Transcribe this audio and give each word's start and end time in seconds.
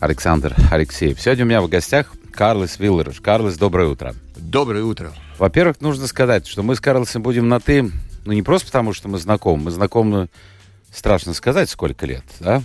Александр 0.00 0.56
Алексеев. 0.70 1.20
Сегодня 1.20 1.44
у 1.44 1.48
меня 1.48 1.60
в 1.60 1.68
гостях 1.68 2.12
Карлос 2.32 2.78
Виллерыш. 2.78 3.20
Карлос, 3.20 3.56
доброе 3.56 3.88
утро. 3.88 4.14
Доброе 4.36 4.82
утро. 4.82 5.12
Во-первых, 5.38 5.80
нужно 5.80 6.06
сказать, 6.06 6.46
что 6.46 6.62
мы 6.62 6.74
с 6.74 6.80
Карлосом 6.80 7.22
будем 7.22 7.48
на 7.48 7.60
«ты», 7.60 7.90
ну 8.24 8.32
не 8.32 8.42
просто 8.42 8.66
потому, 8.66 8.94
что 8.94 9.08
мы 9.08 9.18
знакомы. 9.18 9.64
Мы 9.64 9.70
знакомы, 9.70 10.28
страшно 10.90 11.34
сказать, 11.34 11.68
сколько 11.68 12.06
лет, 12.06 12.24
да? 12.40 12.62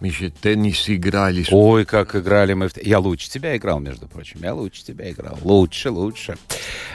Мы 0.00 0.10
же 0.10 0.30
теннис 0.30 0.90
играли. 0.90 1.46
Ой, 1.50 1.86
как 1.86 2.14
играли 2.14 2.52
мы. 2.52 2.68
Я 2.82 2.98
лучше 2.98 3.30
тебя 3.30 3.56
играл, 3.56 3.80
между 3.80 4.06
прочим. 4.06 4.40
Я 4.42 4.54
лучше 4.54 4.84
тебя 4.84 5.10
играл. 5.10 5.38
Лучше, 5.42 5.90
лучше. 5.90 6.36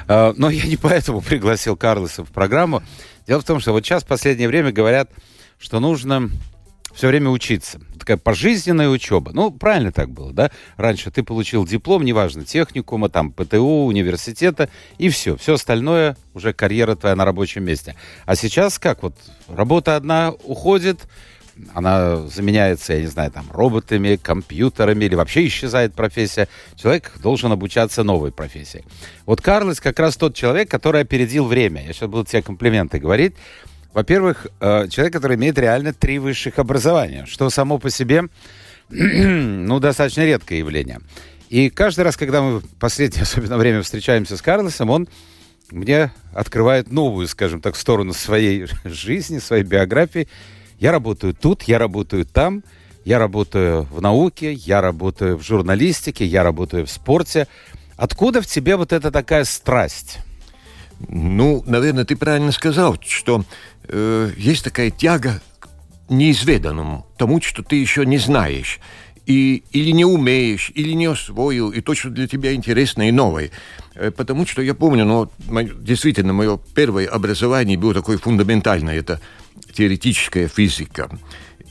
А, 0.08 0.34
но 0.38 0.52
я 0.52 0.68
не 0.68 0.78
поэтому 0.78 1.22
пригласил 1.22 1.76
Карлоса 1.76 2.24
в 2.24 2.30
программу. 2.30 2.84
Дело 3.26 3.42
в 3.42 3.46
том, 3.46 3.60
что 3.60 3.72
вот 3.72 3.84
сейчас 3.84 4.04
в 4.04 4.08
последнее 4.08 4.48
время 4.48 4.72
говорят, 4.72 5.10
что 5.58 5.80
нужно 5.80 6.30
все 6.94 7.08
время 7.08 7.30
учиться. 7.30 7.80
Такая 7.98 8.18
пожизненная 8.18 8.90
учеба. 8.90 9.32
Ну, 9.34 9.52
правильно 9.52 9.92
так 9.92 10.10
было, 10.10 10.34
да? 10.34 10.52
Раньше 10.78 11.12
ты 11.12 11.24
получил 11.24 11.66
диплом, 11.66 12.04
неважно, 12.04 12.44
техникума, 12.46 13.10
там, 13.10 13.32
ПТУ, 13.32 13.86
университета, 13.86 14.70
и 14.98 15.10
все. 15.10 15.38
Все 15.38 15.54
остальное 15.54 16.18
уже 16.34 16.54
карьера 16.54 16.96
твоя 16.96 17.16
на 17.16 17.26
рабочем 17.26 17.64
месте. 17.64 17.96
А 18.26 18.36
сейчас 18.36 18.80
как? 18.80 19.04
Вот 19.04 19.16
работа 19.48 19.96
одна 19.96 20.32
уходит, 20.44 21.08
она 21.74 22.28
заменяется, 22.28 22.94
я 22.94 23.02
не 23.02 23.08
знаю, 23.08 23.32
там, 23.32 23.46
роботами, 23.52 24.16
компьютерами, 24.16 25.06
или 25.06 25.16
вообще 25.16 25.46
исчезает 25.48 25.94
профессия. 25.94 26.48
Человек 26.76 27.12
должен 27.22 27.52
обучаться 27.52 28.04
новой 28.04 28.32
профессии. 28.32 28.84
Вот 29.26 29.42
Карлос 29.42 29.80
как 29.80 30.00
раз 30.00 30.18
тот 30.18 30.36
человек, 30.36 30.70
который 30.70 31.02
опередил 31.02 31.46
время. 31.46 31.86
Я 31.86 31.94
сейчас 31.94 32.10
буду 32.10 32.26
тебе 32.26 32.42
комплименты 32.42 33.00
говорить. 33.00 33.36
Во-первых, 33.94 34.48
э, 34.60 34.88
человек, 34.90 35.14
который 35.14 35.36
имеет 35.36 35.58
реально 35.58 35.94
три 35.94 36.20
высших 36.20 36.60
образования, 36.60 37.26
что 37.28 37.50
само 37.50 37.78
по 37.78 37.90
себе, 37.90 38.24
ну, 38.90 39.80
достаточно 39.80 40.26
редкое 40.26 40.60
явление. 40.60 41.00
И 41.50 41.70
каждый 41.70 42.06
раз, 42.06 42.16
когда 42.16 42.42
мы 42.42 42.60
в 42.60 42.68
последнее, 42.80 43.22
особенно 43.24 43.58
время, 43.58 43.82
встречаемся 43.82 44.38
с 44.38 44.42
Карлосом, 44.42 44.90
он 44.90 45.10
мне 45.72 46.12
открывает 46.34 46.92
новую, 46.92 47.28
скажем 47.28 47.62
так, 47.62 47.76
сторону 47.76 48.14
своей 48.14 48.68
жизни, 48.86 49.40
своей 49.40 49.64
биографии. 49.64 50.28
Я 50.80 50.92
работаю 50.92 51.34
тут, 51.34 51.64
я 51.64 51.78
работаю 51.78 52.26
там, 52.26 52.64
я 53.04 53.20
работаю 53.20 53.84
в 53.84 54.02
науке, 54.02 54.54
я 54.54 54.80
работаю 54.82 55.38
в 55.38 55.44
журналистике, 55.44 56.26
я 56.26 56.44
работаю 56.44 56.86
в 56.86 56.90
спорте. 56.90 57.48
Откуда 57.98 58.42
в 58.42 58.48
тебе 58.48 58.76
вот 58.76 58.94
эта 58.94 59.12
такая 59.12 59.44
страсть? 59.44 60.20
Ну, 61.08 61.64
наверное, 61.66 62.06
ты 62.06 62.16
правильно 62.16 62.52
сказал, 62.52 62.98
что 63.02 63.44
э, 63.92 64.32
есть 64.38 64.64
такая 64.64 64.90
тяга 64.90 65.42
к 65.60 65.70
неизведанному, 66.10 67.06
тому, 67.18 67.42
что 67.42 67.64
ты 67.64 67.76
еще 67.76 68.06
не 68.06 68.18
знаешь. 68.18 68.80
И, 69.28 69.64
или 69.72 69.92
не 69.92 70.04
умеешь, 70.04 70.72
или 70.74 70.94
не 70.94 71.06
освоил, 71.06 71.70
и 71.70 71.80
то, 71.82 71.94
что 71.94 72.10
для 72.10 72.28
тебя 72.28 72.54
интересно 72.54 73.08
и 73.08 73.12
новое. 73.12 73.52
Э, 73.96 74.12
потому 74.12 74.48
что 74.48 74.62
я 74.62 74.74
помню, 74.74 75.06
ну, 75.06 75.30
действительно, 75.80 76.34
мое 76.34 76.60
первое 76.76 77.08
образование 77.08 77.78
было 77.78 77.94
такое 77.94 78.18
фундаментальное. 78.18 78.98
Это 78.98 79.22
теоретическая 79.74 80.48
физика. 80.48 81.10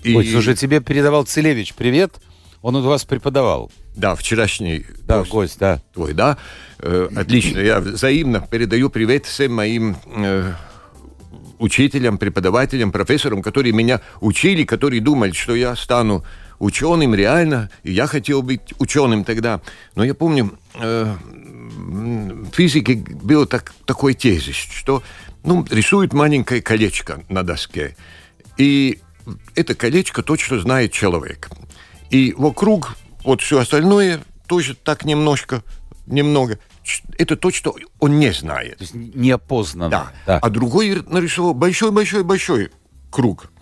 И... 0.05 0.15
Ой, 0.15 0.27
слушай, 0.27 0.55
тебе 0.55 0.81
передавал 0.81 1.25
Целевич 1.25 1.75
привет. 1.75 2.21
Он 2.63 2.77
у 2.77 2.83
вас 2.83 3.05
преподавал. 3.05 3.71
Да, 3.97 4.15
вчерашний 4.15 4.85
да, 5.07 5.19
гость, 5.19 5.31
гость 5.31 5.59
да. 5.59 5.83
твой, 5.93 6.13
да. 6.13 6.39
Э, 6.79 7.09
отлично. 7.17 7.59
Я 7.59 7.81
взаимно 7.81 8.41
передаю 8.41 8.91
привет 8.91 9.27
всем 9.27 9.55
моим 9.55 9.97
э, 10.07 10.53
учителям, 11.61 12.19
преподавателям, 12.19 12.91
профессорам, 12.91 13.43
которые 13.43 13.73
меня 13.73 14.01
учили, 14.21 14.65
которые 14.65 15.01
думали, 15.01 15.33
что 15.33 15.55
я 15.55 15.77
стану 15.77 16.25
ученым 16.59 17.15
реально, 17.15 17.71
и 17.85 17.93
я 17.93 18.07
хотел 18.07 18.43
быть 18.43 18.75
ученым 18.79 19.25
тогда. 19.25 19.61
Но 19.95 20.05
я 20.05 20.15
помню, 20.15 20.59
э, 20.75 21.17
в 21.23 22.55
физике 22.55 22.97
был 22.97 23.47
так, 23.47 23.73
такой 23.85 24.15
тезис, 24.15 24.57
что 24.57 25.03
ну, 25.45 25.65
рисует 25.71 26.13
маленькое 26.13 26.63
колечко 26.63 27.23
на 27.29 27.43
доске. 27.43 27.97
И 28.57 28.99
это 29.55 29.75
колечко 29.75 30.23
то, 30.23 30.37
что 30.37 30.61
знает 30.61 30.93
человек. 30.93 31.51
И 32.11 32.35
вокруг 32.37 32.97
вот 33.25 33.43
все 33.43 33.59
остальное 33.59 34.21
тоже 34.47 34.75
так 34.75 35.05
немножко, 35.05 35.63
немного. 36.07 36.59
Это 37.19 37.37
то, 37.37 37.51
что 37.51 37.77
он 37.99 38.19
не 38.19 38.33
знает. 38.33 38.79
То 38.79 38.85
есть 38.85 38.95
неопознанно. 38.95 39.91
Да. 39.91 40.13
да. 40.27 40.39
А 40.39 40.51
другой 40.51 41.03
нарисовал 41.07 41.55
большой-большой-большой 41.55 42.71
круг, 43.11 43.53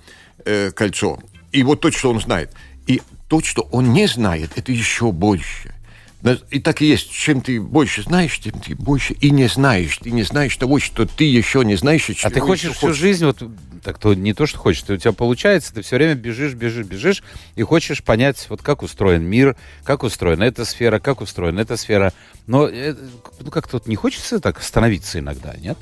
э, 0.45 0.71
кольцо. 0.71 1.19
И 1.53 1.63
вот 1.63 1.81
то, 1.81 1.91
что 1.91 2.11
он 2.11 2.21
знает. 2.21 2.53
И 2.87 3.03
то, 3.29 3.43
что 3.43 3.63
он 3.73 3.93
не 3.93 4.07
знает, 4.07 4.53
это 4.57 4.73
еще 4.73 5.13
больше. 5.13 5.75
И 6.51 6.59
так 6.59 6.83
и 6.83 6.87
есть. 6.87 7.11
Чем 7.11 7.41
ты 7.41 7.61
больше 7.61 8.03
знаешь, 8.03 8.39
тем 8.41 8.59
ты 8.59 8.75
больше 8.75 9.15
и 9.15 9.31
не 9.31 9.47
знаешь. 9.47 9.99
Ты 9.99 10.11
не 10.11 10.25
знаешь 10.25 10.57
того, 10.57 10.81
что 10.81 11.07
ты 11.07 11.25
еще 11.25 11.65
не 11.65 11.77
знаешь. 11.77 12.11
А 12.25 12.31
ты 12.31 12.41
хочешь 12.41 12.73
всю 12.73 12.89
хочешь. 12.89 12.97
жизнь, 12.97 13.25
вот 13.25 13.43
так 13.83 13.99
то 13.99 14.15
не 14.15 14.35
то, 14.35 14.47
что 14.47 14.59
хочешь, 14.59 14.83
у 14.89 14.97
тебя 14.97 15.13
получается, 15.13 15.73
ты 15.73 15.83
все 15.83 15.97
время 15.97 16.15
бежишь, 16.15 16.55
бежишь, 16.55 16.87
бежишь 16.87 17.23
и 17.55 17.63
хочешь 17.63 18.03
понять, 18.03 18.45
вот 18.49 18.63
как 18.63 18.83
устроен 18.83 19.23
мир, 19.23 19.57
как 19.85 20.03
устроена 20.03 20.45
эта 20.45 20.65
сфера, 20.65 20.99
как 20.99 21.21
устроена 21.21 21.61
эта 21.61 21.77
сфера. 21.77 22.13
Но 22.47 22.69
э, 22.69 22.95
ну, 23.41 23.51
как-то 23.51 23.77
вот 23.77 23.87
не 23.87 23.95
хочется 23.95 24.41
так 24.41 24.59
остановиться 24.59 25.21
иногда, 25.21 25.55
нет? 25.57 25.79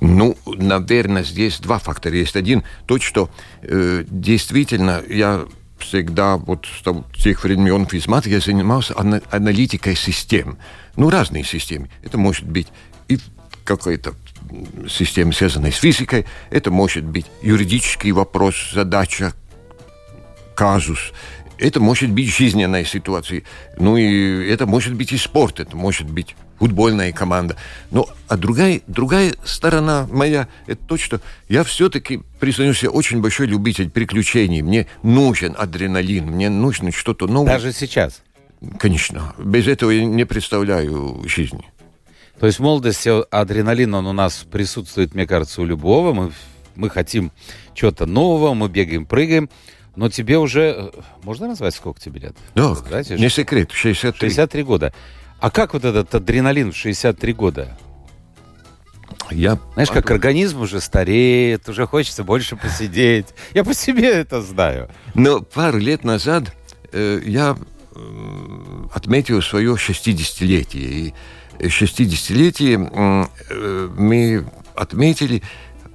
Ну, 0.00 0.36
наверное, 0.46 1.24
здесь 1.24 1.58
два 1.58 1.78
фактора. 1.78 2.16
Есть 2.16 2.36
один, 2.36 2.64
то, 2.86 2.98
что 2.98 3.30
э, 3.62 4.04
действительно 4.08 5.02
я 5.08 5.46
всегда 5.82 6.36
вот 6.36 6.66
с 6.66 7.22
тех 7.22 7.44
времен 7.44 7.86
физмат 7.86 8.26
я 8.26 8.40
занимался 8.40 8.94
аналитикой 8.96 9.96
систем. 9.96 10.58
Ну, 10.96 11.10
разные 11.10 11.44
системы. 11.44 11.88
Это 12.02 12.18
может 12.18 12.44
быть 12.44 12.68
и 13.08 13.18
какая-то 13.64 14.14
система, 14.88 15.32
связанная 15.32 15.70
с 15.70 15.76
физикой, 15.76 16.26
это 16.50 16.70
может 16.70 17.04
быть 17.04 17.26
юридический 17.42 18.10
вопрос, 18.10 18.54
задача, 18.72 19.32
казус, 20.54 21.12
это 21.58 21.80
может 21.80 22.10
быть 22.10 22.28
жизненная 22.28 22.84
ситуация. 22.84 23.42
Ну 23.78 23.96
и 23.96 24.48
это 24.48 24.66
может 24.66 24.94
быть 24.94 25.12
и 25.12 25.16
спорт, 25.16 25.60
это 25.60 25.76
может 25.76 26.10
быть 26.10 26.34
футбольная 26.58 27.12
команда. 27.12 27.56
Ну, 27.90 28.06
а 28.28 28.36
другая, 28.36 28.80
другая 28.86 29.34
сторона 29.44 30.06
моя, 30.10 30.48
это 30.66 30.80
то, 30.86 30.96
что 30.96 31.20
я 31.48 31.64
все-таки, 31.64 32.22
признаюсь, 32.38 32.82
я 32.82 32.90
очень 32.90 33.20
большой 33.20 33.46
любитель 33.46 33.90
приключений. 33.90 34.62
Мне 34.62 34.86
нужен 35.02 35.54
адреналин, 35.58 36.26
мне 36.26 36.48
нужно 36.48 36.92
что-то 36.92 37.26
новое. 37.26 37.54
Даже 37.54 37.72
сейчас? 37.72 38.22
Конечно. 38.78 39.34
Без 39.38 39.66
этого 39.66 39.90
я 39.90 40.04
не 40.04 40.24
представляю 40.24 41.22
жизни. 41.26 41.64
То 42.38 42.46
есть 42.46 42.58
в 42.58 42.62
молодости 42.62 43.10
адреналин, 43.30 43.94
он 43.94 44.06
у 44.06 44.12
нас 44.12 44.46
присутствует, 44.50 45.14
мне 45.14 45.26
кажется, 45.26 45.62
у 45.62 45.64
любого. 45.64 46.12
Мы, 46.12 46.32
мы 46.74 46.90
хотим 46.90 47.32
чего-то 47.74 48.06
нового, 48.06 48.54
мы 48.54 48.68
бегаем, 48.68 49.06
прыгаем. 49.06 49.48
Но 49.94 50.08
тебе 50.08 50.38
уже... 50.38 50.90
Э, 50.94 51.00
можно 51.22 51.48
назвать, 51.48 51.74
сколько 51.74 52.00
тебе 52.00 52.20
лет? 52.20 52.36
Да, 52.54 52.74
Знаете, 52.74 53.16
не 53.16 53.28
секрет, 53.28 53.70
63. 53.72 54.28
63 54.28 54.62
года. 54.62 54.94
А 55.42 55.50
как 55.50 55.72
вот 55.74 55.84
этот 55.84 56.14
адреналин 56.14 56.70
в 56.70 56.76
63 56.76 57.32
года? 57.32 57.76
Я 59.32 59.58
Знаешь, 59.72 59.90
как 59.90 60.08
организм 60.12 60.60
уже 60.60 60.80
стареет, 60.80 61.68
уже 61.68 61.84
хочется 61.84 62.22
больше 62.22 62.54
посидеть. 62.54 63.26
Я 63.52 63.64
по 63.64 63.74
себе 63.74 64.08
это 64.08 64.40
знаю. 64.40 64.88
Но 65.14 65.40
пару 65.40 65.78
лет 65.78 66.04
назад 66.04 66.54
э, 66.92 67.20
я 67.24 67.56
э, 67.92 68.84
отметил 68.94 69.42
свое 69.42 69.74
60-летие. 69.74 71.12
И 71.58 71.66
60-летие 71.66 73.28
э, 73.50 73.88
мы 73.96 74.46
отметили 74.76 75.42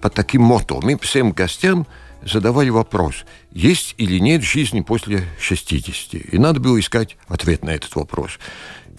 по 0.02 0.10
таким 0.10 0.42
мото. 0.42 0.82
Мы 0.84 1.00
всем 1.00 1.32
гостям 1.32 1.88
задавали 2.22 2.70
вопрос, 2.70 3.26
есть 3.52 3.96
или 3.98 4.20
нет 4.20 4.44
жизни 4.44 4.82
после 4.82 5.24
60. 5.40 6.34
И 6.34 6.38
надо 6.38 6.60
было 6.60 6.78
искать 6.80 7.16
ответ 7.28 7.64
на 7.64 7.70
этот 7.70 7.96
вопрос. 7.96 8.40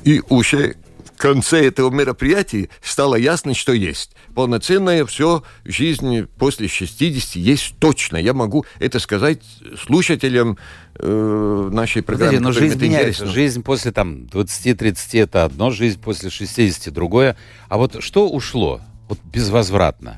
И 0.08 0.22
уже 0.30 0.74
конце 1.18 1.66
этого 1.66 1.90
мероприятия 1.90 2.70
стало 2.82 3.16
ясно, 3.16 3.52
что 3.52 3.72
есть. 3.72 4.12
Полноценная 4.34 5.04
все 5.04 5.42
жизнь 5.66 6.26
после 6.38 6.66
60 6.66 7.36
есть 7.36 7.74
точно. 7.78 8.16
Я 8.16 8.32
могу 8.32 8.64
это 8.78 9.00
сказать 9.00 9.42
слушателям 9.78 10.56
э, 10.94 11.68
нашей 11.70 12.02
программы. 12.02 12.38
Подожди, 12.38 12.44
но 12.44 12.52
жизнь 12.52 12.80
меняется. 12.80 13.26
Жизнь 13.26 13.62
после 13.62 13.92
там 13.92 14.28
20-30 14.32 15.20
это 15.20 15.44
одно, 15.44 15.70
жизнь 15.70 16.00
после 16.00 16.30
60 16.30 16.90
другое. 16.94 17.36
А 17.68 17.76
вот 17.76 18.02
что 18.02 18.30
ушло 18.30 18.80
вот 19.10 19.18
безвозвратно 19.24 20.16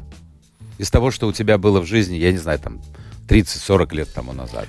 из 0.79 0.89
того, 0.91 1.11
что 1.11 1.27
у 1.27 1.33
тебя 1.33 1.59
было 1.59 1.81
в 1.81 1.87
жизни, 1.87 2.17
я 2.17 2.31
не 2.31 2.39
знаю, 2.39 2.61
там 2.61 2.81
30-40 3.29 3.97
лет 3.97 4.15
тому 4.15 4.35
назад? 4.35 4.69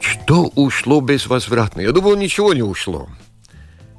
Что 0.00 0.50
ушло 0.56 1.00
безвозвратно? 1.00 1.80
Я 1.80 1.92
думаю, 1.92 2.16
ничего 2.16 2.54
не 2.54 2.62
ушло. 2.62 3.08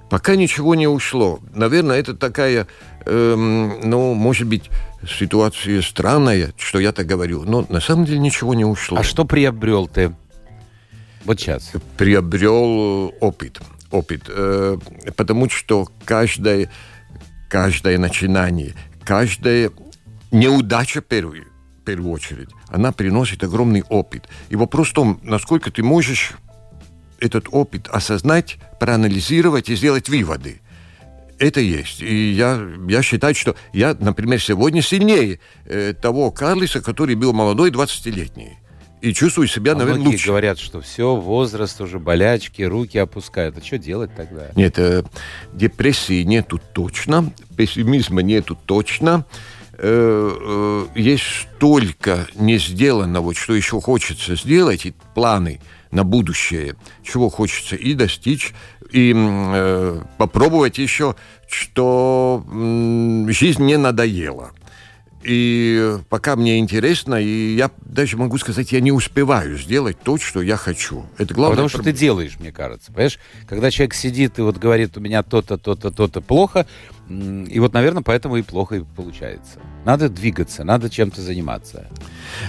Пока 0.10 0.36
ничего 0.36 0.76
не 0.76 0.88
ушло. 0.88 1.40
Наверное, 1.54 2.00
это 2.00 2.16
такая, 2.16 2.68
эм, 3.06 3.80
ну, 3.88 4.14
может 4.14 4.48
быть, 4.48 4.70
ситуация 5.08 5.82
странная, 5.82 6.54
что 6.58 6.80
я 6.80 6.92
так 6.92 7.06
говорю, 7.06 7.44
но 7.44 7.66
на 7.70 7.80
самом 7.80 8.06
деле 8.06 8.20
ничего 8.20 8.54
не 8.54 8.66
ушло. 8.66 8.98
А 8.98 9.04
что 9.04 9.26
приобрел 9.26 9.88
ты 9.88 10.14
вот 11.30 11.40
сейчас? 11.40 11.72
Приобрел 11.98 13.14
опыт. 13.20 13.60
Опыт. 13.92 14.24
Э, 14.30 14.78
потому 15.16 15.50
что 15.50 15.88
каждое, 16.06 16.72
каждое 17.50 17.98
начинание, 17.98 18.74
каждая 19.04 19.72
неудача 20.32 21.02
первую, 21.02 21.46
в 21.82 21.86
первую 21.86 22.14
очередь, 22.14 22.50
она 22.68 22.92
приносит 22.92 23.44
огромный 23.44 23.84
опыт. 23.90 24.28
И 24.50 24.56
вопрос 24.56 24.90
в 24.90 24.94
том, 24.94 25.20
насколько 25.24 25.72
ты 25.72 25.84
можешь 25.84 26.34
этот 27.20 27.48
опыт 27.52 27.88
осознать, 27.90 28.58
проанализировать 28.80 29.70
и 29.70 29.76
сделать 29.76 30.10
выводы. 30.10 30.62
Это 31.38 31.62
есть. 31.62 32.02
И 32.02 32.32
я, 32.32 32.62
я 32.90 33.02
считаю, 33.02 33.34
что 33.34 33.56
я, 33.72 33.96
например, 33.98 34.42
сегодня 34.42 34.82
сильнее 34.82 35.40
э, 35.66 35.94
того 35.94 36.32
Карлиса, 36.32 36.82
который 36.82 37.16
был 37.16 37.32
молодой, 37.32 37.72
20-летний. 37.72 38.58
И 39.02 39.14
чувствую 39.14 39.48
себя, 39.48 39.72
а 39.72 39.76
наверное, 39.76 40.02
многие 40.02 40.16
лучше. 40.16 40.28
говорят, 40.28 40.60
что 40.60 40.82
все, 40.82 41.16
возраст 41.16 41.80
уже, 41.80 42.00
болячки, 42.00 42.64
руки 42.64 42.98
опускают. 42.98 43.58
А 43.58 43.64
что 43.64 43.78
делать 43.78 44.12
тогда? 44.14 44.48
Нет, 44.56 44.78
э, 44.78 45.04
депрессии 45.54 46.24
нету 46.24 46.60
точно, 46.74 47.32
пессимизма 47.56 48.22
нету 48.22 48.58
точно. 48.66 49.26
Э, 49.78 50.88
э, 50.94 51.00
есть 51.00 51.24
столько 51.56 52.28
не 52.36 52.58
сделанного, 52.58 53.34
что 53.34 53.54
еще 53.54 53.80
хочется 53.80 54.36
сделать, 54.36 54.86
и 54.86 54.94
планы– 55.16 55.62
на 55.92 56.04
будущее, 56.04 56.76
чего 57.04 57.30
хочется 57.30 57.76
и 57.76 57.94
достичь, 57.94 58.54
и 58.92 59.14
э, 59.16 60.02
попробовать 60.18 60.78
еще, 60.78 61.16
что 61.48 62.44
э, 62.48 63.26
жизнь 63.30 63.64
не 63.64 63.78
надоела. 63.78 64.52
И 65.24 65.98
пока 66.08 66.38
мне 66.38 66.60
интересно, 66.60 67.16
и 67.16 67.56
я 67.56 67.72
даже 67.82 68.16
могу 68.16 68.38
сказать, 68.38 68.72
я 68.72 68.80
не 68.80 68.94
успеваю 68.94 69.58
сделать 69.58 69.98
то, 70.02 70.18
что 70.18 70.42
я 70.42 70.56
хочу. 70.56 71.06
Это 71.18 71.34
главное. 71.34 71.56
Потому 71.56 71.70
что 71.70 71.84
ты 71.84 71.92
делаешь, 71.92 72.38
мне 72.40 72.54
кажется. 72.54 72.94
Понимаешь, 72.94 73.20
когда 73.46 73.70
человек 73.70 73.96
сидит 73.96 74.40
и 74.40 74.42
вот 74.42 74.58
говорит, 74.58 74.96
у 74.96 75.02
меня 75.02 75.22
то-то, 75.22 75.58
то-то, 75.58 75.92
то-то 75.92 76.22
плохо, 76.22 76.66
и 77.10 77.60
вот, 77.60 77.74
наверное, 77.74 78.04
поэтому 78.04 78.38
и 78.38 78.44
плохо 78.44 78.76
и 78.76 78.84
получается. 78.96 79.60
Надо 79.84 80.10
двигаться, 80.10 80.64
надо 80.64 80.90
чем-то 80.90 81.22
заниматься. 81.22 81.88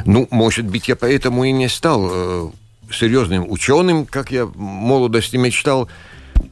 Ну, 0.05 0.29
может 0.31 0.67
быть, 0.67 0.87
я 0.87 0.95
поэтому 0.95 1.45
и 1.45 1.53
не 1.53 1.69
стал 1.69 2.09
э, 2.13 2.51
серьезным 2.93 3.51
ученым, 3.51 4.07
как 4.07 4.31
я 4.31 4.47
в 4.47 4.57
молодости 4.59 5.37
мечтал, 5.37 5.89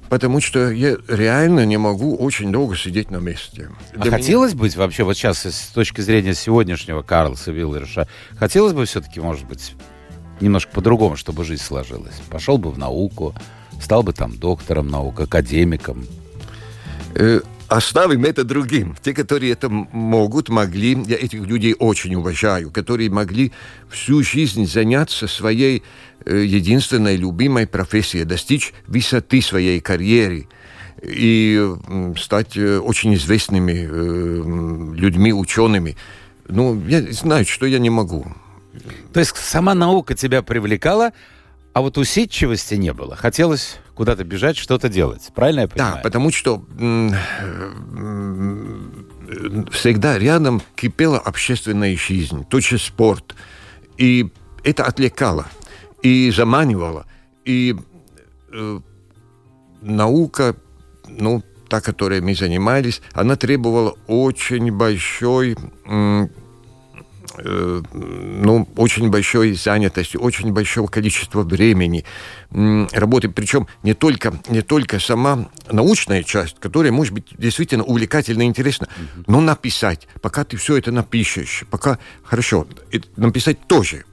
потому 0.08 0.40
что 0.40 0.70
я 0.70 0.96
реально 1.08 1.67
не 1.67 1.76
могу 1.76 2.17
очень 2.17 2.52
долго 2.52 2.76
сидеть 2.76 3.11
на 3.11 3.19
месте. 3.19 3.70
А 3.94 4.00
Для 4.00 4.11
хотелось 4.11 4.52
меня... 4.52 4.62
быть 4.62 4.76
вообще, 4.76 5.05
вот 5.05 5.17
сейчас 5.17 5.44
с 5.44 5.69
точки 5.69 6.00
зрения 6.00 6.35
сегодняшнего 6.35 7.02
Карлса 7.02 7.52
Виллерша, 7.52 8.08
хотелось 8.38 8.73
бы 8.73 8.85
все-таки, 8.85 9.20
может 9.20 9.46
быть, 9.46 9.75
немножко 10.40 10.73
по-другому, 10.73 11.17
чтобы 11.17 11.44
жизнь 11.44 11.62
сложилась? 11.62 12.14
Пошел 12.31 12.58
бы 12.58 12.70
в 12.70 12.79
науку, 12.79 13.34
стал 13.81 14.02
бы 14.02 14.12
там 14.12 14.37
доктором 14.37 14.88
наук, 14.88 15.20
академиком? 15.20 16.06
Э, 17.14 17.41
оставим 17.69 18.25
это 18.25 18.44
другим. 18.44 18.96
Те, 19.02 19.12
которые 19.12 19.52
это 19.52 19.69
могут, 19.69 20.49
могли, 20.49 20.99
я 21.06 21.17
этих 21.17 21.43
людей 21.46 21.75
очень 21.79 22.14
уважаю, 22.14 22.70
которые 22.70 23.11
могли 23.11 23.52
всю 23.91 24.23
жизнь 24.23 24.67
заняться 24.67 25.26
своей 25.26 25.82
единственной 26.35 27.17
любимой 27.17 27.67
профессии, 27.67 28.25
достичь 28.25 28.73
высоты 28.87 29.41
своей 29.43 29.81
карьеры 29.81 30.49
и 31.03 31.75
стать 32.17 32.57
э, 32.57 32.79
очень 32.79 33.15
известными 33.15 33.87
э, 33.89 34.95
людьми, 34.97 35.33
учеными. 35.33 35.97
Ну, 36.49 36.83
я 36.87 37.03
знаю, 37.13 37.47
что 37.47 37.67
я 37.67 37.79
не 37.79 37.91
могу. 37.91 38.27
То 39.13 39.21
есть 39.21 39.37
сама 39.37 39.75
наука 39.75 40.15
тебя 40.15 40.43
привлекала, 40.43 41.13
а 41.73 41.81
вот 41.81 41.99
усидчивости 41.99 42.75
не 42.75 42.93
было. 42.93 43.15
Хотелось 43.15 43.79
куда-то 43.95 44.25
бежать, 44.25 44.57
что-то 44.57 44.89
делать. 44.89 45.31
Правильно 45.35 45.61
я 45.61 45.69
понимаю? 45.69 45.95
Да, 45.97 46.01
потому 46.01 46.33
что 46.33 46.65
всегда 49.71 50.19
рядом 50.19 50.63
кипела 50.75 51.19
общественная 51.19 51.97
жизнь, 51.97 52.45
тот 52.49 52.65
же 52.65 52.79
спорт. 52.79 53.35
И 53.97 54.31
это 54.65 54.85
отвлекало 54.85 55.47
и 56.03 56.31
заманивала. 56.31 57.06
И 57.45 57.77
э, 58.53 58.81
наука, 59.83 60.56
ну, 61.09 61.43
та, 61.69 61.81
которой 61.81 62.21
мы 62.21 62.35
занимались, 62.35 63.03
она 63.12 63.37
требовала 63.37 63.97
очень 64.06 64.73
большой, 64.73 65.56
э, 65.87 66.29
ну, 67.93 68.69
очень 68.77 69.11
большой 69.11 69.53
занятости, 69.53 70.17
очень 70.17 70.53
большого 70.53 70.89
количества 70.89 71.43
времени 71.43 72.05
э, 72.51 72.87
работы. 72.93 73.29
Причем 73.29 73.69
не 73.83 73.94
только, 73.94 74.35
не 74.49 74.62
только 74.62 74.99
сама 74.99 75.49
научная 75.71 76.23
часть, 76.23 76.56
которая 76.59 76.93
может 76.93 77.12
быть 77.12 77.27
действительно 77.37 77.85
увлекательна 77.85 78.43
и 78.43 78.47
интересна, 78.47 78.87
mm-hmm. 78.87 79.25
но 79.27 79.41
написать, 79.41 80.09
пока 80.23 80.44
ты 80.44 80.56
все 80.56 80.77
это 80.77 80.91
напишешь, 80.91 81.65
пока, 81.71 81.99
хорошо, 82.25 82.67
написать 83.17 83.67
тоже 83.67 84.05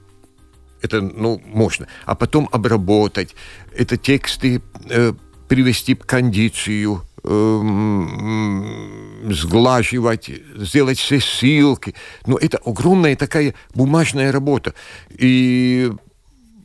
это, 0.82 1.00
ну, 1.00 1.40
можно. 1.46 1.86
А 2.04 2.14
потом 2.14 2.48
обработать, 2.52 3.34
это 3.76 3.96
тексты 3.96 4.62
э, 4.88 5.12
привести 5.48 5.94
в 5.94 6.00
кондицию, 6.00 7.02
э, 7.22 9.32
сглаживать, 9.32 10.30
сделать 10.56 10.98
все 10.98 11.20
ссылки. 11.20 11.94
Но 12.26 12.36
это 12.36 12.58
огромная 12.64 13.16
такая 13.16 13.54
бумажная 13.74 14.32
работа. 14.32 14.74
И 15.10 15.92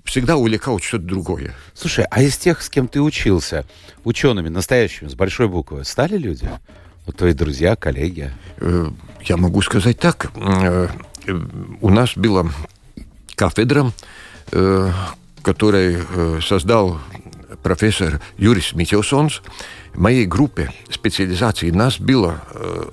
всегда 0.03 0.37
увлекал 0.37 0.79
что-то 0.79 1.05
другое. 1.05 1.53
Слушай, 1.73 2.05
а 2.09 2.21
из 2.21 2.37
тех, 2.37 2.61
с 2.61 2.69
кем 2.69 2.87
ты 2.87 3.01
учился, 3.01 3.65
учеными, 4.03 4.49
настоящими, 4.49 5.07
с 5.07 5.15
большой 5.15 5.47
буквы, 5.47 5.83
стали 5.85 6.17
люди? 6.17 6.49
Вот 7.05 7.17
твои 7.17 7.33
друзья, 7.33 7.75
коллеги? 7.75 8.31
Э, 8.57 8.89
я 9.23 9.37
могу 9.37 9.61
сказать 9.61 9.99
так. 9.99 10.31
Э, 10.35 10.87
у 11.81 11.89
нас 11.89 12.15
было 12.15 12.49
кафедра, 13.41 13.91
э, 14.51 14.91
которую 15.41 16.05
э, 16.07 16.39
создал 16.43 16.99
профессор 17.63 18.21
Юрис 18.37 18.73
Митилсонс. 18.73 19.41
В 19.95 19.99
моей 19.99 20.27
группе 20.27 20.69
специализации 20.91 21.71
нас 21.71 21.99
было 21.99 22.43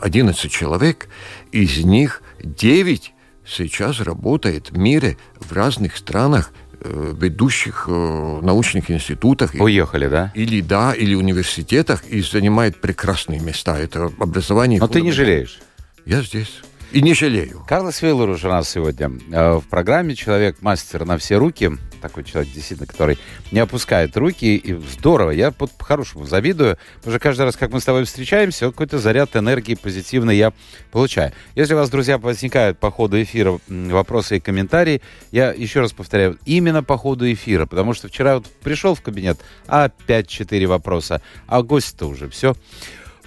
11 0.01 0.43
э, 0.43 0.49
человек, 0.49 1.09
из 1.53 1.85
них 1.85 2.23
9 2.43 3.13
сейчас 3.47 4.01
работает 4.01 4.71
в 4.71 4.79
мире 4.79 5.19
в 5.39 5.53
разных 5.53 5.99
странах, 5.99 6.53
ведущих 6.81 7.89
научных 7.89 8.91
институтах. 8.91 9.51
Уехали, 9.55 10.09
да? 10.09 10.33
Или 10.35 10.63
да, 10.63 10.95
или 10.95 11.15
университетах, 11.15 12.07
и 12.07 12.23
занимает 12.23 12.81
прекрасные 12.81 13.41
места. 13.41 13.77
Это 13.77 14.11
образование. 14.19 14.81
Но 14.81 14.87
ты 14.89 15.03
не 15.03 15.13
жалеешь? 15.13 15.59
Я 16.07 16.23
здесь. 16.23 16.63
И 16.91 17.03
не 17.03 17.13
жалею. 17.13 17.63
Карлос 17.69 18.03
уже 18.03 18.49
у 18.49 18.51
нас 18.51 18.71
сегодня 18.71 19.11
э, 19.31 19.59
в 19.59 19.65
программе. 19.69 20.15
Человек-мастер 20.15 21.05
на 21.05 21.19
все 21.19 21.37
руки. 21.37 21.73
Такой 22.01 22.25
человек, 22.25 22.51
действительно, 22.55 22.87
который 22.87 23.19
не 23.53 23.59
опускает 23.59 24.17
руки. 24.17 24.57
И 24.57 24.73
здорово. 24.73 25.33
Я 25.33 25.51
по-хорошему 25.51 26.25
завидую. 26.25 26.79
Потому 26.97 27.13
что 27.13 27.21
каждый 27.21 27.43
раз, 27.43 27.57
как 27.57 27.73
мы 27.73 27.81
с 27.81 27.85
тобой 27.85 28.05
встречаемся, 28.05 28.71
какой-то 28.71 28.99
заряд 28.99 29.37
энергии 29.37 29.75
позитивный 29.75 30.39
я 30.39 30.55
получаю. 30.91 31.33
Если 31.55 31.75
у 31.75 31.77
вас, 31.77 31.91
друзья, 31.91 32.17
возникают 32.17 32.79
по 32.79 32.91
ходу 32.91 33.21
эфира 33.23 33.61
вопросы 33.69 34.39
и 34.39 34.41
комментарии, 34.41 35.03
я 35.31 35.53
еще 35.53 35.81
раз 35.81 35.93
повторяю, 35.93 36.39
именно 36.47 36.83
по 36.83 36.97
ходу 36.97 37.31
эфира. 37.31 37.67
Потому 37.67 37.93
что 37.93 38.09
вчера 38.09 38.37
вот 38.37 38.47
пришел 38.63 38.95
в 38.95 39.03
кабинет, 39.03 39.39
а 39.67 39.85
опять 39.85 40.27
четыре 40.27 40.67
вопроса. 40.67 41.21
А 41.47 41.63
гость-то 41.63 42.07
уже 42.07 42.31
все 42.31 42.55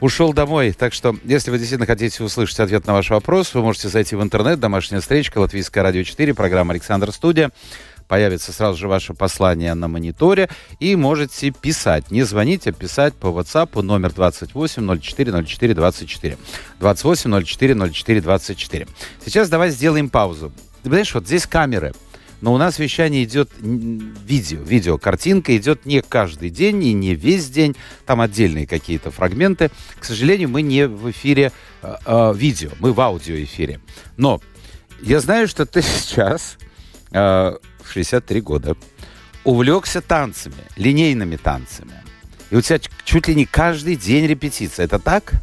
ушел 0.01 0.33
домой. 0.33 0.73
Так 0.73 0.93
что, 0.93 1.15
если 1.23 1.51
вы 1.51 1.57
действительно 1.57 1.85
хотите 1.85 2.21
услышать 2.23 2.59
ответ 2.59 2.85
на 2.85 2.93
ваш 2.93 3.09
вопрос, 3.11 3.53
вы 3.53 3.61
можете 3.61 3.87
зайти 3.87 4.17
в 4.17 4.21
интернет, 4.21 4.59
домашняя 4.59 4.99
встречка, 4.99 5.37
Латвийское 5.37 5.83
радио 5.83 6.03
4, 6.03 6.33
программа 6.33 6.73
«Александр 6.73 7.13
Студия». 7.13 7.51
появится 8.07 8.51
сразу 8.51 8.77
же 8.77 8.89
ваше 8.89 9.13
послание 9.13 9.73
на 9.73 9.87
мониторе, 9.87 10.49
и 10.81 10.97
можете 10.97 11.51
писать. 11.51 12.11
Не 12.11 12.23
звонить, 12.23 12.67
а 12.67 12.73
писать 12.73 13.13
по 13.13 13.27
WhatsApp 13.27 13.81
номер 13.81 14.11
28 14.11 14.99
04 14.99 15.43
04 15.45 15.73
24. 15.73 16.37
28 16.81 17.45
04 17.45 17.91
04 17.93 18.21
24. 18.21 18.87
Сейчас 19.23 19.47
давай 19.47 19.69
сделаем 19.69 20.09
паузу. 20.09 20.51
Ты 20.83 20.89
знаешь, 20.89 21.13
вот 21.13 21.25
здесь 21.25 21.47
камеры– 21.47 21.93
но 22.41 22.53
у 22.53 22.57
нас 22.57 22.79
вещание 22.79 23.23
идет 23.23 23.51
видео, 23.61 24.61
видео, 24.61 24.97
картинка 24.97 25.55
идет 25.55 25.85
не 25.85 26.01
каждый 26.01 26.49
день 26.49 26.83
и 26.83 26.93
не 26.93 27.13
весь 27.13 27.49
день, 27.49 27.75
там 28.05 28.19
отдельные 28.19 28.65
какие-то 28.65 29.11
фрагменты. 29.11 29.69
К 29.99 30.05
сожалению, 30.05 30.49
мы 30.49 30.63
не 30.63 30.87
в 30.87 31.09
эфире 31.11 31.51
э, 31.83 31.95
э, 32.05 32.33
видео, 32.35 32.71
мы 32.79 32.93
в 32.93 32.99
аудиоэфире. 32.99 33.79
Но 34.17 34.41
я 35.01 35.19
знаю, 35.19 35.47
что 35.47 35.65
ты 35.67 35.81
сейчас 35.83 36.57
э, 37.11 37.19
в 37.83 37.91
63 37.91 38.41
года 38.41 38.75
увлекся 39.43 40.01
танцами, 40.01 40.63
линейными 40.75 41.35
танцами. 41.35 41.93
И 42.49 42.55
у 42.55 42.61
тебя 42.61 42.79
чуть 43.05 43.27
ли 43.27 43.35
не 43.35 43.45
каждый 43.45 43.95
день 43.95 44.25
репетиция. 44.25 44.85
Это 44.85 44.99
так? 44.99 45.33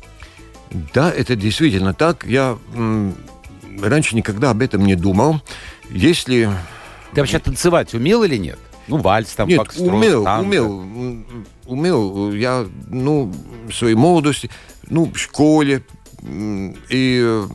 Да, 0.93 1.11
это 1.11 1.37
действительно 1.37 1.95
так. 1.95 2.27
Я 2.27 2.59
раньше 3.81 4.15
никогда 4.15 4.51
об 4.51 4.61
этом 4.61 4.85
не 4.85 4.95
думал. 4.95 5.41
Если 5.89 6.51
ты 7.15 7.21
вообще 7.21 7.39
танцевать 7.39 7.95
умел 7.95 8.23
или 8.23 8.37
нет? 8.37 8.59
Ну, 8.89 8.97
вальс 8.97 9.29
там, 9.35 9.49
Нет, 9.49 9.69
умел, 9.79 10.25
танго. 10.25 10.47
умел, 10.47 11.25
умел. 11.67 12.33
Я, 12.33 12.67
ну, 12.89 13.33
в 13.69 13.73
своей 13.73 13.95
молодости, 13.95 14.51
ну, 14.89 15.13
в 15.13 15.19
школе, 15.19 15.83
и 16.23 17.21
э, 17.23 17.49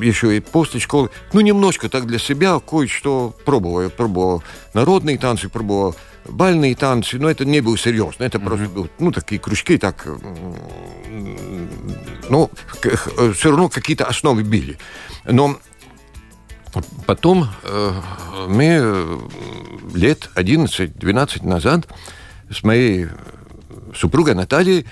еще 0.00 0.36
и 0.36 0.40
после 0.40 0.80
школы. 0.80 1.10
Ну, 1.34 1.40
немножко 1.40 1.88
так 1.90 2.06
для 2.06 2.18
себя 2.18 2.58
кое-что 2.58 3.34
пробовал. 3.44 3.82
Я 3.82 3.90
пробовал 3.90 4.42
народные 4.72 5.18
танцы, 5.18 5.50
пробовал 5.50 5.94
бальные 6.24 6.74
танцы, 6.74 7.18
но 7.18 7.30
это 7.30 7.44
не 7.44 7.60
было 7.60 7.76
серьезно. 7.76 8.24
Это 8.24 8.38
mm-hmm. 8.38 8.44
просто 8.44 8.68
было, 8.70 8.88
ну, 8.98 9.12
такие 9.12 9.38
кружки, 9.38 9.76
так, 9.76 10.06
ну, 12.30 12.50
все 13.34 13.50
равно 13.50 13.68
какие-то 13.68 14.06
основы 14.06 14.42
били. 14.42 14.78
Но 15.24 15.58
Потом 17.06 17.48
э, 17.62 17.92
мы 18.48 18.78
э, 18.80 19.18
лет 19.94 20.30
11-12 20.34 21.46
назад 21.46 21.88
с 22.50 22.62
моей 22.62 23.06
супругой 23.94 24.34
Натальей 24.34 24.86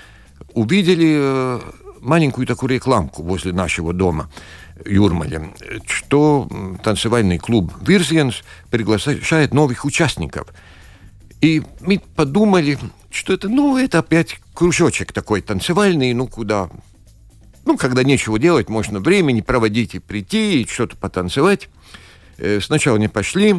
увидели 0.53 1.17
э, 1.19 1.59
маленькую 2.01 2.47
такую 2.47 2.71
рекламку 2.71 3.23
возле 3.23 3.51
нашего 3.51 3.93
дома 3.93 4.29
Юрмале, 4.85 5.53
что 5.87 6.49
танцевальный 6.83 7.37
клуб 7.37 7.71
«Вирзиенс» 7.81 8.43
приглашает 8.69 9.53
новых 9.53 9.85
участников. 9.85 10.47
И 11.41 11.61
мы 11.81 12.01
подумали, 12.15 12.77
что 13.09 13.33
это, 13.33 13.47
ну, 13.47 13.77
это 13.77 13.99
опять 13.99 14.39
кружочек 14.53 15.13
такой 15.13 15.41
танцевальный, 15.41 16.13
ну, 16.13 16.27
куда 16.27 16.69
ну, 17.65 17.77
когда 17.77 18.03
нечего 18.03 18.37
делать, 18.37 18.69
можно 18.69 18.99
времени 18.99 19.41
проводить 19.41 19.95
и 19.95 19.99
прийти, 19.99 20.61
и 20.61 20.67
что-то 20.67 20.95
потанцевать. 20.95 21.67
Э, 22.37 22.59
сначала 22.61 22.97
не 22.97 23.07
пошли, 23.07 23.55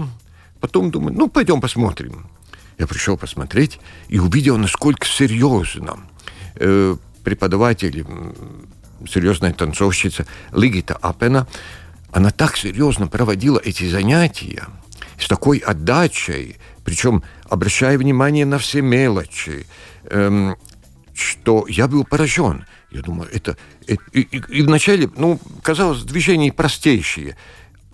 потом 0.61 0.91
думаю, 0.91 1.17
ну, 1.17 1.29
пойдем 1.29 1.61
посмотрим. 1.61 2.27
Я 2.79 2.87
пришел 2.87 3.17
посмотреть 3.17 3.81
и 4.09 4.19
увидел, 4.19 4.59
насколько 4.59 5.07
серьезно 5.07 5.99
э, 6.57 6.97
преподаватель, 7.25 8.05
серьезная 9.09 9.53
танцовщица 9.53 10.27
Лигита 10.53 10.95
Апена, 11.01 11.47
она 12.13 12.31
так 12.31 12.57
серьезно 12.57 13.09
проводила 13.09 13.59
эти 13.63 13.89
занятия, 13.89 14.65
с 15.19 15.29
такой 15.29 15.59
отдачей, 15.59 16.57
причем 16.85 17.23
обращая 17.49 17.99
внимание 17.99 18.47
на 18.47 18.59
все 18.59 18.83
мелочи, 18.83 19.67
эм, 20.05 20.57
что 21.15 21.67
я 21.69 21.89
был 21.89 22.05
поражен. 22.05 22.67
Я 22.91 23.03
думаю, 23.03 23.29
это... 23.33 23.57
это 23.87 24.03
и, 24.13 24.21
и, 24.21 24.43
и 24.49 24.63
вначале, 24.63 25.11
ну, 25.17 25.41
казалось, 25.63 26.03
движения 26.03 26.53
простейшие. 26.53 27.37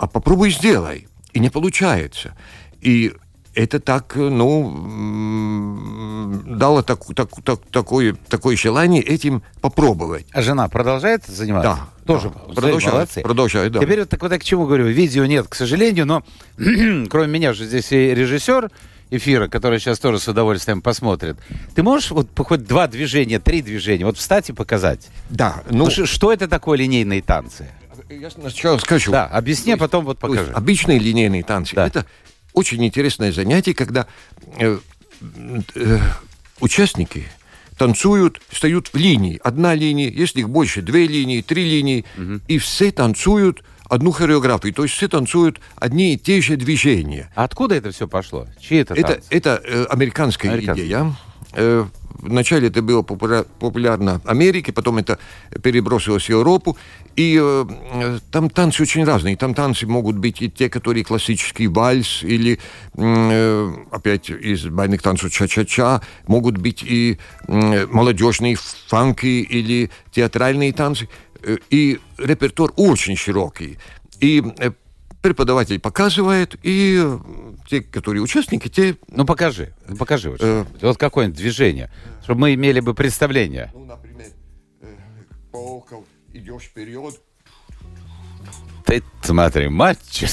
А 0.02 0.08
попробуй 0.08 0.50
сделай. 0.50 1.06
И 1.32 1.38
не 1.38 1.48
получается. 1.48 2.36
И 2.80 3.12
это 3.54 3.78
так, 3.78 4.16
ну, 4.16 4.82
дало 6.44 6.82
так, 6.82 7.04
так, 7.14 7.28
так, 7.44 7.60
такое, 7.70 8.16
такое 8.28 8.56
желание 8.56 9.00
этим 9.00 9.44
попробовать. 9.60 10.26
А 10.32 10.42
жена 10.42 10.66
продолжает 10.66 11.24
заниматься? 11.26 11.78
Да. 11.78 11.88
Тоже 12.04 12.30
да, 12.30 12.52
продолжает, 12.52 13.10
продолжает, 13.22 13.70
да. 13.70 13.78
Теперь 13.78 14.00
вот, 14.00 14.08
так, 14.08 14.20
вот 14.20 14.32
к 14.32 14.42
чему 14.42 14.66
говорю, 14.66 14.88
видео 14.88 15.24
нет, 15.24 15.46
к 15.46 15.54
сожалению, 15.54 16.04
но 16.04 16.24
кроме 17.08 17.28
меня 17.28 17.52
же 17.52 17.64
здесь 17.64 17.92
и 17.92 18.12
режиссер, 18.12 18.72
эфира, 19.10 19.46
который 19.46 19.78
сейчас 19.78 20.00
тоже 20.00 20.18
с 20.18 20.26
удовольствием 20.26 20.82
посмотрит, 20.82 21.36
ты 21.76 21.84
можешь 21.84 22.10
вот 22.10 22.26
хоть 22.36 22.64
два 22.64 22.88
движения, 22.88 23.38
три 23.38 23.62
движения, 23.62 24.04
вот 24.04 24.18
встать 24.18 24.50
и 24.50 24.52
показать? 24.52 25.06
Да. 25.30 25.62
Ну, 25.70 25.90
что 25.90 26.32
это 26.32 26.48
такое 26.48 26.76
линейные 26.78 27.22
танцы? 27.22 27.68
Я 28.08 28.30
сначала 28.30 28.78
скажу. 28.78 29.12
Да, 29.12 29.26
объясни, 29.26 29.72
а 29.72 29.76
потом 29.76 30.04
вот 30.04 30.18
покажи. 30.18 30.50
Обычные 30.52 30.98
линейные 30.98 31.42
танцы. 31.42 31.74
Да. 31.74 31.86
Это 31.86 32.06
очень 32.52 32.84
интересное 32.84 33.32
занятие, 33.32 33.74
когда 33.74 34.06
э, 34.58 34.78
э, 35.74 35.98
участники 36.60 37.26
танцуют, 37.76 38.40
встают 38.48 38.88
в 38.88 38.96
линии. 38.96 39.40
Одна 39.42 39.74
линия, 39.74 40.10
если 40.10 40.40
их 40.40 40.48
больше, 40.48 40.82
две 40.82 41.06
линии, 41.06 41.42
три 41.42 41.64
линии, 41.64 42.04
угу. 42.16 42.40
и 42.46 42.58
все 42.58 42.92
танцуют 42.92 43.64
одну 43.88 44.10
хореографию. 44.10 44.72
То 44.72 44.84
есть 44.84 44.94
все 44.94 45.08
танцуют 45.08 45.60
одни 45.76 46.14
и 46.14 46.18
те 46.18 46.40
же 46.40 46.56
движения. 46.56 47.30
А 47.34 47.44
откуда 47.44 47.74
это 47.74 47.90
все 47.90 48.08
пошло? 48.08 48.46
Чьи 48.60 48.78
это 48.78 48.94
Это, 48.94 49.20
это 49.30 49.60
э, 49.64 49.84
американская 49.90 50.52
Американский. 50.52 50.86
идея. 50.86 51.14
Э, 51.54 51.86
вначале 52.18 52.68
это 52.68 52.82
было 52.82 53.02
популярно 53.02 54.20
в 54.24 54.28
Америке, 54.28 54.72
потом 54.72 54.98
это 54.98 55.18
перебросилось 55.62 56.24
в 56.24 56.28
Европу. 56.28 56.76
И 57.16 57.38
э, 57.40 58.18
там 58.30 58.48
танцы 58.48 58.82
очень 58.82 59.04
разные. 59.04 59.36
Там 59.36 59.54
танцы 59.54 59.86
могут 59.86 60.16
быть 60.16 60.40
и 60.40 60.50
те, 60.50 60.68
которые 60.68 61.04
классический 61.04 61.66
вальс, 61.66 62.22
или 62.22 62.58
э, 62.96 63.72
опять 63.90 64.30
из 64.30 64.64
бальных 64.66 65.02
танцев 65.02 65.30
ча-ча-ча, 65.32 66.00
могут 66.26 66.56
быть 66.56 66.82
и 66.82 67.18
э, 67.48 67.86
молодежные 67.86 68.56
фанки 68.88 69.26
или 69.26 69.90
театральные 70.10 70.72
танцы. 70.72 71.08
Э, 71.42 71.56
и 71.70 72.00
репертуар 72.18 72.72
очень 72.76 73.16
широкий. 73.16 73.78
И 74.20 74.42
э, 74.58 74.70
преподаватель 75.22 75.78
показывает, 75.80 76.56
и 76.62 77.00
те, 77.68 77.80
которые 77.80 78.22
участники, 78.22 78.68
те... 78.68 78.96
Ну, 79.08 79.24
покажи, 79.24 79.74
ну, 79.86 79.96
покажи. 79.96 80.30
Вот, 80.30 80.40
э, 80.42 80.66
вот 80.82 80.98
какое-нибудь 80.98 81.38
движение, 81.38 81.90
чтобы 82.22 82.42
мы 82.42 82.54
имели 82.54 82.80
бы 82.80 82.92
представление. 82.92 83.70
Ну, 83.72 83.84
например, 83.84 84.28
э, 84.82 84.94
полков, 85.50 86.04
идешь 86.32 86.64
вперед. 86.64 87.14
Ты 88.84 89.02
смотри, 89.22 89.68
мальчик. 89.68 90.28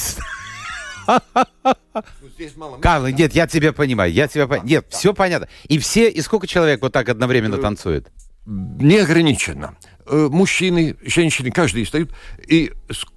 Ну, 2.55 2.77
Карл, 2.81 3.07
нет, 3.07 3.33
я 3.33 3.47
тебя 3.47 3.73
понимаю, 3.73 4.11
я 4.11 4.27
тебя 4.27 4.47
понимаю. 4.47 4.67
Нет, 4.67 4.85
все 4.89 5.13
понятно. 5.13 5.47
И 5.67 5.79
все, 5.79 6.09
и 6.09 6.21
сколько 6.21 6.47
человек 6.47 6.81
вот 6.81 6.93
так 6.93 7.09
одновременно 7.09 7.57
танцует? 7.57 8.11
Неограниченно. 8.45 9.75
Э, 10.11 10.27
мужчины, 10.31 10.95
женщины, 11.03 11.51
каждый 11.51 11.83
встают. 11.83 12.11
И 12.47 12.71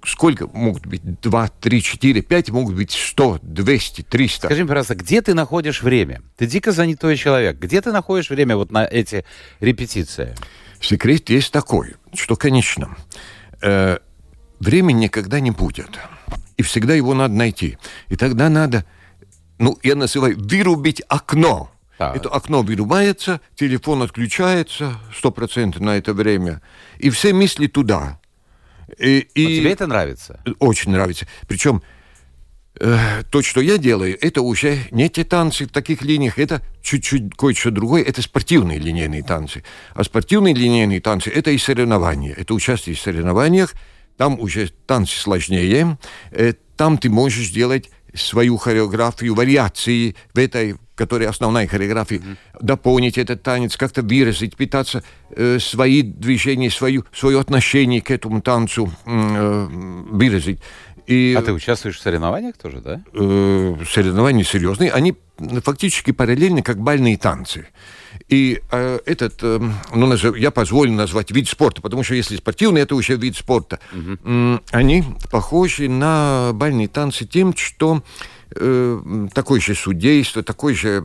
сколько 0.05 0.45
могут 0.47 0.85
быть? 0.85 1.01
Два, 1.21 1.47
три, 1.47 1.81
четыре, 1.81 2.21
пять, 2.21 2.51
могут 2.51 2.75
быть 2.75 2.91
сто, 2.91 3.39
двести, 3.41 4.03
триста. 4.03 4.47
Скажи 4.47 4.61
мне, 4.61 4.69
пожалуйста, 4.69 4.93
где 4.93 5.21
ты 5.23 5.33
находишь 5.33 5.81
время? 5.81 6.21
Ты 6.37 6.45
дико 6.45 6.71
занятой 6.71 7.17
человек. 7.17 7.57
Где 7.57 7.81
ты 7.81 7.91
находишь 7.91 8.29
время 8.29 8.57
вот 8.57 8.71
на 8.71 8.85
эти 8.85 9.25
репетиции? 9.59 10.35
Секрет 10.79 11.29
есть 11.31 11.51
такой, 11.51 11.95
что, 12.13 12.35
конечно, 12.35 12.95
э, 13.63 13.97
времени 14.59 15.05
никогда 15.05 15.39
не 15.39 15.49
будет. 15.49 15.99
И 16.57 16.61
всегда 16.61 16.93
его 16.93 17.15
надо 17.15 17.33
найти. 17.33 17.79
И 18.09 18.15
тогда 18.15 18.49
надо, 18.49 18.85
ну, 19.57 19.79
я 19.81 19.95
называю, 19.95 20.37
вырубить 20.37 21.01
окно 21.07 21.72
так. 22.07 22.15
Это 22.17 22.29
окно 22.29 22.61
вырубается, 22.61 23.41
телефон 23.55 24.01
отключается 24.01 24.99
сто 25.15 25.31
процентов 25.31 25.81
на 25.81 25.97
это 25.97 26.13
время, 26.13 26.61
и 26.99 27.09
все 27.09 27.33
мысли 27.33 27.67
туда. 27.67 28.19
И, 28.99 29.19
и... 29.33 29.59
тебе 29.59 29.71
это 29.71 29.87
нравится? 29.87 30.41
Очень 30.59 30.91
нравится. 30.91 31.27
Причем 31.47 31.81
э, 32.79 33.23
то, 33.29 33.41
что 33.41 33.61
я 33.61 33.77
делаю, 33.77 34.17
это 34.21 34.41
уже 34.41 34.79
не 34.91 35.09
те 35.09 35.23
танцы 35.23 35.65
в 35.65 35.71
таких 35.71 36.01
линиях, 36.03 36.37
это 36.37 36.61
чуть-чуть 36.81 37.35
кое-что 37.35 37.71
другое, 37.71 38.03
это 38.03 38.21
спортивные 38.21 38.79
линейные 38.79 39.23
танцы. 39.23 39.63
А 39.93 40.03
спортивные 40.03 40.53
линейные 40.53 41.01
танцы– 41.01 41.29
это 41.35 41.51
и 41.51 41.57
соревнования, 41.57 42.33
это 42.33 42.53
участие 42.53 42.95
в 42.95 42.99
соревнованиях, 42.99 43.73
там 44.17 44.39
уже 44.39 44.69
танцы 44.85 45.17
сложнее, 45.17 45.97
э, 46.31 46.53
там 46.75 46.97
ты 46.97 47.09
можешь 47.09 47.49
делать 47.49 47.89
свою 48.13 48.57
хореографию, 48.57 49.33
вариации 49.33 50.15
в 50.33 50.37
этой, 50.37 50.75
которая 50.95 51.29
основная 51.29 51.67
хореография, 51.67 52.19
mm-hmm. 52.19 52.37
дополнить 52.61 53.17
этот 53.17 53.43
танец, 53.43 53.75
как-то 53.77 54.01
выразить, 54.01 54.55
пытаться 54.55 55.03
э, 55.31 55.59
свои 55.59 56.01
движения, 56.01 56.69
свою, 56.69 57.05
свое 57.13 57.39
отношение 57.39 58.01
к 58.01 58.11
этому 58.11 58.41
танцу 58.41 58.91
э, 59.05 59.67
выразить. 60.09 60.59
И, 61.05 61.35
А 61.37 61.41
ты 61.41 61.51
участвуешь 61.51 61.97
в 61.97 62.01
соревнованиях 62.01 62.55
тоже, 62.57 62.79
да? 62.79 63.01
э, 63.13 63.75
соревнования 63.89 64.45
серьезные, 64.45 64.89
они 64.91 65.15
фактически 65.63 66.11
параллельны, 66.11 66.61
как 66.61 66.77
бальные 66.79 67.17
танцы. 67.17 67.67
И 68.29 68.61
э, 68.71 68.99
этот, 69.05 69.33
э, 69.41 69.59
ну, 69.93 70.05
назов- 70.07 70.37
я 70.37 70.49
позволю 70.51 70.93
назвать 70.93 71.31
вид 71.31 71.49
спорта, 71.49 71.81
потому 71.81 72.03
что 72.03 72.15
если 72.15 72.37
спортивный, 72.37 72.81
это 72.81 72.95
уже 72.95 73.17
вид 73.17 73.35
спорта. 73.35 73.79
М, 73.91 74.61
Они 74.71 75.03
похожи 75.29 75.89
на 75.89 76.51
бальные 76.53 76.87
танцы 76.87 77.25
тем, 77.25 77.53
что 77.57 77.97
э, 77.97 78.42
такое 79.33 79.59
же 79.59 79.75
судейство, 79.75 80.43
такой 80.43 80.73
же 80.75 81.03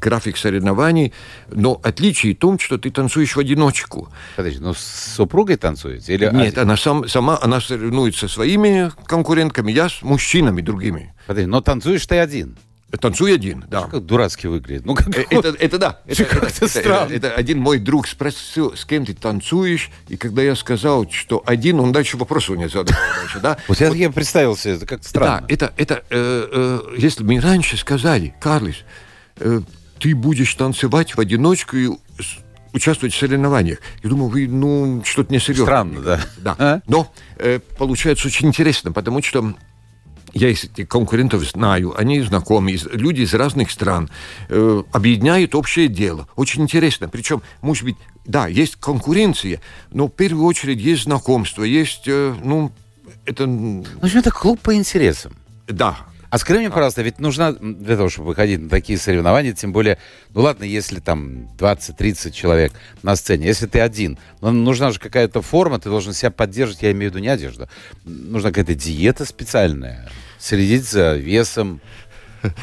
график 0.00 0.36
соревнований, 0.36 1.12
но 1.50 1.80
отличие 1.82 2.34
в 2.34 2.38
том, 2.38 2.58
что 2.58 2.78
ты 2.78 2.90
танцуешь 2.90 3.36
в 3.36 3.38
одиночку. 3.40 4.08
Подожди, 4.36 4.58
ну 4.60 4.74
с 4.74 5.14
супругой 5.16 5.56
танцуете? 5.56 6.14
Или 6.14 6.24
Нет, 6.26 6.54
один? 6.54 6.60
она 6.60 6.76
сам, 6.76 7.08
сама 7.08 7.38
она 7.40 7.60
соревнуется 7.60 8.28
со 8.28 8.34
своими 8.34 8.90
конкурентками, 9.06 9.72
я 9.72 9.88
с 9.88 10.02
мужчинами 10.02 10.60
другими. 10.60 11.14
Подожди, 11.26 11.46
но 11.46 11.60
танцуешь 11.60 12.06
ты 12.06 12.18
один. 12.18 12.56
Танцую 12.90 13.34
один, 13.34 13.64
да. 13.68 13.82
Как 13.82 14.06
дурацки 14.06 14.46
выглядит. 14.46 14.86
Ну, 14.86 14.94
как... 14.94 15.08
Э, 15.16 15.24
Это, 15.28 15.48
это 15.58 15.78
да. 15.78 16.00
Это, 16.06 16.22
это- 16.22 16.46
это- 16.46 16.68
странно. 16.68 17.12
это 17.12 17.30
один 17.32 17.58
мой 17.58 17.78
друг 17.78 18.06
спросил, 18.08 18.74
с 18.76 18.86
кем 18.86 19.04
ты 19.04 19.12
танцуешь, 19.14 19.90
и 20.08 20.16
когда 20.16 20.42
я 20.42 20.56
сказал, 20.56 21.06
что 21.10 21.42
один, 21.44 21.80
он 21.80 21.92
дальше 21.92 22.16
вопросов 22.16 22.56
не 22.56 22.66
задал. 22.68 22.96
Дальше, 23.20 23.40
да? 23.40 23.58
Вот 23.68 23.78
я, 23.80 23.88
я 23.88 24.10
представил 24.10 24.56
себе, 24.56 24.74
это 24.74 24.86
как-то 24.86 25.06
странно. 25.06 25.40
Да, 25.46 25.52
это, 25.52 25.72
это 25.76 26.02
э, 26.08 26.48
э, 26.90 26.94
если 26.96 27.22
бы 27.22 27.28
мне 27.28 27.40
раньше 27.40 27.76
сказали, 27.76 28.34
Карлис, 28.40 28.76
э, 29.36 29.60
ты 29.98 30.14
будешь 30.14 30.54
танцевать 30.54 31.14
в 31.14 31.20
одиночку 31.20 31.76
и 31.76 31.88
участвовать 32.72 33.12
в 33.14 33.18
соревнованиях. 33.18 33.78
Я 34.02 34.10
думаю, 34.10 34.28
вы, 34.30 34.46
ну, 34.46 35.02
что-то 35.04 35.32
несерьезно. 35.32 35.64
Странно, 35.66 36.00
да. 36.00 36.20
Да. 36.38 36.56
А? 36.58 36.80
Но 36.86 37.12
э, 37.36 37.60
получается 37.76 38.28
очень 38.28 38.48
интересно, 38.48 38.92
потому 38.92 39.22
что 39.22 39.54
я 40.38 40.50
этих 40.50 40.88
конкурентов 40.88 41.42
знаю, 41.44 41.94
они 41.98 42.20
знакомы, 42.20 42.76
люди 42.92 43.22
из 43.22 43.34
разных 43.34 43.70
стран, 43.70 44.08
э, 44.48 44.82
объединяют 44.92 45.54
общее 45.54 45.88
дело. 45.88 46.28
Очень 46.36 46.62
интересно. 46.62 47.08
Причем, 47.08 47.42
может 47.60 47.84
быть, 47.84 47.96
да, 48.24 48.46
есть 48.46 48.76
конкуренция, 48.76 49.60
но 49.90 50.06
в 50.06 50.10
первую 50.10 50.44
очередь 50.46 50.80
есть 50.80 51.04
знакомство, 51.04 51.64
есть, 51.64 52.04
э, 52.06 52.34
ну, 52.42 52.72
это, 53.26 53.44
м, 53.44 53.82
В 53.82 54.04
общем, 54.04 54.20
это 54.20 54.30
клуб 54.30 54.60
по 54.60 54.74
интересам. 54.74 55.32
да, 55.66 55.96
А 56.30 56.36
скажи 56.36 56.60
мне, 56.60 56.68
пожалуйста, 56.68 57.00
ведь 57.00 57.20
нужна 57.20 57.52
для 57.52 57.96
того, 57.96 58.10
чтобы 58.10 58.28
выходить 58.28 58.60
на 58.60 58.68
такие 58.68 58.98
соревнования, 58.98 59.54
тем 59.54 59.72
более, 59.72 59.96
ну 60.34 60.42
ладно, 60.42 60.64
если 60.64 61.00
там 61.00 61.48
20-30 61.56 62.32
человек 62.32 62.72
на 63.02 63.16
сцене, 63.16 63.46
если 63.46 63.66
ты 63.66 63.80
один, 63.80 64.18
но 64.42 64.50
нужна 64.50 64.90
же 64.90 65.00
какая-то 65.00 65.40
форма, 65.40 65.78
ты 65.78 65.88
должен 65.88 66.12
себя 66.12 66.30
поддерживать, 66.30 66.82
я 66.82 66.92
имею 66.92 67.10
в 67.10 67.14
виду 67.14 67.22
не 67.22 67.28
одежду. 67.28 67.66
Нужна 68.04 68.50
какая-то 68.50 68.74
диета 68.74 69.24
специальная, 69.24 70.10
следить 70.38 70.84
за 70.88 71.16
весом. 71.16 71.80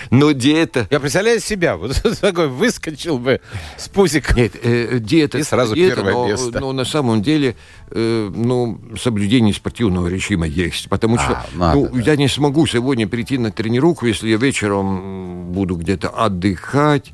но 0.10 0.32
диета... 0.32 0.88
Я 0.90 1.02
представляю 1.02 1.42
себя, 1.42 1.76
вот 1.76 2.02
такой 2.22 2.48
выскочил 2.48 3.18
бы 3.20 3.42
с 3.78 3.90
пузиком. 3.90 4.38
Нет, 4.38 4.54
э, 4.64 5.00
диета... 5.00 5.38
И 5.38 5.44
сразу 5.44 5.76
диета, 5.76 5.96
первое 5.98 6.14
но, 6.14 6.28
место. 6.28 6.60
но 6.62 6.72
на 6.72 6.86
самом 6.86 7.22
деле, 7.22 7.56
э, 7.92 8.32
ну, 8.34 8.80
соблюдение 8.98 9.54
спортивного 9.54 10.08
режима 10.08 10.48
есть. 10.48 10.88
Потому 10.88 11.18
что 11.18 11.34
А, 11.34 11.46
надо, 11.56 11.78
ну, 11.80 11.90
да. 11.94 12.12
я 12.12 12.16
не 12.16 12.30
смогу 12.30 12.66
сегодня 12.68 13.06
прийти 13.08 13.38
на 13.38 13.52
тренировку, 13.52 14.06
если 14.06 14.30
я 14.30 14.38
вечером 14.38 15.52
буду 15.52 15.76
где-то 15.76 16.08
отдыхать. 16.08 17.12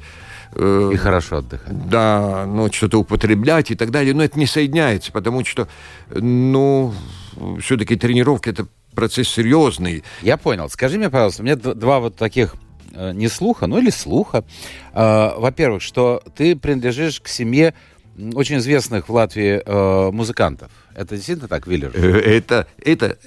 э, 0.53 0.91
И 0.93 0.97
хорошо 0.97 1.37
отдыхать. 1.37 1.89
да, 1.89 2.45
ну, 2.45 2.71
что-то 2.71 2.99
употреблять 2.99 3.71
и 3.71 3.75
так 3.75 3.89
далее, 3.89 4.13
но 4.13 4.23
это 4.23 4.37
не 4.37 4.45
соединяется, 4.45 5.11
потому 5.11 5.43
что, 5.45 5.67
ну, 6.13 6.93
все-таки 7.59 7.95
тренировка 7.95 8.51
это 8.51 8.67
процесс 8.95 9.27
серьезный. 9.29 10.03
Я 10.21 10.37
понял. 10.37 10.69
Скажи 10.69 10.97
мне, 10.97 11.09
пожалуйста, 11.09 11.41
у 11.41 11.45
меня 11.45 11.55
два 11.55 11.99
вот 11.99 12.15
таких 12.15 12.55
э, 12.93 13.11
не 13.13 13.27
слуха, 13.27 13.67
ну 13.67 13.77
или 13.77 13.89
слуха. 13.89 14.43
Э, 14.93 15.31
во-первых, 15.37 15.81
что 15.81 16.21
ты 16.35 16.55
принадлежишь 16.55 17.19
к 17.21 17.27
семье 17.27 17.73
очень 18.33 18.57
известных 18.57 19.09
в 19.09 19.13
Латвии 19.13 19.61
э, 19.65 20.11
музыкантов. 20.11 20.71
Это 20.95 21.15
действительно 21.15 21.47
так, 21.47 21.67
Виллер? 21.67 21.91
Э, 21.93 22.19
Это, 22.19 22.67
это 22.77 23.17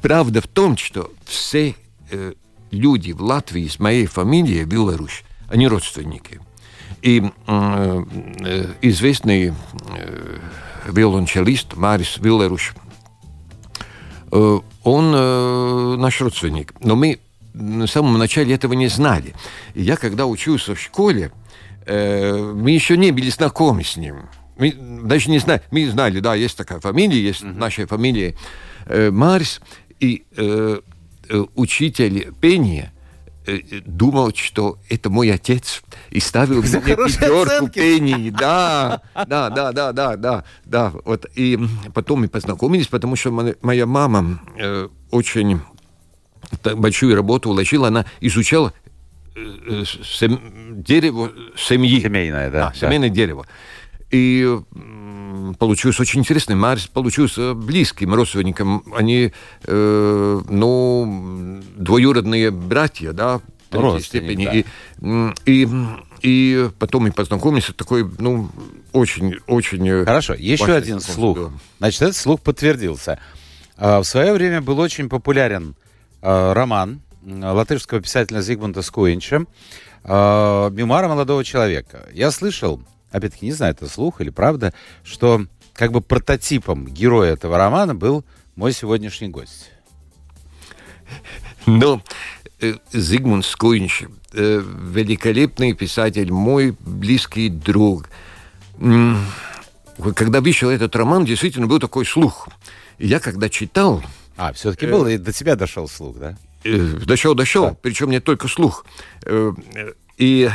правда 0.00 0.40
в 0.40 0.46
том, 0.46 0.76
что 0.76 1.10
все 1.24 1.74
э, 2.10 2.34
люди 2.70 3.12
в 3.12 3.22
Латвии 3.22 3.66
с 3.66 3.78
моей 3.78 4.06
фамилией 4.06 4.64
Беларусь, 4.64 5.24
они 5.48 5.68
родственники. 5.68 6.40
И 7.02 7.22
э, 7.46 8.04
известный 8.82 9.52
э, 9.88 10.38
виолончелист 10.86 11.74
Марис 11.74 12.18
Виллеруш, 12.18 12.74
он 14.32 15.12
э, 15.14 15.96
наш 15.98 16.20
родственник. 16.20 16.72
Но 16.80 16.96
мы 16.96 17.18
на 17.54 17.86
самом 17.86 18.18
начале 18.18 18.54
этого 18.54 18.72
не 18.72 18.88
знали. 18.88 19.34
И 19.74 19.82
я, 19.82 19.96
когда 19.96 20.26
учился 20.26 20.74
в 20.74 20.80
школе, 20.80 21.32
э, 21.86 22.34
мы 22.54 22.70
еще 22.70 22.96
не 22.96 23.10
были 23.10 23.30
знакомы 23.30 23.84
с 23.84 23.96
ним. 23.96 24.28
Мы 24.56 24.72
даже 24.72 25.30
не 25.30 25.38
знали, 25.38 25.62
мы 25.70 25.88
знали, 25.90 26.20
да, 26.20 26.34
есть 26.34 26.56
такая 26.56 26.80
фамилия, 26.80 27.20
есть 27.20 27.42
наша 27.42 27.86
фамилия 27.86 28.34
э, 28.86 29.10
Марс, 29.10 29.60
и 30.00 30.24
э, 30.36 30.80
э, 31.28 31.44
учитель 31.54 32.32
пения 32.40 32.84
э, 32.84 32.90
э, 32.90 32.91
думал, 33.86 34.32
что 34.34 34.78
это 34.88 35.10
мой 35.10 35.32
отец, 35.32 35.82
и 36.10 36.20
ставил 36.20 36.62
мне 36.62 36.80
хорошие 36.80 37.18
пятерку 37.18 37.68
пении, 37.68 38.30
да, 38.30 39.02
да, 39.14 39.50
да, 39.50 39.72
да, 39.72 39.92
да, 39.92 40.16
да, 40.16 40.44
да, 40.64 40.92
вот, 41.04 41.26
и 41.34 41.58
потом 41.94 42.20
мы 42.20 42.28
познакомились, 42.28 42.86
потому 42.88 43.16
что 43.16 43.30
моя- 43.62 43.86
мама 43.86 44.40
э, 44.58 44.88
очень 45.10 45.60
большую 46.76 47.14
работу 47.16 47.50
вложила, 47.50 47.88
она 47.88 48.06
изучала 48.20 48.72
э, 49.34 49.40
э, 49.68 49.84
сем- 50.04 50.82
дерево 50.82 51.32
семьи. 51.56 52.00
Семейное, 52.00 52.50
да, 52.50 52.58
Да, 52.66 52.68
да. 52.80 52.86
семейное 52.86 53.08
дерево. 53.08 53.46
И 54.10 54.46
получилось 55.58 55.98
очень 56.00 56.20
интересно. 56.20 56.56
Марс 56.56 56.86
получился 56.86 57.54
близким 57.54 58.14
родственником. 58.14 58.84
Они, 58.94 59.32
э, 59.64 60.40
ну, 60.48 61.62
двоюродные 61.76 62.50
братья, 62.50 63.12
да, 63.12 63.38
в 63.38 63.42
третьей 63.70 64.02
степени. 64.02 64.44
да. 65.00 65.32
И, 65.46 65.64
и, 65.64 65.68
и 66.22 66.70
потом 66.78 67.04
мы 67.04 67.12
познакомились. 67.12 67.64
Это 67.64 67.74
такой, 67.74 68.08
ну, 68.18 68.48
очень, 68.92 69.36
очень... 69.46 69.88
э, 69.88 70.04
Хорошо, 70.04 70.34
еще 70.34 70.72
один 70.74 71.00
слух. 71.00 71.38
да. 71.38 71.50
Значит, 71.78 72.02
этот 72.02 72.16
слух 72.16 72.40
подтвердился. 72.40 73.18
А, 73.76 74.00
В 74.00 74.04
свое 74.04 74.32
время 74.32 74.60
был 74.60 74.78
очень 74.78 75.08
популярен 75.08 75.74
а, 76.20 76.52
роман 76.54 77.00
латышского 77.24 78.00
писателя 78.00 78.40
Зигмунда 78.40 78.82
Скуинча 78.82 79.46
а, 80.04 80.68
«Мемуары 80.70 81.08
молодого 81.08 81.42
человека». 81.44 82.08
Я 82.12 82.30
слышал, 82.30 82.80
опять-таки, 83.12 83.46
не 83.46 83.52
знаю, 83.52 83.74
это 83.74 83.88
слух 83.88 84.20
или 84.20 84.30
правда, 84.30 84.72
что 85.04 85.46
как 85.74 85.92
бы 85.92 86.00
прототипом 86.00 86.86
героя 86.86 87.32
этого 87.32 87.56
романа 87.58 87.94
был 87.94 88.24
мой 88.56 88.72
сегодняшний 88.72 89.28
гость. 89.28 89.70
Но 91.66 92.02
э, 92.60 92.74
Зигмунд 92.92 93.44
Скуинч, 93.44 94.04
э, 94.32 94.62
великолепный 94.64 95.74
писатель, 95.74 96.32
мой 96.32 96.76
близкий 96.80 97.48
друг. 97.48 98.08
Когда 100.16 100.40
вышел 100.40 100.70
этот 100.70 100.96
роман, 100.96 101.24
действительно 101.24 101.66
был 101.66 101.78
такой 101.78 102.04
слух. 102.04 102.48
Я 102.98 103.20
когда 103.20 103.48
читал, 103.48 104.02
А, 104.36 104.52
все-таки 104.52 104.86
был, 104.86 105.06
и 105.06 105.18
до 105.18 105.32
тебя 105.32 105.54
дошел 105.56 105.88
слух, 105.88 106.16
да? 106.18 106.36
э, 106.64 106.78
дошел, 107.04 107.34
дошел, 107.34 107.76
причем 107.80 108.10
не 108.10 108.20
только 108.20 108.48
слух. 108.48 108.84
Э, 109.24 109.52
э, 109.74 109.92
И 110.18 110.50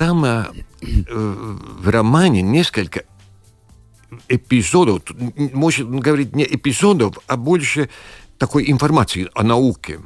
там 0.00 0.24
э, 0.24 0.46
э, 0.80 1.56
в 1.82 1.88
романе 1.90 2.40
несколько 2.40 3.04
эпизодов, 4.28 5.02
может 5.52 5.90
говорить 5.90 6.34
не 6.34 6.44
эпизодов, 6.44 7.18
а 7.26 7.36
больше 7.36 7.90
такой 8.38 8.70
информации 8.70 9.28
о 9.34 9.42
науке. 9.42 10.00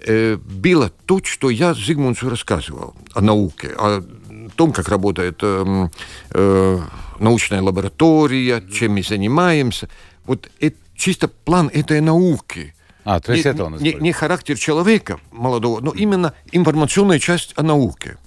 Э, 0.00 0.36
Было 0.36 0.90
то, 1.06 1.20
что 1.22 1.48
я 1.48 1.74
Зигмунду 1.74 2.28
рассказывал 2.28 2.96
о 3.14 3.20
науке, 3.20 3.68
о 3.78 4.02
том, 4.56 4.72
как 4.72 4.88
работает 4.88 5.38
э, 5.42 5.88
э, 6.30 6.80
научная 7.20 7.62
лаборатория, 7.62 8.60
чем 8.60 8.94
мы 8.94 9.04
занимаемся. 9.04 9.88
Вот 10.24 10.50
это 10.58 10.76
чисто 10.96 11.28
план 11.28 11.70
этой 11.72 12.00
науки. 12.00 12.74
А, 13.10 13.18
то 13.18 13.32
есть 13.32 13.44
не, 13.44 13.50
это 13.50 13.64
он 13.64 13.72
не, 13.72 13.76
использует. 13.78 14.02
не 14.02 14.12
характер 14.12 14.56
человека 14.56 15.18
молодого, 15.32 15.80
но 15.80 15.90
именно 15.90 16.32
информационная 16.52 17.18
часть 17.18 17.52
о 17.56 17.64
науке. 17.64 18.18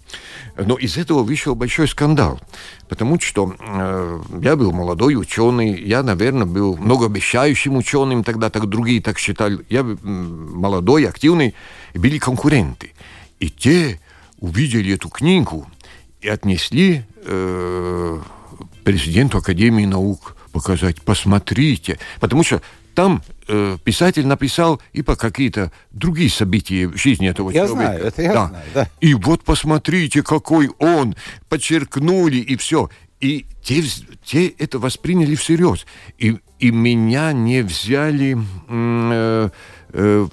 Но 0.57 0.75
из 0.75 0.97
этого 0.97 1.23
вышел 1.23 1.55
большой 1.55 1.87
скандал, 1.87 2.41
потому 2.89 3.17
что 3.21 3.55
э, 3.57 4.21
я 4.41 4.57
был 4.57 4.73
молодой 4.73 5.15
ученый, 5.15 5.81
я, 5.81 6.03
наверное, 6.03 6.45
был 6.45 6.75
многообещающим 6.75 7.77
ученым 7.77 8.25
тогда, 8.25 8.49
так 8.49 8.67
другие 8.67 9.01
так 9.01 9.19
считали. 9.19 9.59
Я 9.69 9.79
м, 9.79 10.59
молодой, 10.59 11.07
активный, 11.07 11.55
и 11.93 11.97
были 11.97 12.17
конкуренты. 12.17 12.91
И 13.39 13.49
те 13.49 14.01
увидели 14.39 14.95
эту 14.95 15.07
книгу 15.07 15.65
и 16.19 16.27
отнесли 16.27 17.05
э, 17.23 18.19
президенту 18.83 19.37
Академии 19.37 19.85
наук 19.85 20.35
показать, 20.51 21.01
посмотрите. 21.01 21.99
Потому 22.19 22.43
что 22.43 22.61
там 22.93 23.21
э, 23.47 23.77
писатель 23.83 24.25
написал 24.25 24.81
и 24.93 25.01
по 25.01 25.15
какие-то 25.15 25.71
другие 25.91 26.29
события 26.29 26.87
в 26.87 26.97
жизни 26.97 27.27
этого 27.27 27.49
я 27.49 27.67
человека. 27.67 27.91
Знаю, 27.91 28.03
это 28.05 28.21
я 28.21 28.33
да. 28.33 28.47
знаю, 28.47 28.65
да. 28.73 28.89
И 29.01 29.13
вот 29.13 29.43
посмотрите, 29.43 30.23
какой 30.23 30.69
он, 30.79 31.15
подчеркнули 31.49 32.37
и 32.37 32.55
все. 32.55 32.89
И 33.19 33.45
те, 33.61 33.83
те 34.23 34.47
это 34.47 34.79
восприняли 34.79 35.35
всерьез. 35.35 35.85
И, 36.17 36.37
и 36.59 36.71
меня 36.71 37.31
не 37.31 37.61
взяли 37.61 38.37
э, 38.67 39.49
э, 39.93 40.27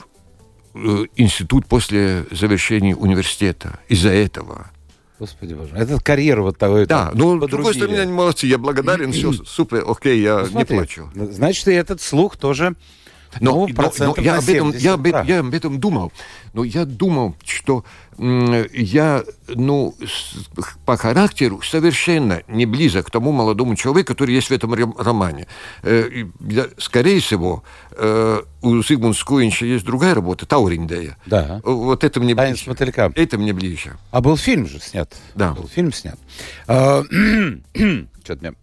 э, 0.75 1.05
институт 1.17 1.67
после 1.67 2.27
завершения 2.31 2.97
университета 2.97 3.79
из-за 3.89 4.11
этого. 4.11 4.71
Господи 5.21 5.53
боже, 5.53 5.77
это 5.77 6.01
карьера 6.03 6.41
вот 6.41 6.57
того. 6.57 6.87
Да, 6.87 7.11
ну, 7.15 7.37
с 7.47 7.51
другой 7.51 7.75
стороны, 7.75 7.99
они 7.99 8.11
молодцы, 8.11 8.47
я 8.47 8.57
благодарен, 8.57 9.13
все 9.13 9.35
супер, 9.35 9.85
окей, 9.87 10.19
я 10.23 10.47
ну, 10.51 10.61
не 10.61 10.65
плачу. 10.65 11.11
Значит, 11.15 11.69
и 11.69 11.73
этот 11.73 12.01
слух 12.01 12.39
тоже 12.39 12.75
но, 13.39 13.67
ну, 13.67 13.69
но, 13.69 13.93
но 13.99 14.15
я, 14.19 14.39
об 14.39 14.49
этом, 14.49 14.71
я, 14.73 14.95
об, 14.95 15.07
я 15.07 15.41
об 15.41 15.55
этом 15.55 15.79
думал. 15.79 16.13
Но 16.53 16.65
я 16.65 16.85
думал, 16.85 17.37
что 17.45 17.85
я 18.19 19.25
ну, 19.49 19.95
по 20.85 20.97
характеру 20.97 21.63
совершенно 21.63 22.43
не 22.49 22.67
близок 22.67 23.07
к 23.07 23.11
тому 23.11 23.33
молодому 23.33 23.77
человеку, 23.77 24.09
который 24.09 24.35
есть 24.35 24.49
в 24.49 24.53
этом 24.53 24.75
романе. 24.99 25.47
Э, 25.83 26.09
я, 26.41 26.67
скорее 26.77 27.21
всего, 27.21 27.63
э, 27.93 28.43
у 28.61 28.83
Зигмунда 28.83 29.17
Скуинча 29.17 29.65
есть 29.65 29.85
другая 29.87 30.15
работа, 30.15 30.45
Тауриндея. 30.45 31.17
Да. 31.25 31.61
Вот 31.65 32.05
это 32.05 32.21
мне 32.21 32.35
ближе. 32.35 32.65
мотылька. 32.67 33.13
Это 33.15 33.39
мне 33.39 33.53
ближе. 33.53 33.97
А 34.11 34.21
был 34.21 34.37
фильм 34.37 34.67
же 34.67 34.81
снят. 34.81 35.11
Да. 35.35 35.53
Был 35.53 35.69
фильм 35.69 35.93
снят. 35.93 36.19
А, 36.67 37.03
Что-то 38.23 38.41
мне 38.41 38.55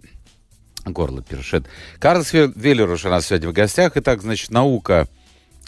горло 0.90 1.22
першит. 1.22 1.66
Карлос 2.00 2.34
Веллеруш 2.34 3.06
у 3.06 3.10
нас 3.10 3.28
сегодня 3.28 3.50
в 3.50 3.54
гостях. 3.54 3.94
Итак, 3.96 4.22
значит, 4.22 4.52
наука 4.52 5.08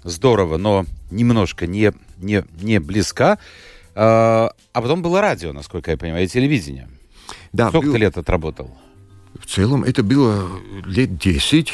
здорово, 0.04 0.58
но 0.58 0.86
немножко 1.12 1.68
не, 1.68 1.94
не, 2.18 2.44
не 2.62 2.80
близка. 2.80 3.38
А, 3.96 4.52
а 4.74 4.82
потом 4.82 5.02
было 5.02 5.22
радио, 5.22 5.54
насколько 5.54 5.92
я 5.92 5.98
понимаю, 5.98 6.26
и 6.26 6.28
телевидение. 6.28 6.90
Да, 7.54 7.70
Сколько 7.70 7.88
был... 7.88 7.94
ты 7.94 8.00
лет 8.00 8.18
отработал? 8.18 8.76
В 9.40 9.46
целом 9.46 9.84
это 9.84 10.04
было 10.04 10.50
лет 10.86 11.18
10. 11.18 11.74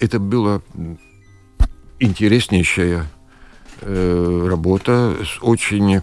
Это 0.00 0.18
была 0.18 0.60
интереснейшая 1.98 3.06
э, 3.80 4.46
работа 4.48 5.16
с 5.24 5.42
очень 5.42 6.02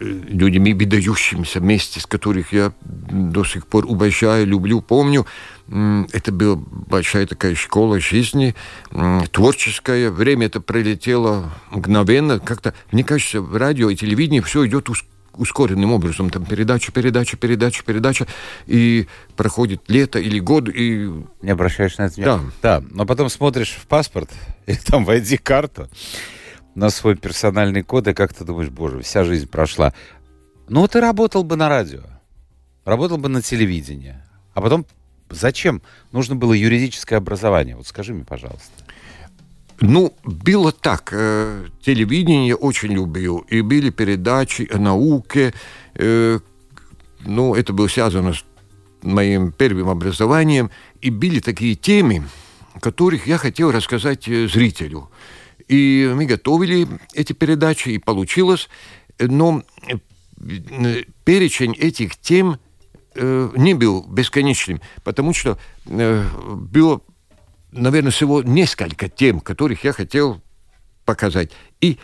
людьми, 0.00 0.74
выдающимися 0.74 1.60
вместе, 1.60 2.00
с 2.00 2.06
которых 2.06 2.52
я 2.52 2.72
до 2.82 3.44
сих 3.44 3.66
пор 3.66 3.84
уважаю, 3.86 4.46
люблю, 4.46 4.80
помню. 4.80 5.26
Это 5.68 6.32
была 6.32 6.56
большая 6.56 7.26
такая 7.26 7.54
школа 7.54 8.00
жизни, 8.00 8.54
творческая. 9.30 10.10
Время 10.10 10.46
это 10.46 10.60
пролетело 10.60 11.50
мгновенно. 11.70 12.40
Как-то, 12.40 12.74
мне 12.92 13.04
кажется, 13.04 13.40
в 13.40 13.56
радио 13.56 13.90
и 13.90 13.96
телевидении 13.96 14.40
все 14.40 14.66
идет 14.66 14.88
ускоренным 15.34 15.92
образом. 15.92 16.30
Там 16.30 16.44
передача, 16.44 16.92
передача, 16.92 17.36
передача, 17.36 17.84
передача. 17.84 18.26
И 18.66 19.06
проходит 19.36 19.82
лето 19.88 20.18
или 20.18 20.40
год, 20.40 20.68
и... 20.68 21.10
Не 21.42 21.50
обращаешь 21.50 21.98
на 21.98 22.04
это 22.04 22.20
Да. 22.20 22.40
Да, 22.62 22.82
но 22.90 23.06
потом 23.06 23.28
смотришь 23.28 23.76
в 23.80 23.86
паспорт, 23.86 24.30
или 24.66 24.76
там 24.76 25.04
в 25.04 25.10
ID-карту, 25.10 25.88
на 26.74 26.90
свой 26.90 27.16
персональный 27.16 27.82
код, 27.82 28.08
и 28.08 28.12
как 28.12 28.32
ты 28.32 28.44
думаешь, 28.44 28.70
боже, 28.70 29.00
вся 29.02 29.24
жизнь 29.24 29.48
прошла. 29.48 29.92
Ну, 30.68 30.86
ты 30.86 31.00
работал 31.00 31.42
бы 31.44 31.56
на 31.56 31.68
радио, 31.68 32.02
работал 32.84 33.18
бы 33.18 33.28
на 33.28 33.42
телевидении. 33.42 34.16
А 34.54 34.60
потом 34.60 34.86
зачем 35.28 35.82
нужно 36.12 36.36
было 36.36 36.52
юридическое 36.52 37.18
образование? 37.18 37.76
Вот 37.76 37.86
скажи 37.86 38.14
мне, 38.14 38.24
пожалуйста. 38.24 38.84
Ну, 39.80 40.14
было 40.24 40.72
так. 40.72 41.10
Э, 41.12 41.66
телевидение 41.80 42.54
очень 42.54 42.92
любил. 42.92 43.38
И 43.48 43.62
были 43.62 43.90
передачи 43.90 44.68
о 44.70 44.78
науке. 44.78 45.54
Э, 45.94 46.38
ну, 47.20 47.54
это 47.54 47.72
было 47.72 47.88
связано 47.88 48.34
с 48.34 48.44
моим 49.02 49.52
первым 49.52 49.88
образованием. 49.88 50.70
И 51.00 51.10
были 51.10 51.40
такие 51.40 51.76
темы, 51.76 52.24
которых 52.80 53.26
я 53.26 53.38
хотел 53.38 53.72
рассказать 53.72 54.28
э, 54.28 54.48
зрителю. 54.48 55.08
И 55.70 56.10
мы 56.12 56.26
готовили 56.26 56.88
эти 57.14 57.32
передачи, 57.32 57.90
и 57.90 57.98
получилось. 57.98 58.68
Но 59.20 59.62
перечень 61.24 61.74
этих 61.78 62.16
тем 62.16 62.58
э, 63.14 63.50
не 63.54 63.74
был 63.74 64.04
бесконечным, 64.04 64.80
потому 65.04 65.32
что 65.32 65.58
э, 65.86 66.26
было, 66.56 67.02
наверное, 67.70 68.10
всего 68.10 68.42
несколько 68.42 69.08
тем, 69.08 69.38
которых 69.38 69.84
я 69.84 69.92
хотел 69.92 70.42
показать. 71.04 71.52
И 71.80 72.00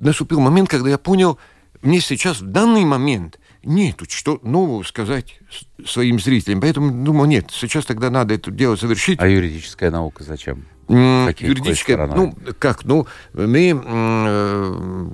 наступил 0.00 0.40
момент, 0.40 0.68
когда 0.68 0.90
я 0.90 0.98
понял, 0.98 1.38
мне 1.82 2.00
сейчас 2.00 2.40
в 2.40 2.46
данный 2.46 2.84
момент 2.84 3.38
нету 3.62 4.06
что 4.08 4.40
нового 4.42 4.82
сказать 4.82 5.38
своим 5.84 6.18
зрителям. 6.18 6.60
Поэтому 6.60 7.04
думаю, 7.04 7.28
нет, 7.28 7.50
сейчас 7.52 7.86
тогда 7.86 8.10
надо 8.10 8.34
это 8.34 8.50
дело 8.50 8.74
завершить. 8.74 9.20
А 9.20 9.28
юридическая 9.28 9.92
наука 9.92 10.24
зачем? 10.24 10.66
Какие, 10.86 11.48
юридическая, 11.48 12.06
ну, 12.06 12.32
как, 12.60 12.84
ну, 12.84 13.08
мы 13.32 13.82
э, 13.84 15.06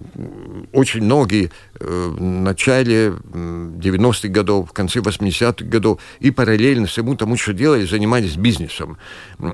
очень 0.73 1.03
многие 1.03 1.51
э, 1.81 2.09
в 2.11 2.21
начале 2.21 3.15
90-х 3.33 4.29
годов, 4.29 4.69
в 4.69 4.73
конце 4.75 4.99
80-х 4.99 5.65
годов 5.65 5.99
и 6.21 6.31
параллельно 6.31 6.87
всему 6.87 7.17
тому, 7.17 7.39
что 7.39 7.55
делали, 7.55 7.87
занимались 7.87 8.37
бизнесом. 8.37 8.99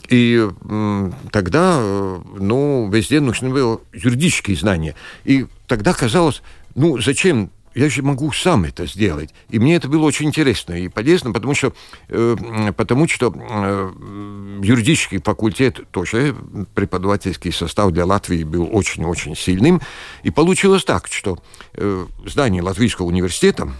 И 0.09 0.45
э, 0.45 1.11
тогда, 1.31 1.79
ну, 1.79 2.91
везде 2.93 3.21
нужны 3.21 3.51
были 3.51 3.79
юридические 3.93 4.57
знания. 4.57 4.97
И 5.25 5.47
тогда 5.69 5.93
казалось, 5.93 6.43
ну, 6.75 7.01
зачем 7.01 7.51
я 7.75 7.89
же 7.89 8.03
могу 8.03 8.33
сам 8.33 8.65
это 8.65 8.87
сделать. 8.87 9.35
И 9.51 9.59
мне 9.59 9.77
это 9.77 9.89
было 9.89 10.05
очень 10.05 10.27
интересно 10.27 10.75
и 10.75 10.89
полезно, 10.89 11.33
потому 11.33 11.55
что, 11.55 11.73
э, 12.09 12.73
потому 12.77 13.09
что 13.09 13.33
э, 13.35 13.93
юридический 14.63 15.21
факультет 15.21 15.91
тоже, 15.91 16.35
преподавательский 16.75 17.53
состав 17.53 17.93
для 17.93 18.07
Латвии 18.07 18.45
был 18.45 18.69
очень-очень 18.73 19.37
сильным. 19.37 19.81
И 20.23 20.31
получилось 20.31 20.85
так, 20.85 21.09
что 21.09 21.39
э, 21.75 22.07
в 22.19 22.29
здании 22.29 22.61
Латвийского 22.61 23.07
университета 23.07 23.71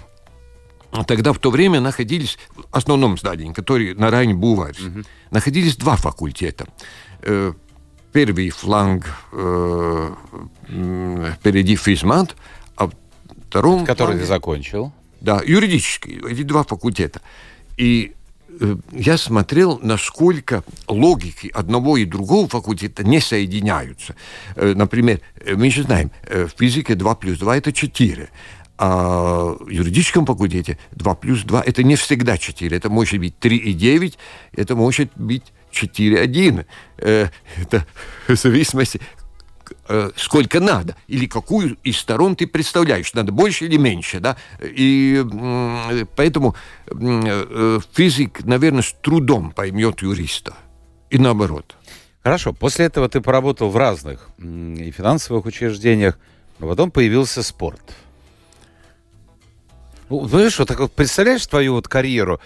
Тогда 1.07 1.33
в 1.33 1.39
то 1.39 1.51
время 1.51 1.81
находились 1.81 2.39
в 2.57 2.65
основном 2.71 3.19
здании, 3.19 3.53
который 3.53 3.95
на 3.95 4.11
районе 4.11 4.35
Буварь, 4.35 4.75
угу. 4.81 5.03
находились 5.31 5.77
два 5.77 5.97
факультета. 5.97 6.67
Э, 7.21 7.53
первый 8.13 8.49
фланг 8.51 9.07
э, 9.33 10.15
впереди 11.39 11.77
физмат, 11.77 12.37
втором... 13.49 13.85
Который 13.85 14.09
плане, 14.09 14.21
ты 14.21 14.27
закончил. 14.27 14.93
Да, 15.21 15.41
юридический, 15.45 16.21
эти 16.29 16.43
два 16.43 16.63
факультета. 16.63 17.21
И 17.77 18.13
э, 18.61 18.77
я 18.93 19.19
смотрел, 19.19 19.81
насколько 19.83 20.63
логики 20.87 21.51
одного 21.53 21.97
и 21.97 22.05
другого 22.05 22.49
факультета 22.49 23.05
не 23.05 23.21
соединяются. 23.21 24.15
Э, 24.55 24.75
например, 24.75 25.21
э, 25.41 25.55
мы 25.55 25.71
же 25.71 25.83
знаем, 25.83 26.11
э, 26.23 26.47
в 26.47 26.51
физике 26.59 26.95
2 26.95 27.15
плюс 27.17 27.39
2 27.39 27.57
это 27.57 27.73
4. 27.73 28.29
А 28.81 29.57
в 29.59 29.69
юридическом 29.69 30.25
факультете 30.25 30.79
2 30.93 31.15
плюс 31.17 31.43
2 31.43 31.63
это 31.63 31.83
не 31.83 31.97
всегда 31.97 32.39
4. 32.39 32.77
Это 32.77 32.89
может 32.89 33.19
быть 33.19 33.37
3 33.39 33.57
и 33.57 33.73
9, 33.73 34.19
это 34.53 34.77
может 34.77 35.11
быть 35.17 35.53
4-1. 35.73 36.65
Э, 36.99 37.29
это 37.61 37.87
в 38.29 38.37
зависимости, 38.37 39.01
сколько 40.17 40.61
надо, 40.61 40.97
или 41.07 41.27
какую 41.27 41.77
из 41.83 41.99
сторон 41.99 42.37
ты 42.37 42.47
представляешь, 42.47 43.15
надо 43.15 43.33
больше 43.33 43.65
или 43.65 43.79
меньше, 43.79 44.21
да, 44.21 44.37
и 44.61 45.25
э, 45.25 46.05
поэтому 46.15 46.55
э, 46.87 47.81
физик, 47.93 48.45
наверное, 48.45 48.83
с 48.83 48.93
трудом 49.01 49.51
поймет 49.51 50.03
юриста, 50.03 50.55
и 51.11 51.19
наоборот. 51.19 51.77
Хорошо, 52.23 52.53
после 52.53 52.87
этого 52.87 53.09
ты 53.09 53.21
поработал 53.21 53.71
в 53.71 53.77
разных 53.77 54.29
и 54.39 54.91
финансовых 54.91 55.47
учреждениях, 55.47 56.19
но 56.59 56.69
потом 56.69 56.91
появился 56.91 57.43
спорт. 57.43 57.81
Ну, 60.11 60.27
знаешь, 60.27 60.59
вот 60.59 60.69
так 60.69 60.81
вот 60.81 60.93
представляешь 60.93 61.47
твою 61.47 61.75
вот 61.75 61.89
карьеру, 61.89 62.41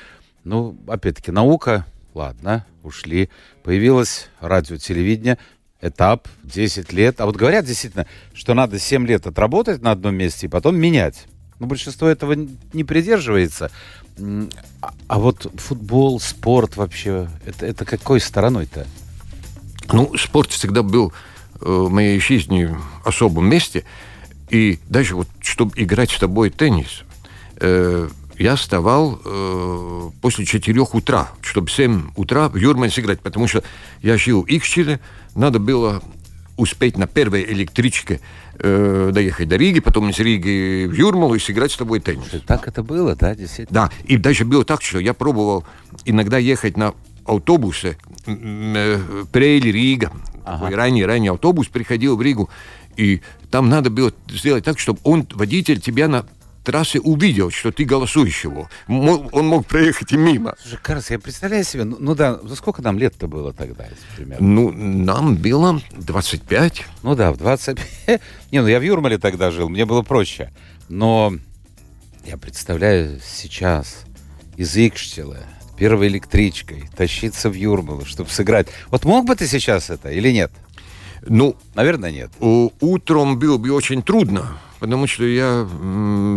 ну, 0.44 0.76
опять-таки, 0.86 1.32
наука, 1.32 1.86
ладно, 2.14 2.66
ушли, 2.82 3.30
появилось 3.62 4.28
радио, 4.40 4.76
телевидение, 4.76 5.38
этап, 5.82 6.28
10 6.44 6.92
лет. 6.92 7.20
А 7.20 7.26
вот 7.26 7.36
говорят 7.36 7.66
действительно, 7.66 8.06
что 8.32 8.54
надо 8.54 8.78
7 8.78 9.06
лет 9.06 9.26
отработать 9.26 9.82
на 9.82 9.90
одном 9.90 10.14
месте 10.14 10.46
и 10.46 10.48
потом 10.48 10.76
менять. 10.76 11.26
Но 11.58 11.66
большинство 11.66 12.08
этого 12.08 12.34
не 12.72 12.84
придерживается. 12.84 13.70
А, 14.80 14.94
а 15.08 15.18
вот 15.18 15.50
футбол, 15.56 16.20
спорт 16.20 16.76
вообще, 16.76 17.28
это, 17.44 17.66
это 17.66 17.84
какой 17.84 18.20
стороной-то? 18.20 18.86
Ну, 19.92 20.16
спорт 20.16 20.50
всегда 20.50 20.82
был 20.82 21.12
э, 21.60 21.64
в 21.64 21.90
моей 21.90 22.18
жизни 22.20 22.74
особом 23.04 23.48
месте. 23.48 23.84
И 24.48 24.78
даже 24.88 25.16
вот, 25.16 25.28
чтобы 25.40 25.72
играть 25.76 26.10
с 26.10 26.18
тобой 26.18 26.50
теннис, 26.50 27.02
э, 27.56 28.08
я 28.42 28.56
вставал 28.56 29.20
э, 29.24 30.10
после 30.20 30.44
4 30.44 30.80
утра, 30.80 31.30
чтобы 31.42 31.68
в 31.68 31.72
7 31.72 32.10
утра 32.16 32.48
в 32.48 32.56
Юрмале 32.56 32.90
сыграть, 32.90 33.20
потому 33.20 33.46
что 33.46 33.62
я 34.02 34.18
жил 34.18 34.42
в 34.42 34.46
Икщине, 34.48 34.98
надо 35.36 35.60
было 35.60 36.02
успеть 36.56 36.98
на 36.98 37.06
первой 37.06 37.44
электричке 37.44 38.20
э, 38.58 39.10
доехать 39.12 39.48
до 39.48 39.56
Риги, 39.56 39.78
потом 39.78 40.10
из 40.10 40.18
Риги 40.18 40.86
в 40.86 40.92
Юрмалу 40.92 41.36
и 41.36 41.38
сыграть 41.38 41.70
с 41.70 41.76
тобой 41.76 42.00
теннис. 42.00 42.30
Так 42.46 42.66
это 42.66 42.82
было, 42.82 43.14
да, 43.14 43.34
действительно? 43.34 43.88
Да, 43.88 43.90
и 44.04 44.16
даже 44.16 44.44
было 44.44 44.64
так, 44.64 44.82
что 44.82 44.98
я 44.98 45.14
пробовал 45.14 45.64
иногда 46.04 46.38
ехать 46.38 46.76
на 46.76 46.94
автобусе 47.24 47.96
э, 48.26 48.98
Прейль-Рига. 49.30 50.10
Ага. 50.44 50.76
Ранний-ранний 50.76 51.28
автобус 51.28 51.68
приходил 51.68 52.16
в 52.16 52.22
Ригу, 52.22 52.50
и 52.96 53.22
там 53.52 53.68
надо 53.68 53.90
было 53.90 54.12
сделать 54.28 54.64
так, 54.64 54.80
чтобы 54.80 54.98
он, 55.04 55.28
водитель, 55.32 55.80
тебя 55.80 56.08
на 56.08 56.26
трассе 56.62 57.00
увидел, 57.00 57.50
что 57.50 57.72
ты 57.72 57.84
голосуешь 57.84 58.44
его. 58.44 58.68
Он 58.88 59.46
мог 59.46 59.66
проехать 59.66 60.12
и 60.12 60.16
мимо. 60.16 60.54
Слушай, 60.60 60.78
Карлс, 60.82 61.10
я 61.10 61.18
представляю 61.18 61.64
себе, 61.64 61.84
ну, 61.84 61.96
ну 61.98 62.14
да, 62.14 62.38
ну 62.42 62.54
сколько 62.54 62.82
нам 62.82 62.98
лет-то 62.98 63.28
было 63.28 63.52
тогда, 63.52 63.86
примерно? 64.16 64.46
Ну, 64.46 64.72
нам 64.72 65.36
было 65.36 65.80
25. 65.92 66.84
Ну 67.02 67.14
да, 67.14 67.32
в 67.32 67.38
25. 67.38 68.20
Не, 68.50 68.60
ну 68.60 68.68
я 68.68 68.78
в 68.78 68.82
Юрмале 68.82 69.18
тогда 69.18 69.50
жил, 69.50 69.68
мне 69.68 69.84
было 69.84 70.02
проще. 70.02 70.52
Но 70.88 71.34
я 72.24 72.36
представляю 72.36 73.20
сейчас 73.24 74.04
из 74.56 74.76
Икштила 74.76 75.38
первой 75.76 76.08
электричкой 76.08 76.84
тащиться 76.96 77.50
в 77.50 77.54
Юрмалу, 77.54 78.04
чтобы 78.04 78.30
сыграть. 78.30 78.68
Вот 78.88 79.04
мог 79.04 79.26
бы 79.26 79.34
ты 79.34 79.46
сейчас 79.46 79.90
это 79.90 80.10
или 80.10 80.30
нет? 80.30 80.52
Ну, 81.22 81.56
наверное, 81.74 82.12
нет. 82.12 82.30
Утром 82.38 83.38
было 83.38 83.58
бы 83.58 83.70
очень 83.72 84.02
трудно, 84.02 84.58
потому 84.82 85.06
что 85.06 85.24
я 85.24 85.64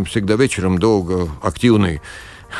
всегда 0.07 0.35
вечером 0.35 0.77
долго 0.77 1.27
активный. 1.41 1.99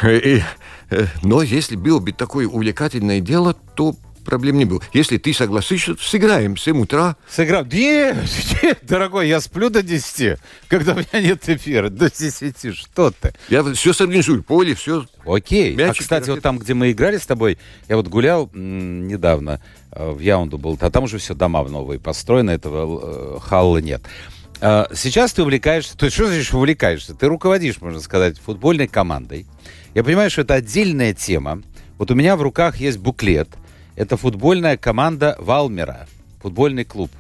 И, 0.04 0.42
э, 0.90 1.06
но 1.22 1.44
если 1.44 1.76
было 1.76 2.00
бы 2.00 2.12
такое 2.12 2.48
увлекательное 2.48 3.20
дело, 3.22 3.54
то 3.54 3.96
проблем 4.26 4.58
не 4.58 4.66
было. 4.66 4.82
Если 4.94 5.18
ты 5.20 5.32
согласишься, 5.32 5.96
сыграем 6.02 6.56
в 6.56 6.60
7 6.60 6.82
утра. 6.82 7.18
Сыграем? 7.30 7.70
Нет, 7.72 8.18
нет, 8.64 8.80
дорогой, 8.82 9.28
я 9.28 9.40
сплю 9.40 9.70
до 9.70 9.84
10, 9.84 10.40
когда 10.70 10.94
у 10.94 10.96
меня 10.96 11.22
нет 11.22 11.48
эфира. 11.48 11.90
До 11.90 12.10
10, 12.10 12.76
что 12.76 13.12
ты? 13.12 13.36
Я 13.50 13.64
все 13.76 13.94
сорганизую, 13.94 14.42
поле, 14.42 14.74
все. 14.74 15.06
Окей. 15.24 15.76
Мячик, 15.76 16.00
а, 16.00 16.02
кстати, 16.02 16.32
вот 16.32 16.42
там, 16.42 16.58
где 16.58 16.74
мы 16.74 16.92
играли 16.92 17.18
с 17.18 17.28
тобой, 17.28 17.60
я 17.88 17.96
вот 17.96 18.08
гулял 18.08 18.50
м, 18.56 19.08
недавно, 19.08 19.62
э, 19.92 20.10
в 20.10 20.20
Яунду 20.20 20.58
был, 20.58 20.80
а 20.82 20.90
там 20.90 21.04
уже 21.04 21.20
все 21.20 21.36
дома 21.36 21.64
новые 21.64 22.00
построены, 22.00 22.50
этого 22.52 23.38
э, 23.38 23.40
халла 23.40 23.78
нет. 23.78 24.02
А, 24.62 24.88
сейчас 24.94 25.34
ты 25.34 25.44
увлекаешься, 25.44 25.98
то 25.98 26.06
есть 26.06 26.16
что 26.16 26.28
значит 26.28 26.54
увлекаешься? 26.54 27.14
Ты 27.14 27.28
руководишь, 27.28 27.82
можно 27.82 28.00
сказать, 28.00 28.40
футбольной 28.40 28.88
командой. 28.88 29.46
Я 29.94 30.04
понимаю, 30.04 30.30
что 30.30 30.42
это 30.42 30.56
отдельная 30.56 31.14
тема. 31.14 31.62
Вот 31.98 32.12
у 32.12 32.16
меня 32.16 32.36
в 32.36 32.42
руках 32.42 32.78
есть 32.78 32.98
буклет– 32.98 33.50
это 33.96 34.18
футбольная 34.18 34.78
команда 34.78 35.36
Валмера, 35.40 36.08
футбольный 36.42 36.84
клуб. 36.84 37.12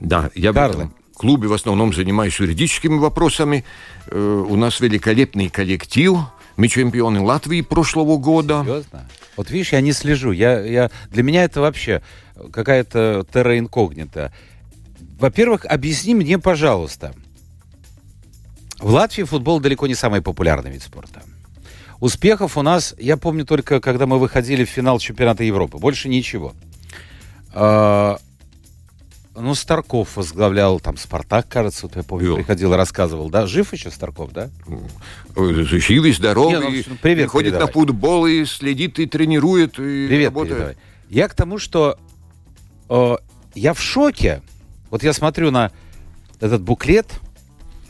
Да, 0.00 0.30
я 0.34 0.52
Карлы. 0.52 0.90
в 1.14 1.18
клубе 1.18 1.48
в 1.48 1.52
основном 1.52 1.94
занимаюсь 1.94 2.38
юридическими 2.38 2.98
вопросами. 2.98 3.64
Э, 4.08 4.44
у 4.48 4.56
нас 4.56 4.80
великолепный 4.80 5.48
коллектив. 5.48 6.18
Мы 6.56 6.68
чемпионы 6.68 7.20
Латвии 7.20 7.62
прошлого 7.62 8.18
года. 8.18 8.62
Серьезно? 8.62 9.08
Вот 9.36 9.50
видишь, 9.50 9.72
я 9.72 9.80
не 9.80 9.92
слежу. 9.92 10.32
Я, 10.32 10.60
я, 10.60 10.90
для 11.10 11.22
меня 11.22 11.44
это 11.44 11.60
вообще 11.60 12.02
какая-то 12.52 13.26
терра 13.32 13.58
инкогнита. 13.58 14.32
Во-первых, 15.18 15.64
объясни 15.66 16.14
мне, 16.14 16.38
пожалуйста. 16.38 17.14
В 18.78 18.90
Латвии 18.90 19.22
футбол 19.22 19.60
далеко 19.60 19.86
не 19.86 19.94
самый 19.94 20.20
популярный 20.20 20.70
вид 20.70 20.82
спорта. 20.82 21.22
Успехов 22.00 22.58
у 22.58 22.62
нас, 22.62 22.94
я 22.98 23.16
помню 23.16 23.46
только, 23.46 23.80
когда 23.80 24.06
мы 24.06 24.18
выходили 24.18 24.64
в 24.64 24.68
финал 24.68 24.98
чемпионата 24.98 25.44
Европы. 25.44 25.78
Больше 25.78 26.08
ничего. 26.08 26.52
А, 27.52 28.18
ну, 29.36 29.54
Старков 29.54 30.16
возглавлял, 30.16 30.80
там, 30.80 30.96
Спартак, 30.96 31.48
кажется, 31.48 31.86
вот 31.86 31.96
я 31.96 32.02
помню, 32.02 32.26
Йо. 32.30 32.36
приходил 32.36 32.74
и 32.74 32.76
рассказывал, 32.76 33.30
да? 33.30 33.46
Жив 33.46 33.72
еще 33.72 33.90
Старков, 33.90 34.32
да? 34.32 34.50
Жив 35.36 36.04
и 36.04 36.12
здоровый, 36.12 36.84
ну, 36.86 36.96
привет 37.00 37.30
ходит 37.30 37.52
передавай. 37.52 37.66
на 37.66 37.72
футбол 37.72 38.26
и 38.26 38.44
следит, 38.44 38.98
и 38.98 39.06
тренирует, 39.06 39.78
и 39.78 40.06
привет 40.08 40.26
работает. 40.26 40.56
Передавай. 40.56 40.76
Я 41.08 41.28
к 41.28 41.34
тому, 41.34 41.58
что 41.58 41.98
э, 42.88 43.16
я 43.54 43.72
в 43.72 43.80
шоке. 43.80 44.42
Вот 44.94 45.02
я 45.02 45.12
смотрю 45.12 45.50
на 45.50 45.72
этот 46.38 46.62
буклет, 46.62 47.08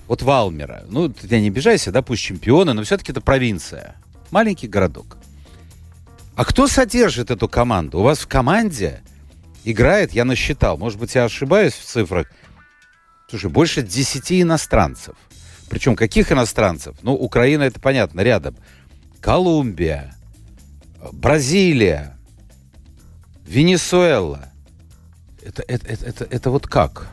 вот 0.08 0.22
Валмера. 0.22 0.84
Ну, 0.88 1.10
ты 1.10 1.38
не 1.38 1.48
обижайся, 1.48 1.92
да, 1.92 2.00
пусть 2.00 2.22
чемпионы, 2.22 2.72
но 2.72 2.82
все-таки 2.82 3.12
это 3.12 3.20
провинция 3.20 3.96
маленький 4.30 4.68
городок. 4.68 5.18
А 6.34 6.46
кто 6.46 6.66
содержит 6.66 7.30
эту 7.30 7.46
команду? 7.46 7.98
У 7.98 8.02
вас 8.02 8.20
в 8.20 8.26
команде 8.26 9.02
играет, 9.64 10.14
я 10.14 10.24
насчитал, 10.24 10.78
может 10.78 10.98
быть, 10.98 11.14
я 11.14 11.24
ошибаюсь 11.24 11.74
в 11.74 11.84
цифрах, 11.84 12.32
слушай, 13.28 13.50
больше 13.50 13.82
10 13.82 14.40
иностранцев. 14.40 15.14
Причем 15.68 15.96
каких 15.96 16.32
иностранцев? 16.32 16.96
Ну, 17.02 17.12
Украина, 17.12 17.64
это 17.64 17.80
понятно, 17.80 18.22
рядом. 18.22 18.56
Колумбия, 19.20 20.16
Бразилия, 21.12 22.16
Венесуэла. 23.46 24.53
Это, 25.44 25.62
это, 25.68 25.86
это, 25.86 26.06
это, 26.06 26.26
это 26.30 26.50
вот 26.50 26.66
как? 26.66 27.08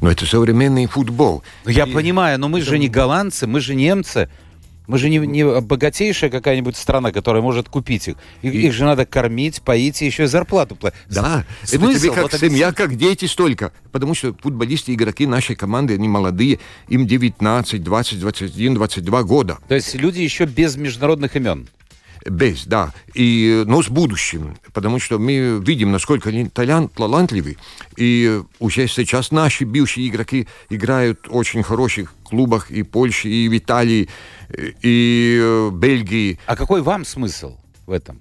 Но 0.00 0.10
это 0.10 0.26
современный 0.26 0.86
футбол. 0.86 1.42
Ну, 1.64 1.70
я 1.70 1.84
и... 1.84 1.92
понимаю, 1.92 2.38
но 2.38 2.48
мы 2.48 2.60
это... 2.60 2.68
же 2.68 2.78
не 2.78 2.88
голландцы, 2.88 3.46
мы 3.46 3.60
же 3.60 3.74
немцы. 3.74 4.28
Мы 4.86 4.96
же 4.96 5.10
не, 5.10 5.18
не 5.18 5.60
богатейшая 5.60 6.30
какая-нибудь 6.30 6.74
страна, 6.74 7.12
которая 7.12 7.42
может 7.42 7.68
купить 7.68 8.08
их. 8.08 8.16
Их, 8.40 8.54
и... 8.54 8.66
их 8.66 8.72
же 8.72 8.84
надо 8.84 9.04
кормить, 9.04 9.60
поить 9.60 10.00
и 10.00 10.06
еще 10.06 10.24
и 10.24 10.26
зарплату 10.26 10.76
платить. 10.76 10.98
Да, 11.10 11.44
Смысл, 11.62 11.90
это 11.90 11.98
тебе 11.98 12.10
как 12.12 12.22
вот 12.22 12.32
семья, 12.40 12.72
как 12.72 12.96
дети 12.96 13.26
столько. 13.26 13.72
Потому 13.92 14.14
что 14.14 14.34
футболисты, 14.40 14.94
игроки 14.94 15.26
нашей 15.26 15.56
команды, 15.56 15.94
они 15.94 16.08
молодые, 16.08 16.58
им 16.88 17.06
19, 17.06 17.82
20, 17.82 18.20
21, 18.20 18.74
22 18.74 19.22
года. 19.24 19.58
То 19.68 19.74
есть 19.74 19.94
люди 19.94 20.20
еще 20.20 20.46
без 20.46 20.76
международных 20.76 21.36
имен? 21.36 21.68
Без, 22.30 22.64
да, 22.66 22.92
и, 23.14 23.64
но 23.66 23.82
с 23.82 23.88
будущим, 23.88 24.56
потому 24.72 24.98
что 24.98 25.18
мы 25.18 25.60
видим, 25.64 25.92
насколько 25.92 26.28
они 26.28 26.48
талант, 26.48 26.92
талантливы, 26.94 27.56
и 27.96 28.40
уже 28.58 28.88
сейчас 28.88 29.30
наши 29.30 29.64
бывшие 29.64 30.08
игроки 30.08 30.46
играют 30.70 31.26
в 31.28 31.34
очень 31.36 31.62
хороших 31.62 32.14
клубах 32.24 32.70
и 32.70 32.82
Польши, 32.82 33.28
и 33.28 33.48
в 33.48 33.56
Италии, 33.56 34.08
и 34.82 35.68
в 35.70 35.74
Бельгии. 35.74 36.38
А 36.46 36.56
какой 36.56 36.82
вам 36.82 37.04
смысл 37.04 37.56
в 37.86 37.92
этом? 37.92 38.20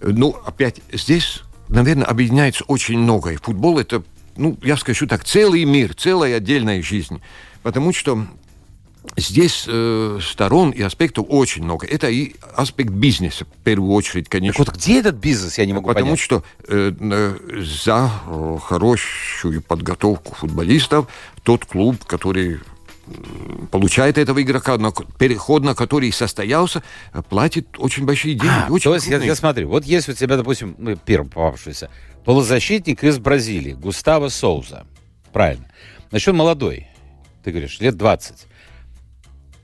Ну, 0.00 0.36
опять, 0.44 0.80
здесь, 0.92 1.42
наверное, 1.68 2.06
объединяется 2.06 2.64
очень 2.64 2.98
многое. 2.98 3.38
Футбол 3.38 3.78
это, 3.78 4.02
ну, 4.36 4.58
я 4.62 4.76
скажу 4.76 5.06
так, 5.06 5.24
целый 5.24 5.64
мир, 5.64 5.94
целая 5.94 6.36
отдельная 6.36 6.82
жизнь. 6.82 7.20
Потому 7.62 7.92
что 7.92 8.26
Здесь 9.16 9.64
э, 9.66 10.18
сторон 10.22 10.70
и 10.70 10.80
аспектов 10.80 11.26
очень 11.28 11.64
много. 11.64 11.86
Это 11.86 12.08
и 12.08 12.34
аспект 12.54 12.90
бизнеса, 12.90 13.44
в 13.44 13.64
первую 13.64 13.92
очередь, 13.92 14.28
конечно. 14.28 14.64
Так 14.64 14.74
вот 14.74 14.80
где 14.80 15.00
этот 15.00 15.16
бизнес, 15.16 15.58
я 15.58 15.66
не 15.66 15.72
могу 15.72 15.88
Потому 15.88 16.06
понять. 16.06 16.20
что 16.20 16.44
э, 16.68 17.62
за 17.62 18.10
хорошую 18.62 19.60
подготовку 19.62 20.34
футболистов 20.34 21.08
тот 21.42 21.64
клуб, 21.64 22.04
который 22.04 22.60
получает 23.70 24.16
этого 24.18 24.40
игрока, 24.40 24.78
но 24.78 24.92
переход 24.92 25.64
на 25.64 25.74
который 25.74 26.12
состоялся, 26.12 26.82
платит 27.28 27.66
очень 27.78 28.04
большие 28.06 28.34
деньги. 28.34 28.66
А, 28.68 28.70
очень 28.70 28.84
то 28.84 28.94
есть, 28.94 29.08
я, 29.08 29.18
я 29.18 29.34
смотрю, 29.34 29.68
вот 29.68 29.84
есть 29.84 30.08
у 30.08 30.12
тебя, 30.12 30.36
допустим, 30.36 30.76
ну, 30.78 30.96
первый 30.96 31.28
попавшийся 31.28 31.90
полузащитник 32.24 33.02
из 33.02 33.18
Бразилии, 33.18 33.72
Густаво 33.72 34.28
Соуза. 34.28 34.86
Правильно. 35.32 35.66
Значит, 36.10 36.28
он 36.28 36.36
молодой. 36.36 36.88
Ты 37.42 37.50
говоришь, 37.50 37.80
лет 37.80 37.96
20. 37.96 38.46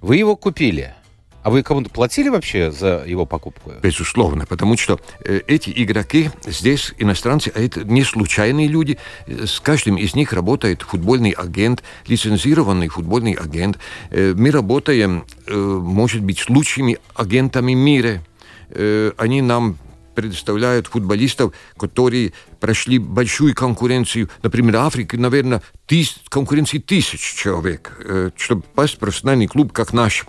Вы 0.01 0.17
его 0.17 0.37
купили. 0.37 0.95
А 1.43 1.51
вы 1.51 1.63
кому-то 1.63 1.89
платили 1.89 2.29
вообще 2.29 2.71
за 2.71 3.05
его 3.07 3.25
покупку? 3.25 3.73
Безусловно, 3.83 4.45
потому 4.45 4.77
что 4.77 5.01
э, 5.25 5.41
эти 5.47 5.73
игроки 5.75 6.31
здесь, 6.45 6.93
иностранцы, 6.99 7.51
а 7.55 7.61
это 7.61 7.85
не 7.85 8.03
случайные 8.03 8.67
люди. 8.67 8.99
С 9.27 9.61
каждым 9.61 9.97
из 9.97 10.15
них 10.15 10.33
работает 10.33 10.83
футбольный 10.83 11.31
агент, 11.31 11.83
лицензированный 12.07 12.89
футбольный 12.89 13.33
агент. 13.33 13.79
Э, 14.11 14.35
мы 14.37 14.51
работаем, 14.51 15.25
э, 15.47 15.55
может 15.57 16.23
быть, 16.23 16.41
с 16.41 16.49
лучшими 16.51 16.99
агентами 17.15 17.73
мира. 17.73 18.23
Э, 18.71 19.13
они 19.17 19.41
нам 19.41 19.79
предоставляют 20.15 20.89
футболистов, 20.89 21.55
которые 21.77 22.33
прошли 22.59 22.99
большую 22.99 23.55
конкуренцию. 23.55 24.29
Например, 24.43 24.77
Африка, 24.79 25.17
наверное, 25.17 25.63
тыс, 25.89 26.21
конкуренции 26.29 26.79
тысяч 26.79 27.35
человек, 27.35 27.99
э, 28.05 28.31
чтобы 28.37 28.63
попасть 28.63 28.95
в 28.95 28.99
профессиональный 28.99 29.49
клуб, 29.49 29.73
как 29.73 29.93
наш. 29.93 30.25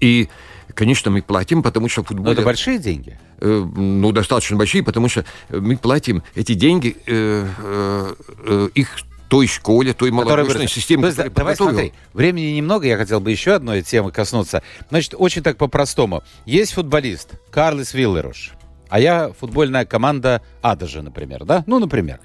И 0.00 0.28
Конечно, 0.74 1.10
мы 1.10 1.20
платим, 1.20 1.62
потому 1.62 1.88
что 1.88 2.04
футбол... 2.04 2.26
Но 2.26 2.32
это 2.32 2.42
большие 2.42 2.78
деньги? 2.78 3.18
Э, 3.40 3.68
ну, 3.76 4.12
достаточно 4.12 4.56
большие, 4.56 4.82
потому 4.82 5.08
что 5.08 5.24
мы 5.48 5.76
платим 5.76 6.22
эти 6.34 6.54
деньги, 6.54 6.96
э, 7.06 7.46
э, 7.58 8.14
э 8.46 8.68
их 8.74 8.96
той 9.28 9.46
школе, 9.46 9.92
той 9.92 10.10
молодежной 10.10 10.68
системе, 10.68 11.06
есть, 11.06 11.32
Давай 11.34 11.54
смотри, 11.54 11.92
времени 12.12 12.56
немного, 12.56 12.86
я 12.86 12.96
хотел 12.96 13.20
бы 13.20 13.30
еще 13.30 13.52
одной 13.52 13.82
темы 13.82 14.10
коснуться. 14.10 14.62
Значит, 14.88 15.14
очень 15.16 15.42
так 15.42 15.56
по-простому. 15.56 16.24
Есть 16.46 16.72
футболист 16.72 17.34
Карлис 17.50 17.94
Виллеруш, 17.94 18.52
а 18.88 18.98
я 18.98 19.32
футбольная 19.38 19.84
команда 19.84 20.42
Адажа, 20.62 21.02
например, 21.02 21.44
да? 21.44 21.62
Ну, 21.66 21.78
например. 21.78 22.20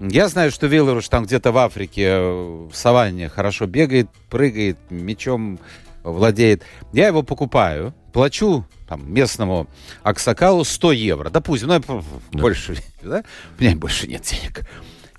Я 0.00 0.28
знаю, 0.28 0.50
что 0.50 0.66
Виллеруш 0.66 1.08
там 1.08 1.24
где-то 1.24 1.52
в 1.52 1.58
Африке, 1.58 2.02
э, 2.02 2.68
в 2.70 2.74
саванне 2.74 3.28
хорошо 3.28 3.66
бегает, 3.66 4.08
прыгает, 4.28 4.76
мечом 4.90 5.58
владеет. 6.02 6.62
Я 6.92 7.06
его 7.06 7.22
покупаю, 7.22 7.94
плачу 8.12 8.66
там, 8.88 9.12
местному 9.12 9.68
Аксакалу 10.02 10.64
100 10.64 10.92
евро. 10.92 11.30
Допустим, 11.30 11.68
ну, 11.68 11.80
да. 11.80 12.02
больше, 12.32 12.76
да? 13.02 13.24
У 13.58 13.62
меня 13.62 13.76
больше 13.76 14.06
нет 14.06 14.22
денег. 14.22 14.66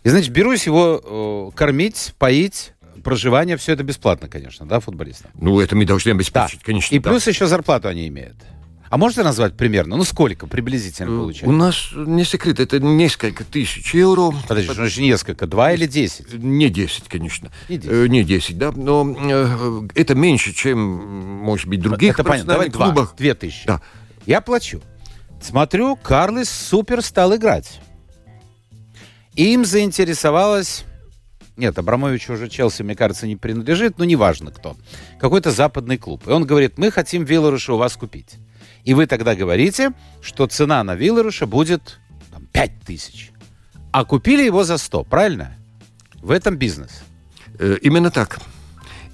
И, 0.04 0.10
значит, 0.10 0.32
берусь 0.32 0.66
его 0.68 1.52
э, 1.52 1.58
кормить, 1.58 2.14
поить, 2.20 2.74
проживание, 3.04 3.58
все 3.58 3.74
это 3.74 3.84
бесплатно, 3.84 4.28
конечно, 4.28 4.66
да, 4.68 4.80
футболистам? 4.80 5.32
Ну, 5.36 5.60
это 5.60 5.76
мы 5.76 5.86
должны 5.86 6.12
обеспечить, 6.12 6.60
да. 6.60 6.66
конечно. 6.66 6.94
И 6.94 7.00
да. 7.00 7.10
плюс 7.10 7.26
еще 7.28 7.48
зарплату 7.48 7.88
они 7.88 8.08
имеют. 8.08 8.36
А 8.96 8.98
можете 8.98 9.24
назвать 9.24 9.58
примерно? 9.58 9.98
Ну, 9.98 10.06
сколько 10.06 10.48
приблизительно 10.48 11.10
э, 11.10 11.20
получается? 11.20 11.50
У 11.50 11.52
нас 11.52 11.90
не 11.94 12.24
секрет, 12.24 12.62
это 12.62 12.80
несколько 12.80 13.44
тысяч 13.44 13.94
евро. 13.94 14.34
Подожди, 14.48 14.70
Под... 14.74 14.90
что 14.90 15.02
несколько? 15.02 15.48
Два 15.48 15.74
или 15.74 15.86
десять? 15.86 16.34
Не 16.34 16.70
десять, 16.70 17.10
конечно. 17.10 17.52
Не 17.68 17.78
десять, 17.78 17.92
э, 17.92 18.08
не 18.08 18.24
10 18.24 18.58
да. 18.58 18.72
Но 18.72 19.06
э, 19.06 19.88
это 19.96 20.16
меньше, 20.16 20.54
чем, 20.54 20.80
может 20.80 21.68
быть, 21.68 21.82
других 21.82 22.14
это 22.14 22.24
понятно. 22.24 22.54
Давай 22.54 22.70
клубах. 22.70 22.94
Два, 22.94 23.18
две 23.18 23.34
тысячи. 23.34 23.68
Да. 23.68 23.82
Я 24.26 24.40
плачу. 24.40 24.82
Смотрю, 25.42 25.98
Карлис 25.98 26.50
супер 26.50 27.02
стал 27.02 27.36
играть. 27.36 27.82
Им 29.36 29.66
заинтересовалась... 29.66 30.86
Нет, 31.58 31.78
Абрамович 31.78 32.30
уже 32.30 32.48
Челси, 32.48 32.84
мне 32.84 32.96
кажется, 32.96 33.28
не 33.28 33.36
принадлежит, 33.36 33.98
но 33.98 34.06
неважно 34.06 34.52
кто. 34.52 34.78
Какой-то 35.20 35.52
западный 35.52 35.98
клуб. 35.98 36.26
И 36.30 36.32
он 36.32 36.46
говорит, 36.46 36.78
мы 36.78 36.92
хотим 36.92 37.26
Вилларуша 37.26 37.74
у 37.74 37.78
вас 37.78 37.98
купить. 37.98 38.38
И 38.86 38.94
вы 38.94 39.08
тогда 39.08 39.36
говорите, 39.36 39.94
что 40.22 40.46
цена 40.48 40.84
на 40.84 40.96
Вилларуша 40.96 41.48
будет 41.48 42.00
там, 42.32 42.46
5 42.54 42.72
тысяч. 42.86 43.32
А 43.92 44.06
купили 44.06 44.44
его 44.44 44.64
за 44.64 44.78
100, 44.78 45.04
правильно? 45.06 45.58
В 46.22 46.32
этом 46.32 46.56
бизнес. 46.56 47.04
Э, 47.60 47.78
именно 47.82 48.12
так. 48.12 48.40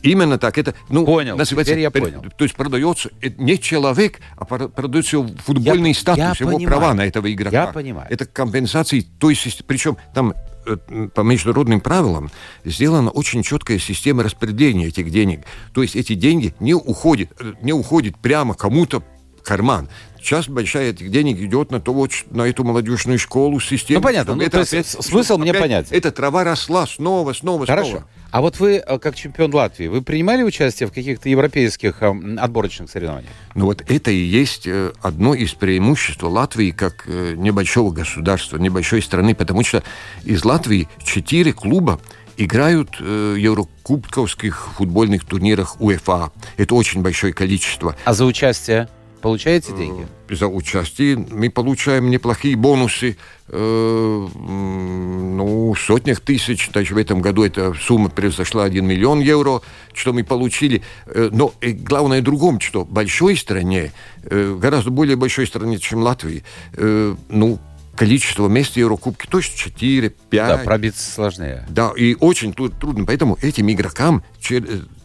Именно 0.02 0.38
так. 0.38 0.58
Это, 0.58 0.74
ну, 0.90 1.06
понял, 1.06 1.38
теперь 1.46 1.80
я 1.80 1.92
понял. 1.92 2.26
То 2.36 2.44
есть 2.44 2.56
продается 2.56 3.10
не 3.38 3.60
человек, 3.60 4.20
а 4.36 4.46
продается 4.46 5.26
футбольный 5.46 5.92
я, 5.92 5.96
статус, 5.96 6.20
я 6.20 6.34
его 6.40 6.58
понимаю. 6.58 6.68
права 6.68 6.94
на 6.94 7.06
этого 7.06 7.32
игрока. 7.32 7.66
Я 7.66 7.68
понимаю. 7.68 8.08
Это 8.10 8.26
компенсации, 8.26 9.02
то 9.02 9.30
есть, 9.30 9.64
причем 9.66 9.98
там 10.14 10.34
э, 10.66 11.08
по 11.14 11.22
международным 11.22 11.82
правилам 11.82 12.32
сделана 12.66 13.12
очень 13.12 13.44
четкая 13.44 13.78
система 13.78 14.24
распределения 14.24 14.88
этих 14.88 15.12
денег. 15.12 15.42
То 15.74 15.84
есть 15.84 15.96
эти 15.96 16.16
деньги 16.16 16.56
не 16.60 16.74
уходят, 16.74 17.30
э, 17.40 17.54
не 17.62 17.74
уходят 17.74 18.18
прямо 18.18 18.56
кому-то 18.56 19.04
карман. 19.44 19.90
Сейчас 20.20 20.48
большая 20.48 20.92
этих 20.92 21.10
денег 21.10 21.40
идет 21.40 21.72
на, 21.72 21.80
то, 21.80 21.94
вот, 21.94 22.12
на 22.30 22.44
эту 22.44 22.64
молодежную 22.64 23.18
школу, 23.18 23.60
систему. 23.60 24.00
Ну, 24.00 24.04
понятно. 24.04 24.36
Ну, 24.36 24.42
это, 24.44 24.52
то 24.52 24.62
опять, 24.62 24.86
смысл 24.86 25.38
мне 25.38 25.52
понять. 25.54 25.88
Эта 25.92 26.12
трава 26.12 26.44
росла 26.44 26.86
снова, 26.86 27.34
снова, 27.34 27.66
Хорошо. 27.66 27.90
снова. 27.90 28.08
А 28.30 28.42
вот 28.42 28.60
вы, 28.60 28.76
э, 28.86 29.00
как 29.00 29.16
чемпион 29.16 29.54
Латвии, 29.54 29.88
вы 29.88 30.02
принимали 30.02 30.44
участие 30.44 30.88
в 30.88 30.94
каких-то 30.94 31.28
европейских 31.28 32.02
э, 32.02 32.14
отборочных 32.38 32.90
соревнованиях? 32.90 33.32
Ну 33.56 33.66
вот 33.66 33.84
это 33.88 34.12
и 34.12 34.16
есть 34.16 34.68
э, 34.68 34.94
одно 35.02 35.34
из 35.34 35.54
преимуществ 35.54 36.24
Латвии 36.24 36.70
как 36.72 37.08
небольшого 37.08 37.92
государства, 37.92 38.58
небольшой 38.58 39.02
страны, 39.02 39.34
потому 39.34 39.64
что 39.64 39.84
из 40.24 40.46
Латвии 40.46 40.88
четыре 41.04 41.52
клуба 41.52 42.00
играют 42.38 42.98
э, 43.00 43.36
еврокубковских 43.38 44.70
футбольных 44.78 45.26
турнирах 45.26 45.80
УЕФА. 45.82 46.32
Это 46.58 46.76
очень 46.76 47.02
большое 47.02 47.34
количество. 47.34 47.96
А 48.06 48.14
за 48.14 48.26
участие? 48.26 48.88
Получаете 49.22 49.74
деньги? 49.74 50.08
Э, 50.30 50.36
за 50.36 50.48
участие 50.48 51.16
мы 51.18 51.50
получаем 51.50 52.10
неплохие 52.10 52.56
бонусы. 52.56 53.18
Э, 53.48 54.28
ну, 54.34 55.76
сотнях 55.76 56.22
тысяч. 56.22 56.70
Даже 56.72 56.96
в 56.96 56.98
этом 56.98 57.22
году 57.22 57.44
эта 57.44 57.74
сумма 57.74 58.10
превзошла 58.10 58.64
1 58.64 58.86
миллион 58.86 59.20
евро, 59.20 59.62
что 59.94 60.14
мы 60.14 60.24
получили. 60.24 60.82
Э, 61.06 61.30
но 61.32 61.54
главное 61.62 62.22
в 62.22 62.24
другом, 62.24 62.60
что 62.60 62.84
большой 62.86 63.38
стране, 63.38 63.92
гораздо 64.24 64.90
более 64.92 65.16
большой 65.16 65.48
стране, 65.48 65.78
чем 65.78 66.00
Латвии, 66.00 66.44
ну, 66.78 67.60
количество 67.96 68.48
мест 68.48 68.74
в 68.74 68.78
Еврокубке 68.78 69.28
точно 69.30 69.58
4, 69.58 70.10
5. 70.10 70.48
Да, 70.48 70.58
пробиться 70.60 71.12
сложнее. 71.12 71.66
Да, 71.70 71.92
и 71.96 72.16
очень 72.20 72.54
трудно. 72.54 73.06
Поэтому 73.06 73.38
этим 73.42 73.70
игрокам 73.72 74.24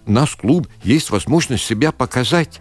наш 0.07 0.37
клуб 0.37 0.69
есть 0.83 1.11
возможность 1.11 1.65
себя 1.65 1.93
показать. 1.93 2.61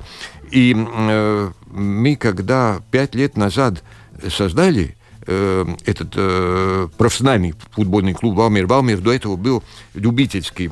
И 0.55 0.73
э, 0.73 1.51
мы, 1.69 2.15
когда 2.15 2.81
пять 2.89 3.13
лет 3.13 3.35
назад 3.35 3.83
создали 4.29 4.95
э, 5.27 5.65
этот 5.85 6.13
э, 6.15 6.87
профессиональный 6.97 7.53
футбольный 7.71 8.13
клуб 8.13 8.37
«Валмир», 8.37 8.65
«Валмир» 8.65 9.01
до 9.01 9.11
этого 9.11 9.35
был 9.35 9.65
любительский 9.95 10.71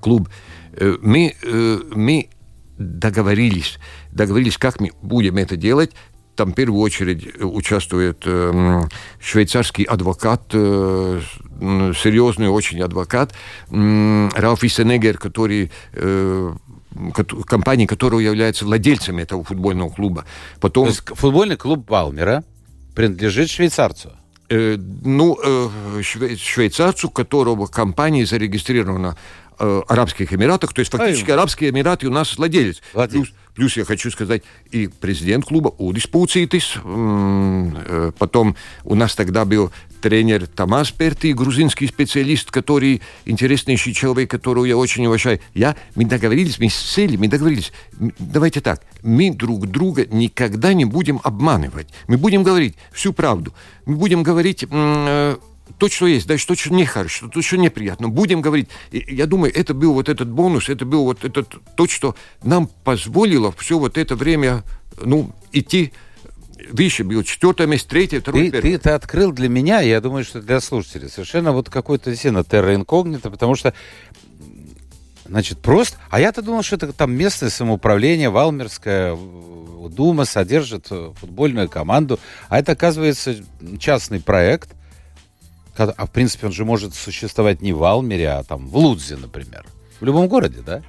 клуб, 0.00 0.28
э, 0.74 0.98
мы, 1.00 1.34
э, 1.42 1.78
мы 1.94 2.28
договорились, 2.76 3.78
договорились, 4.12 4.58
как 4.58 4.80
мы 4.80 4.90
будем 5.00 5.38
это 5.38 5.56
делать, 5.56 5.92
там 6.36 6.52
в 6.52 6.54
первую 6.54 6.82
очередь 6.82 7.40
участвует 7.42 8.24
э, 8.26 8.82
швейцарский 9.18 9.84
адвокат, 9.84 10.42
э, 10.52 11.22
серьезный 11.96 12.48
очень 12.48 12.82
адвокат, 12.82 13.32
э, 13.70 14.28
Ралф 14.34 14.62
Исенегер, 14.62 15.16
который 15.16 15.70
э, 15.94 16.54
компании, 17.46 17.86
которая 17.86 18.20
является 18.20 18.64
владельцем 18.64 19.18
этого 19.18 19.44
футбольного 19.44 19.90
клуба. 19.90 20.24
Потом... 20.60 20.84
То 20.84 20.90
есть 20.90 21.02
футбольный 21.06 21.56
клуб 21.56 21.86
Балмера 21.86 22.44
принадлежит 22.94 23.50
швейцарцу? 23.50 24.12
Э, 24.48 24.76
ну, 24.76 25.38
э, 25.40 26.02
швейцарцу, 26.02 27.08
которого 27.08 27.66
компания 27.66 28.26
зарегистрирована 28.26 29.16
э, 29.60 29.82
Арабских 29.88 30.32
Эмиратах, 30.32 30.72
то 30.72 30.80
есть 30.80 30.90
фактически 30.90 31.30
а, 31.30 31.34
Арабские 31.34 31.70
Эмираты 31.70 32.08
у 32.08 32.10
нас 32.10 32.36
владелец. 32.36 32.80
владелец. 32.92 33.26
Плюс, 33.26 33.34
плюс 33.54 33.76
я 33.76 33.84
хочу 33.84 34.10
сказать, 34.10 34.42
и 34.70 34.88
президент 34.88 35.44
клуба 35.44 35.68
Удис 35.78 36.06
Пуцитис, 36.06 36.74
э, 36.82 38.12
потом 38.18 38.56
у 38.84 38.94
нас 38.94 39.14
тогда 39.14 39.44
был 39.44 39.70
тренер 40.00 40.46
Тамас 40.46 40.90
Перти, 40.90 41.32
грузинский 41.32 41.86
специалист, 41.86 42.50
который 42.50 43.02
интереснейший 43.26 43.92
человек, 43.92 44.30
которого 44.30 44.64
я 44.64 44.76
очень 44.76 45.06
уважаю. 45.06 45.40
Я, 45.54 45.76
мы 45.94 46.04
договорились, 46.04 46.58
мы 46.58 46.68
сели, 46.68 47.16
мы 47.16 47.28
договорились, 47.28 47.72
давайте 48.18 48.60
так, 48.60 48.82
мы 49.02 49.32
друг 49.32 49.66
друга 49.66 50.06
никогда 50.06 50.72
не 50.72 50.84
будем 50.84 51.20
обманывать. 51.22 51.88
Мы 52.08 52.16
будем 52.16 52.42
говорить 52.42 52.76
всю 52.92 53.12
правду. 53.12 53.54
Мы 53.86 53.96
будем 53.96 54.22
говорить 54.22 54.64
э, 54.68 55.36
то, 55.78 55.88
что 55.88 56.06
есть, 56.06 56.26
да, 56.26 56.38
что, 56.38 56.54
что 56.54 56.72
нехорошо, 56.72 57.28
то, 57.28 57.42
что 57.42 57.56
неприятно. 57.56 58.08
Будем 58.08 58.40
говорить. 58.40 58.68
И, 58.90 59.04
я 59.14 59.26
думаю, 59.26 59.52
это 59.54 59.74
был 59.74 59.94
вот 59.94 60.08
этот 60.08 60.28
бонус, 60.28 60.68
это 60.68 60.84
был 60.84 61.04
вот 61.04 61.24
этот, 61.24 61.54
то, 61.76 61.86
что 61.86 62.14
нам 62.42 62.68
позволило 62.84 63.52
все 63.52 63.78
вот 63.78 63.98
это 63.98 64.16
время, 64.16 64.64
ну, 65.00 65.30
идти 65.52 65.92
выше 66.72 67.04
было 67.04 67.24
четвертое 67.24 67.66
место, 67.66 67.88
третье, 67.88 68.20
второе, 68.20 68.50
ты, 68.50 68.60
Ты 68.60 68.74
это 68.74 68.94
открыл 68.94 69.32
для 69.32 69.48
меня, 69.48 69.80
я 69.80 70.00
думаю, 70.00 70.24
что 70.24 70.42
для 70.42 70.60
слушателей, 70.60 71.08
совершенно 71.08 71.52
вот 71.52 71.70
какой-то 71.70 72.10
действительно 72.10 72.44
терра 72.44 72.74
инкогнито, 72.74 73.30
потому 73.30 73.54
что 73.54 73.74
Значит, 75.26 75.60
просто... 75.60 75.96
А 76.10 76.18
я-то 76.18 76.42
думал, 76.42 76.64
что 76.64 76.74
это 76.74 76.92
там 76.92 77.12
местное 77.12 77.50
самоуправление, 77.50 78.30
Валмерская 78.30 79.16
дума 79.88 80.24
содержит 80.24 80.88
э, 80.90 81.12
футбольную 81.20 81.68
команду. 81.68 82.18
А 82.48 82.58
это, 82.58 82.72
оказывается, 82.72 83.36
частный 83.78 84.20
проект. 84.20 84.70
А, 85.80 86.06
в 86.06 86.10
принципе, 86.10 86.46
он 86.46 86.52
же 86.52 86.64
может 86.64 86.94
существовать 86.94 87.62
не 87.62 87.72
в 87.72 87.78
Валмере, 87.78 88.30
а 88.30 88.44
там 88.44 88.68
в 88.68 88.76
Лудзе, 88.76 89.16
например. 89.16 89.64
В 90.00 90.04
любом 90.04 90.28
городе, 90.28 90.58
да? 90.64 90.82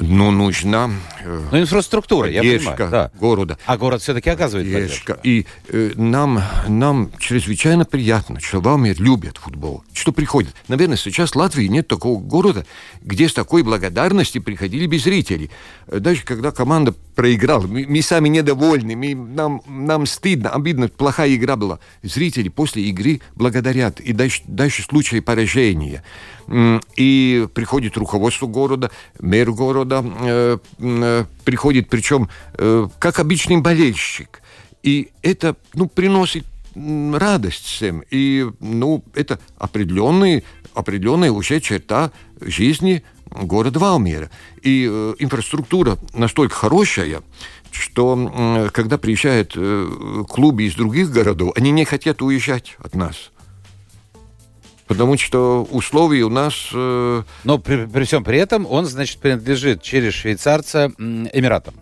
Но 0.00 0.30
нужна 0.30 0.90
э, 1.24 1.42
ну, 1.50 1.60
инфраструктура, 1.60 2.30
я 2.30 2.40
понимаю, 2.40 2.76
да. 2.90 3.10
города. 3.18 3.58
А 3.66 3.76
город 3.76 4.00
все-таки 4.00 4.30
оказывает 4.30 4.72
поддержку. 4.72 5.14
И 5.24 5.44
э, 5.68 5.90
нам, 5.96 6.40
нам 6.68 7.10
чрезвычайно 7.18 7.84
приятно, 7.84 8.38
что 8.38 8.60
Валмир 8.60 9.00
любят 9.00 9.38
футбол, 9.38 9.82
что 9.92 10.12
приходят. 10.12 10.54
Наверное, 10.68 10.96
сейчас 10.96 11.32
в 11.32 11.36
Латвии 11.36 11.66
нет 11.66 11.88
такого 11.88 12.20
города, 12.20 12.64
где 13.02 13.28
с 13.28 13.34
такой 13.34 13.64
благодарностью 13.64 14.40
приходили 14.40 14.86
бы 14.86 14.98
зрители. 14.98 15.50
Э, 15.88 15.98
даже 15.98 16.22
когда 16.22 16.52
команда 16.52 16.94
проиграла, 17.16 17.66
мы, 17.66 17.84
мы 17.88 18.00
сами 18.00 18.28
недовольны, 18.28 18.94
мы, 18.94 19.16
нам, 19.16 19.62
нам 19.66 20.06
стыдно, 20.06 20.50
обидно, 20.50 20.86
плохая 20.86 21.34
игра 21.34 21.56
была. 21.56 21.80
Зрители 22.04 22.48
после 22.48 22.84
игры 22.84 23.20
благодарят, 23.34 23.98
и 23.98 24.12
дальше, 24.12 24.42
дальше 24.46 24.84
случаи 24.84 25.18
поражения 25.18 26.04
и 26.96 27.48
приходит 27.52 27.96
руководство 27.96 28.46
города, 28.46 28.90
мэр 29.20 29.52
города 29.52 30.04
э, 30.04 30.58
э, 30.78 31.24
приходит, 31.44 31.88
причем 31.88 32.28
э, 32.54 32.88
как 32.98 33.18
обычный 33.18 33.60
болельщик. 33.60 34.42
И 34.82 35.10
это 35.22 35.56
ну, 35.74 35.88
приносит 35.88 36.46
радость 36.74 37.64
всем. 37.64 38.02
И, 38.10 38.46
ну, 38.60 39.04
это 39.14 39.38
определенный, 39.58 40.44
определенная 40.74 41.32
уже 41.32 41.60
черта 41.60 42.12
жизни 42.40 43.02
города 43.30 43.78
Валмира. 43.78 44.30
И 44.62 44.88
э, 44.90 45.14
инфраструктура 45.18 45.98
настолько 46.14 46.54
хорошая, 46.54 47.22
что 47.70 48.12
м, 48.12 48.70
когда 48.70 48.96
приезжают 48.98 49.52
э, 49.56 50.24
клубы 50.28 50.64
из 50.64 50.74
других 50.74 51.10
городов, 51.10 51.52
они 51.56 51.70
не 51.70 51.84
хотят 51.84 52.22
уезжать 52.22 52.76
от 52.78 52.94
нас. 52.94 53.30
Потому 54.88 55.18
что 55.18 55.68
условия 55.70 56.22
у 56.22 56.30
нас... 56.30 56.70
э, 56.72 57.22
Но 57.44 57.58
при, 57.58 57.86
при 57.86 58.04
всем 58.04 58.24
при 58.24 58.38
этом 58.38 58.66
он, 58.66 58.86
значит, 58.86 59.18
принадлежит 59.18 59.82
через 59.82 60.14
швейцарца 60.14 60.90
Эмиратам. 60.98 61.74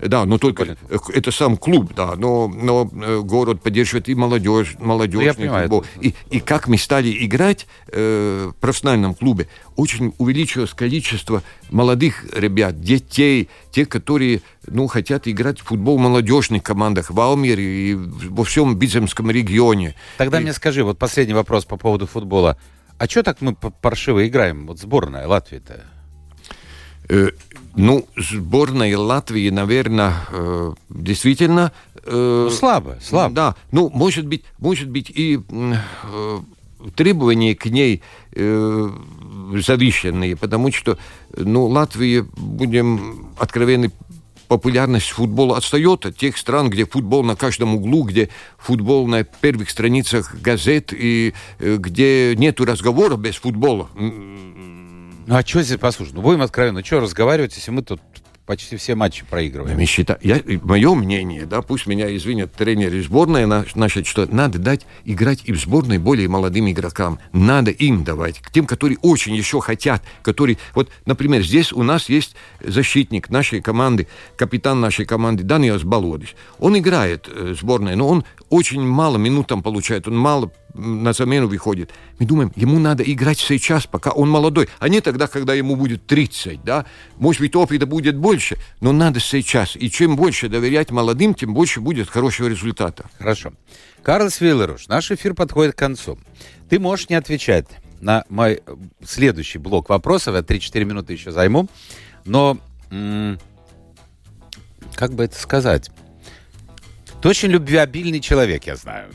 Да, 0.00 0.24
но 0.24 0.38
только 0.38 0.76
э, 0.88 0.98
это 1.12 1.30
сам 1.30 1.56
клуб, 1.56 1.92
да, 1.94 2.14
но, 2.16 2.48
но 2.48 2.88
э, 2.92 3.20
город 3.20 3.62
поддерживает 3.62 4.08
и 4.08 4.14
молодежь, 4.14 4.76
молодежный 4.78 5.48
Ну, 5.48 5.58
футбол. 5.60 5.84
И, 6.00 6.14
и 6.30 6.40
как 6.40 6.68
мы 6.68 6.78
стали 6.78 7.24
играть 7.24 7.66
э, 7.88 8.50
в 8.52 8.60
профессиональном 8.60 9.14
клубе, 9.14 9.48
очень 9.76 10.14
увеличилось 10.18 10.72
количество 10.72 11.42
молодых 11.70 12.24
ребят, 12.34 12.80
детей, 12.80 13.48
те, 13.70 13.86
которые 13.86 14.42
ну, 14.66 14.86
хотят 14.86 15.26
играть 15.28 15.60
в 15.60 15.64
футбол 15.64 15.98
в 15.98 16.00
молодежных 16.00 16.62
командах 16.62 17.10
в 17.10 17.20
Алмере 17.20 17.90
и 17.90 17.94
во 17.94 18.44
всем 18.44 18.76
Биземском 18.76 19.30
регионе. 19.30 19.94
Тогда 20.18 20.40
И- 20.40 20.42
мне 20.42 20.52
скажи, 20.52 20.84
вот 20.84 20.98
последний 20.98 21.34
вопрос 21.34 21.64
по 21.64 21.76
поводу 21.76 22.06
футбола. 22.06 22.56
А 22.98 23.06
что 23.06 23.22
так 23.22 23.40
мы 23.40 23.54
паршиво 23.54 24.26
играем? 24.28 24.66
Вот 24.66 24.78
сборная 24.78 25.26
Латвии-то. 25.26 25.84
Э, 27.08 27.30
ну, 27.76 28.06
сборная 28.16 28.96
Латвии, 28.98 29.50
наверное, 29.50 30.14
э, 30.30 30.72
действительно... 30.88 31.72
э, 32.04 32.44
Ну, 32.44 32.50
слабо, 32.50 32.98
слабо. 33.02 33.34
Да, 33.34 33.54
ну, 33.72 33.90
может 33.92 34.26
быть, 34.26 34.44
может 34.58 34.88
быть 34.88 35.10
и 35.10 35.40
э, 35.48 36.40
требования 36.94 37.54
к 37.54 37.66
ней 37.66 38.02
э, 38.32 38.90
завышенные, 39.54 40.36
потому 40.36 40.72
что, 40.72 40.98
ну, 41.36 41.66
Латвия, 41.66 42.26
будем 42.36 43.28
откровенны, 43.38 43.90
популярность 44.48 45.10
футбола 45.10 45.56
отстает 45.56 46.06
от 46.06 46.16
тех 46.16 46.36
стран, 46.36 46.70
где 46.70 46.84
футбол 46.84 47.22
на 47.22 47.36
каждом 47.36 47.76
углу, 47.76 48.02
где 48.02 48.30
футбол 48.58 49.06
на 49.06 49.22
первых 49.22 49.70
страницах 49.70 50.34
газет 50.40 50.92
и 50.92 51.34
э, 51.60 51.76
где 51.76 52.34
нету 52.36 52.64
разговора 52.64 53.16
без 53.16 53.36
футбола. 53.36 53.88
Ну 55.30 55.36
а 55.36 55.46
что 55.46 55.62
здесь, 55.62 55.78
послушай, 55.78 56.10
ну 56.14 56.22
будем 56.22 56.42
откровенны, 56.42 56.82
что 56.84 56.98
разговаривать, 56.98 57.54
если 57.54 57.70
мы 57.70 57.82
тут 57.82 58.00
почти 58.46 58.74
все 58.74 58.96
матчи 58.96 59.24
проигрываем? 59.24 59.78
Я 59.78 59.86
считаю, 59.86 60.18
я, 60.24 60.40
мое 60.64 60.92
мнение, 60.96 61.46
да, 61.46 61.62
пусть 61.62 61.86
меня 61.86 62.12
извинят 62.16 62.52
тренеры 62.52 62.98
и 62.98 63.00
сборная, 63.00 63.46
на- 63.46 63.64
значит, 63.72 64.08
что 64.08 64.26
надо 64.26 64.58
дать 64.58 64.88
играть 65.04 65.42
и 65.44 65.52
в 65.52 65.60
сборной 65.60 65.98
более 65.98 66.26
молодым 66.26 66.68
игрокам. 66.68 67.20
Надо 67.32 67.70
им 67.70 68.02
давать, 68.02 68.40
к 68.40 68.50
тем, 68.50 68.66
которые 68.66 68.98
очень 69.02 69.36
еще 69.36 69.60
хотят, 69.60 70.02
которые... 70.22 70.58
Вот, 70.74 70.90
например, 71.06 71.44
здесь 71.44 71.72
у 71.72 71.84
нас 71.84 72.08
есть 72.08 72.34
защитник 72.60 73.30
нашей 73.30 73.62
команды, 73.62 74.08
капитан 74.34 74.80
нашей 74.80 75.04
команды 75.04 75.44
Даниэлс 75.44 75.84
Балодис. 75.84 76.30
Он 76.58 76.76
играет 76.76 77.28
э, 77.32 77.54
сборной, 77.56 77.94
но 77.94 78.08
он 78.08 78.24
очень 78.50 78.82
мало 78.82 79.16
минут 79.16 79.46
там 79.46 79.62
получает, 79.62 80.08
он 80.08 80.18
мало 80.18 80.52
на 80.74 81.12
замену 81.12 81.48
выходит. 81.48 81.90
Мы 82.18 82.26
думаем, 82.26 82.52
ему 82.56 82.78
надо 82.78 83.02
играть 83.04 83.38
сейчас, 83.38 83.86
пока 83.86 84.10
он 84.10 84.28
молодой, 84.28 84.68
а 84.80 84.88
не 84.88 85.00
тогда, 85.00 85.28
когда 85.28 85.54
ему 85.54 85.76
будет 85.76 86.06
30, 86.06 86.62
да? 86.62 86.84
Может 87.16 87.40
быть, 87.40 87.54
опыта 87.54 87.86
будет 87.86 88.16
больше, 88.16 88.58
но 88.80 88.92
надо 88.92 89.20
сейчас. 89.20 89.76
И 89.76 89.90
чем 89.90 90.16
больше 90.16 90.48
доверять 90.48 90.90
молодым, 90.90 91.34
тем 91.34 91.54
больше 91.54 91.80
будет 91.80 92.10
хорошего 92.10 92.48
результата. 92.48 93.08
Хорошо. 93.18 93.52
Карлос 94.02 94.40
Виллеруш, 94.40 94.88
наш 94.88 95.10
эфир 95.10 95.34
подходит 95.34 95.74
к 95.74 95.78
концу. 95.78 96.18
Ты 96.68 96.78
можешь 96.78 97.08
не 97.08 97.14
отвечать 97.14 97.66
на 98.00 98.24
мой 98.28 98.62
э, 98.66 98.76
следующий 99.04 99.58
блок 99.58 99.88
вопросов. 99.88 100.34
Я 100.34 100.40
3-4 100.40 100.84
минуты 100.84 101.12
еще 101.12 101.30
займу. 101.30 101.68
Но, 102.24 102.58
как 104.94 105.12
бы 105.12 105.24
это 105.24 105.38
сказать? 105.38 105.90
Ты 107.20 107.28
очень 107.28 107.48
любвеобильный 107.48 108.20
человек, 108.20 108.64
я 108.64 108.76
знаю. 108.76 109.10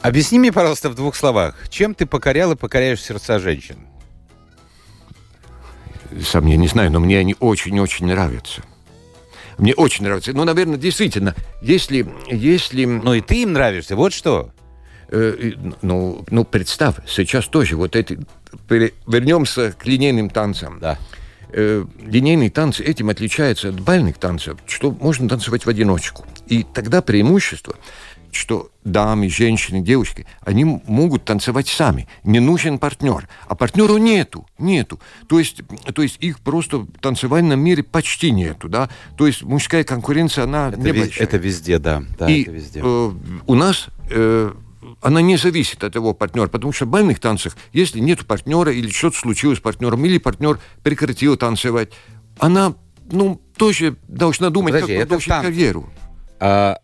Объясни 0.00 0.38
мне, 0.38 0.52
пожалуйста, 0.52 0.90
в 0.90 0.94
двух 0.94 1.16
словах, 1.16 1.56
чем 1.68 1.94
ты 1.94 2.06
покорял 2.06 2.52
и 2.52 2.56
покоряешь 2.56 3.02
сердца 3.02 3.38
женщин? 3.38 3.78
Сам 6.22 6.46
я 6.46 6.56
не 6.56 6.68
знаю, 6.68 6.90
но 6.92 7.00
мне 7.00 7.18
они 7.18 7.34
очень-очень 7.38 8.06
нравятся. 8.06 8.62
Мне 9.58 9.74
очень 9.74 10.04
нравятся. 10.04 10.32
Ну, 10.32 10.44
наверное, 10.44 10.78
действительно, 10.78 11.34
если... 11.60 12.06
если 12.30 12.84
Ну 12.84 13.14
и 13.14 13.20
ты 13.20 13.42
им 13.42 13.52
нравишься, 13.52 13.96
вот 13.96 14.12
что. 14.12 14.52
Э, 15.08 15.52
ну, 15.82 16.24
ну, 16.30 16.44
представь, 16.44 16.94
сейчас 17.08 17.46
тоже 17.48 17.76
вот 17.76 17.96
эти... 17.96 18.20
Вернемся 18.68 19.72
к 19.72 19.84
линейным 19.84 20.30
танцам. 20.30 20.78
Да. 20.80 20.92
Э, 20.92 21.17
линейные 21.52 22.50
танцы 22.50 22.82
этим 22.84 23.08
отличаются 23.08 23.70
от 23.70 23.80
бальных 23.80 24.18
танцев, 24.18 24.58
что 24.66 24.90
можно 24.90 25.28
танцевать 25.28 25.66
в 25.66 25.68
одиночку. 25.68 26.24
И 26.46 26.64
тогда 26.74 27.02
преимущество, 27.02 27.76
что 28.30 28.70
дамы, 28.84 29.28
женщины, 29.30 29.80
девушки, 29.80 30.26
они 30.42 30.64
могут 30.64 31.24
танцевать 31.24 31.66
сами. 31.68 32.06
Не 32.24 32.40
нужен 32.40 32.78
партнер. 32.78 33.26
А 33.46 33.54
партнеру 33.54 33.96
нету, 33.96 34.46
нету. 34.58 35.00
То 35.28 35.38
есть, 35.38 35.62
то 35.94 36.02
есть 36.02 36.18
их 36.20 36.40
просто 36.40 36.78
в 36.78 36.86
танцевальном 37.00 37.58
мире 37.60 37.82
почти 37.82 38.30
нету, 38.30 38.68
да. 38.68 38.88
То 39.16 39.26
есть 39.26 39.42
мужская 39.42 39.82
конкуренция, 39.84 40.44
она 40.44 40.68
Это, 40.68 40.78
небольшая. 40.78 41.26
это 41.26 41.36
везде, 41.38 41.78
да. 41.78 42.02
Да, 42.18 42.28
И 42.30 42.42
это 42.42 42.50
везде. 42.50 42.80
э, 42.84 43.12
у 43.46 43.54
нас 43.54 43.86
э, 44.10 44.52
она 45.00 45.20
не 45.22 45.36
зависит 45.36 45.84
от 45.84 45.94
его 45.94 46.12
партнера, 46.14 46.48
потому 46.48 46.72
что 46.72 46.84
в 46.84 46.88
бальных 46.88 47.20
танцах, 47.20 47.56
если 47.72 48.00
нет 48.00 48.26
партнера 48.26 48.72
или 48.72 48.90
что-то 48.90 49.18
случилось 49.18 49.58
с 49.58 49.60
партнером, 49.60 50.04
или 50.04 50.18
партнер 50.18 50.58
прекратил 50.82 51.36
танцевать, 51.36 51.90
она, 52.38 52.74
ну, 53.10 53.40
тоже 53.56 53.96
должна 54.08 54.50
думать, 54.50 54.72
Подожди, 54.74 54.94
как 54.94 55.02
продолжить 55.02 55.28
танцы. 55.28 55.46
карьеру. 55.48 55.88
А, 56.40 56.78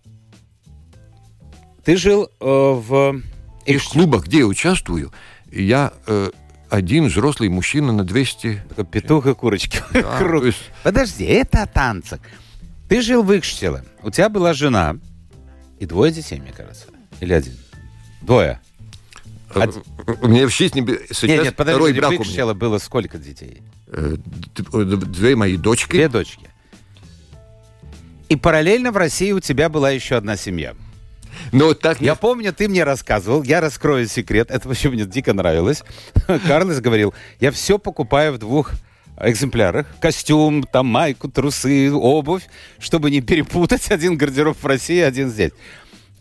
ты 1.85 1.97
жил 1.97 2.25
э, 2.41 2.45
в... 2.45 3.21
И 3.67 3.77
в 3.77 3.89
клубах, 3.89 4.27
где 4.27 4.39
я 4.39 4.47
участвую, 4.47 5.13
я 5.51 5.93
э, 6.07 6.31
один 6.71 7.07
взрослый 7.07 7.49
мужчина 7.49 7.93
на 7.93 8.05
200... 8.05 8.63
Такой 8.69 8.85
петух 8.85 9.27
и 9.27 9.35
курочки. 9.35 9.81
Да, 9.93 10.19
Круг. 10.19 10.45
есть- 10.45 10.71
Подожди, 10.83 11.25
это 11.25 11.63
о 11.63 11.67
танцах. 11.67 12.21
Ты 12.89 13.01
жил 13.03 13.23
в 13.23 13.37
Икштеле. 13.37 13.85
У 14.03 14.11
тебя 14.11 14.29
была 14.29 14.53
жена 14.55 14.97
и 15.79 15.87
двое 15.87 16.13
детей, 16.13 16.41
мне 16.41 16.53
кажется. 16.53 16.87
Или 17.21 17.33
один? 17.33 17.55
Двое. 18.25 18.61
Один. 19.55 19.83
У 20.21 20.29
меня 20.29 20.47
в 20.47 20.51
жизни 20.51 20.81
сейчас 21.09 21.23
Нет, 21.23 21.45
нет, 21.45 21.55
второй 21.55 21.93
подожди, 21.93 22.01
брак 22.01 22.13
в 22.13 22.21
у 22.21 22.25
меня. 22.25 22.55
Было 22.55 22.79
сколько 22.79 23.19
детей? 23.19 23.63
Э, 23.89 24.17
Две 24.17 25.37
мои 25.37 25.57
дочки. 25.57 25.93
Две 25.93 26.09
дочки. 26.09 26.49
И 28.29 28.37
параллельно 28.37 28.91
в 28.91 28.97
России 28.97 29.31
у 29.33 29.41
тебя 29.41 29.69
была 29.69 29.91
еще 29.91 30.17
одна 30.17 30.37
семья. 30.37 30.75
Но 31.53 31.75
так 31.75 32.01
не 32.01 32.07
Я 32.07 32.15
помню, 32.15 32.53
ты 32.53 32.69
мне 32.69 32.85
рассказывал, 32.85 33.43
я 33.43 33.61
раскрою 33.61 34.09
секрет, 34.09 34.51
это 34.51 34.67
вообще 34.67 34.89
мне 34.89 35.05
дико 35.05 35.33
нравилось. 35.33 35.83
Карлос 36.47 36.81
говорил, 36.81 37.13
я 37.41 37.51
все 37.51 37.79
покупаю 37.79 38.33
в 38.33 38.39
двух 38.39 38.73
экземплярах. 39.21 39.87
Костюм, 40.01 40.65
там 40.65 40.87
майку, 40.87 41.29
трусы, 41.29 41.93
обувь, 41.93 42.45
чтобы 42.79 43.11
не 43.11 43.21
перепутать 43.21 43.91
один 43.91 44.17
гардероб 44.17 44.57
в 44.61 44.67
России, 44.67 45.01
один 45.01 45.31
здесь. 45.31 45.53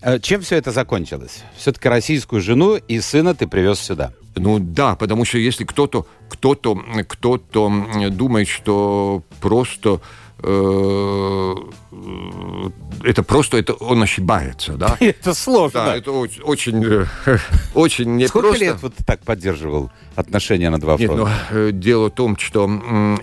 Э, 0.04 0.20
Чем 0.20 0.41
все 0.41 0.58
это 0.58 0.72
закончилось? 0.72 1.43
Все-таки 1.56 1.88
российскую 1.88 2.41
жену 2.41 2.76
и 2.76 2.99
сына 2.99 3.34
ты 3.34 3.47
привез 3.47 3.80
сюда. 3.80 4.12
Ну 4.36 4.60
да, 4.60 4.95
потому 4.95 5.26
что 5.26 5.38
если 5.38 5.64
кто-то 5.64 6.06
кто-то 6.30 6.76
кто-то 7.08 7.72
думает, 8.10 8.47
что 8.47 9.24
просто 9.39 10.01
э, 10.39 11.56
э, 11.91 12.70
это 13.04 13.24
просто 13.24 13.58
это 13.58 13.74
он 13.74 14.01
ошибается, 14.01 14.74
да? 14.74 14.97
Это 14.99 15.34
сложно. 15.36 15.86
Да, 15.86 15.95
это 15.95 16.12
очень 16.12 16.41
очень, 16.43 17.08
очень 17.76 18.16
не 18.16 18.28
Сколько 18.28 18.47
просто. 18.49 18.66
лет 18.66 18.78
вот 18.82 18.95
ты 18.95 19.04
так 19.04 19.22
поддерживал 19.22 19.91
отношения 20.16 20.70
на 20.70 20.80
два 20.80 20.97
Нет, 20.97 21.12
фронта? 21.12 21.32
но 21.51 21.58
э, 21.58 21.72
дело 21.72 22.10
в 22.10 22.16
том, 22.16 22.36
что 22.38 22.68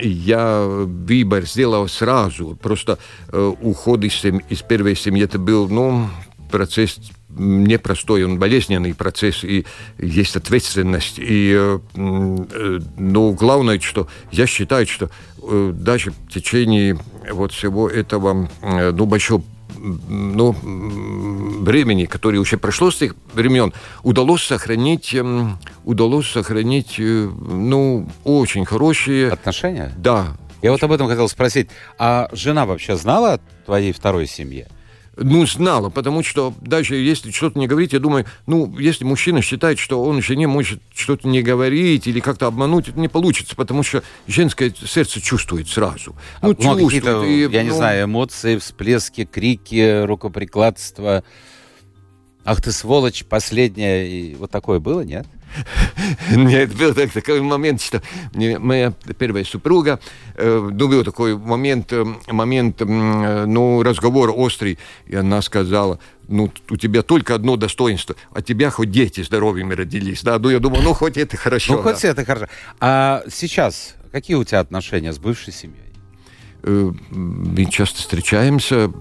я 0.01 0.61
выбор 0.63 1.45
сделал 1.45 1.87
сразу. 1.89 2.55
Просто 2.55 2.97
уход 3.31 4.03
из, 4.03 4.23
из 4.49 4.61
первой 4.61 4.95
семьи 4.95 5.23
это 5.23 5.37
был, 5.37 5.67
ну, 5.67 6.07
процесс 6.51 6.99
непростой, 7.29 8.23
он 8.25 8.37
болезненный 8.37 8.93
процесс, 8.93 9.43
и 9.43 9.65
есть 9.97 10.35
ответственность. 10.35 11.15
И, 11.17 11.79
но 11.95 13.31
главное, 13.31 13.79
что 13.79 14.07
я 14.31 14.45
считаю, 14.45 14.85
что 14.85 15.09
э, 15.41 15.71
даже 15.73 16.11
в 16.11 16.31
течение 16.31 16.99
вот 17.31 17.53
всего 17.53 17.89
этого, 17.89 18.49
ну, 18.61 19.05
большого 19.05 19.43
ну, 19.81 20.55
времени, 21.61 22.05
которое 22.05 22.39
уже 22.39 22.57
прошло 22.57 22.91
с 22.91 22.97
тех 22.97 23.15
времен, 23.33 23.73
удалось 24.03 24.43
сохранить, 24.43 25.13
эм, 25.13 25.57
удалось 25.85 26.29
сохранить, 26.29 26.95
ну, 26.99 28.07
очень 28.23 28.65
хорошие, 28.65 29.31
Отношения? 29.31 29.91
да, 29.97 30.37
Я 30.61 30.71
вот 30.71 30.83
об 30.83 30.91
этом 30.91 31.07
хотел 31.07 31.27
спросить. 31.27 31.69
А 31.97 32.29
жена 32.33 32.65
вообще 32.65 32.95
знала 32.95 33.33
о 33.33 33.39
твоей 33.65 33.93
второй 33.93 34.27
семье? 34.27 34.67
Ну, 35.17 35.45
знала, 35.45 35.89
потому 35.89 36.23
что 36.23 36.53
даже 36.61 36.95
если 36.95 37.31
что-то 37.31 37.59
не 37.59 37.67
говорить, 37.67 37.93
я 37.93 37.99
думаю, 37.99 38.25
ну, 38.47 38.77
если 38.77 39.03
мужчина 39.03 39.41
считает, 39.41 39.77
что 39.77 40.03
он 40.03 40.21
жене 40.21 40.47
может 40.47 40.81
что-то 40.93 41.27
не 41.27 41.41
говорить 41.41 42.07
или 42.07 42.21
как-то 42.21 42.47
обмануть, 42.47 42.87
это 42.87 42.99
не 42.99 43.09
получится, 43.09 43.55
потому 43.55 43.83
что 43.83 44.03
женское 44.27 44.73
сердце 44.73 45.19
чувствует 45.19 45.67
сразу. 45.67 46.15
Ну, 46.41 46.55
ну 46.57 46.79
чувствует. 46.79 47.27
И, 47.27 47.41
я 47.41 47.63
ну... 47.63 47.69
не 47.69 47.75
знаю, 47.75 48.05
эмоции, 48.05 48.57
всплески, 48.57 49.25
крики, 49.25 50.03
рукоприкладство. 50.05 51.23
Ах 52.45 52.61
ты 52.61 52.71
сволочь, 52.71 53.25
последняя. 53.25 54.07
И 54.07 54.35
вот 54.35 54.49
такое 54.49 54.79
было, 54.79 55.01
нет? 55.01 55.27
Нет, 56.35 56.75
был 56.75 56.93
так, 56.93 57.11
такой 57.11 57.41
момент, 57.41 57.81
что 57.81 58.01
моя 58.33 58.93
первая 59.17 59.43
супруга, 59.43 59.99
э, 60.35 60.69
ну, 60.71 60.87
был 60.87 61.03
такой 61.03 61.37
момент, 61.37 61.91
э, 61.91 62.05
момент, 62.27 62.81
э, 62.81 63.45
ну, 63.45 63.83
разговор 63.83 64.31
острый, 64.35 64.77
и 65.07 65.15
она 65.15 65.41
сказала, 65.41 65.99
ну, 66.27 66.51
у 66.69 66.77
тебя 66.77 67.01
только 67.01 67.35
одно 67.35 67.57
достоинство, 67.57 68.15
а 68.33 68.41
тебя 68.41 68.69
хоть 68.69 68.91
дети 68.91 69.21
здоровыми 69.21 69.73
родились, 69.73 70.21
да, 70.23 70.39
ну, 70.39 70.49
я 70.49 70.59
думаю, 70.59 70.83
ну, 70.83 70.93
хоть 70.93 71.17
это 71.17 71.37
хорошо. 71.37 71.75
Ну, 71.75 71.81
хоть 71.81 72.01
да. 72.01 72.07
это 72.09 72.25
хорошо. 72.25 72.47
А 72.79 73.23
сейчас 73.29 73.95
какие 74.11 74.35
у 74.35 74.43
тебя 74.43 74.59
отношения 74.59 75.13
с 75.13 75.19
бывшей 75.19 75.53
семьей? 75.53 75.79
мы 76.63 77.65
часто 77.71 77.97
встречаемся. 78.01 78.91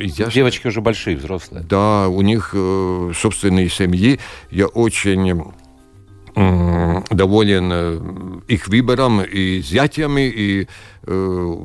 Я... 0.00 0.26
Девочки 0.26 0.66
уже 0.66 0.80
большие, 0.80 1.16
взрослые. 1.16 1.62
Да, 1.62 2.08
у 2.08 2.20
них 2.22 2.56
собственные 3.16 3.68
семьи. 3.68 4.18
Я 4.50 4.66
очень 4.66 5.54
доволен 6.34 7.70
э, 7.72 8.40
их 8.48 8.68
выбором 8.68 9.22
и 9.22 9.60
зятями, 9.60 10.28
и 10.28 10.68
э, 11.06 11.56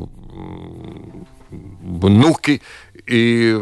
внуки, 1.82 2.62
и 3.08 3.60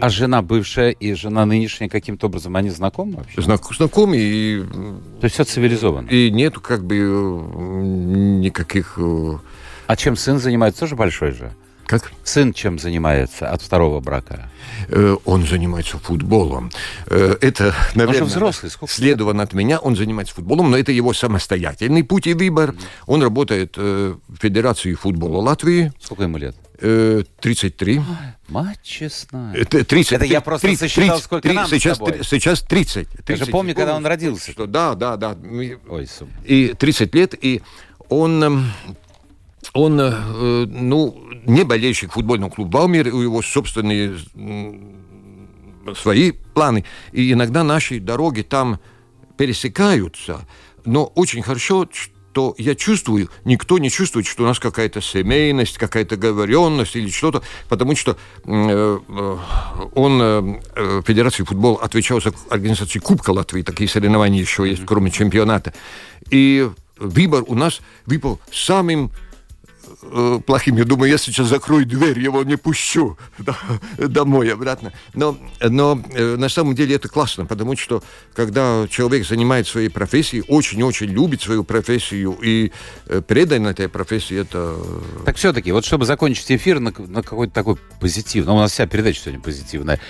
а 0.00 0.08
жена 0.08 0.40
бывшая 0.40 0.90
и 0.90 1.14
жена 1.14 1.44
нынешняя 1.44 1.90
каким-то 1.90 2.26
образом, 2.26 2.56
они 2.56 2.70
знакомы 2.70 3.16
вообще? 3.16 3.42
Знак, 3.42 3.62
знакомы. 3.72 4.16
И, 4.18 4.62
То 5.20 5.24
есть 5.24 5.34
все 5.34 5.44
цивилизованно? 5.44 6.08
И 6.08 6.30
нету 6.30 6.60
как 6.60 6.84
бы 6.84 6.96
никаких... 6.96 8.94
Э, 8.98 9.38
а 9.86 9.96
чем 9.96 10.16
сын 10.16 10.38
занимается? 10.38 10.80
Тоже 10.80 10.96
большой 10.96 11.32
же? 11.32 11.52
Как? 11.90 12.12
Сын 12.22 12.52
чем 12.52 12.78
занимается 12.78 13.50
от 13.50 13.62
второго 13.62 13.98
брака? 13.98 14.48
Э, 14.86 15.16
он 15.24 15.44
занимается 15.44 15.98
футболом. 15.98 16.70
Э, 17.08 17.34
это, 17.40 17.74
наверное, 17.96 18.28
взрослый. 18.28 18.70
Сколько 18.70 18.94
следован 18.94 19.40
от 19.40 19.54
меня. 19.54 19.80
Он 19.80 19.96
занимается 19.96 20.32
футболом, 20.32 20.70
но 20.70 20.78
это 20.78 20.92
его 20.92 21.12
самостоятельный 21.12 22.04
путь 22.04 22.28
и 22.28 22.34
выбор. 22.34 22.76
Он 23.08 23.20
работает 23.24 23.74
э, 23.76 24.14
в 24.28 24.36
Федерации 24.36 24.94
футбола 24.94 25.42
Латвии. 25.42 25.92
Сколько 26.00 26.22
ему 26.22 26.38
лет? 26.38 26.54
33. 26.78 27.98
Ой, 27.98 28.04
мать 28.46 28.78
честная. 28.84 29.52
Это, 29.54 29.84
30, 29.84 30.12
это 30.12 30.24
я 30.26 30.40
просто 30.40 30.68
30, 30.68 30.80
сосчитал, 30.80 31.08
30, 31.08 31.24
сколько 31.24 31.42
30, 31.42 31.56
нам 31.56 31.68
сейчас, 31.68 31.96
с 31.96 31.98
тобой. 31.98 32.20
сейчас 32.22 32.60
30. 32.60 33.08
30. 33.24 33.28
Я 33.28 33.36
же 33.36 33.50
помню, 33.50 33.74
когда 33.74 33.96
он 33.96 34.06
родился. 34.06 34.52
Что, 34.52 34.66
да, 34.66 34.94
да, 34.94 35.16
да. 35.16 35.36
Ой, 35.88 36.06
сум. 36.06 36.30
И 36.44 36.72
30 36.78 37.14
лет, 37.16 37.34
и 37.38 37.62
он 38.08 38.42
эм, 38.42 38.72
он, 39.72 40.00
э, 40.00 40.66
ну, 40.66 41.16
не 41.46 41.64
болельщик 41.64 42.12
футбольного 42.12 42.50
клуба 42.50 42.80
Баумир, 42.80 43.14
у 43.14 43.22
него 43.22 43.42
собственные 43.42 44.16
свои 45.96 46.32
планы. 46.32 46.84
И 47.12 47.32
иногда 47.32 47.64
наши 47.64 48.00
дороги 48.00 48.42
там 48.42 48.78
пересекаются. 49.36 50.46
Но 50.84 51.06
очень 51.06 51.42
хорошо, 51.42 51.88
что 51.90 52.54
я 52.58 52.74
чувствую, 52.74 53.28
никто 53.44 53.78
не 53.78 53.90
чувствует, 53.90 54.26
что 54.26 54.44
у 54.44 54.46
нас 54.46 54.58
какая-то 54.58 55.00
семейность, 55.00 55.78
какая-то 55.78 56.16
говоренность 56.16 56.94
или 56.96 57.08
что-то, 57.08 57.42
потому 57.68 57.96
что 57.96 58.16
э, 58.44 58.98
э 59.08 59.36
он 59.94 60.20
э, 60.22 61.02
Федерации 61.06 61.42
футбола 61.42 61.80
отвечал 61.82 62.20
за 62.20 62.32
организацию 62.50 63.02
Кубка 63.02 63.30
Латвии, 63.30 63.62
такие 63.62 63.88
соревнования 63.88 64.40
еще 64.40 64.68
есть, 64.68 64.84
кроме 64.86 65.10
чемпионата. 65.10 65.72
И 66.30 66.68
выбор 66.98 67.44
у 67.46 67.54
нас 67.54 67.80
выпал 68.06 68.40
самым 68.52 69.10
э, 70.02 70.40
плохим. 70.44 70.76
Я 70.76 70.84
думаю, 70.84 71.10
я 71.10 71.18
сейчас 71.18 71.48
закрою 71.48 71.86
дверь, 71.86 72.18
его 72.18 72.42
не 72.42 72.56
пущу 72.56 73.18
домой 73.98 74.52
обратно. 74.52 74.92
Но, 75.14 75.36
но 75.60 76.00
э, 76.12 76.36
на 76.36 76.48
самом 76.48 76.74
деле 76.74 76.96
это 76.96 77.08
классно, 77.08 77.46
потому 77.46 77.76
что 77.76 78.02
когда 78.34 78.86
человек 78.88 79.26
занимается 79.26 79.72
своей 79.72 79.88
профессией, 79.88 80.44
очень-очень 80.48 81.06
любит 81.06 81.42
свою 81.42 81.64
профессию 81.64 82.38
и 82.42 82.72
э, 83.06 83.20
предан 83.20 83.66
этой 83.66 83.88
профессии, 83.88 84.36
это... 84.36 84.76
Так 85.24 85.36
все-таки, 85.36 85.72
вот 85.72 85.84
чтобы 85.84 86.04
закончить 86.04 86.50
эфир 86.50 86.80
на, 86.80 86.92
на 86.96 87.22
какой-то 87.22 87.52
такой 87.52 87.76
позитивный, 88.00 88.52
у 88.52 88.58
нас 88.58 88.72
вся 88.72 88.86
передача 88.86 89.20
сегодня 89.20 89.40
позитивная, 89.40 90.00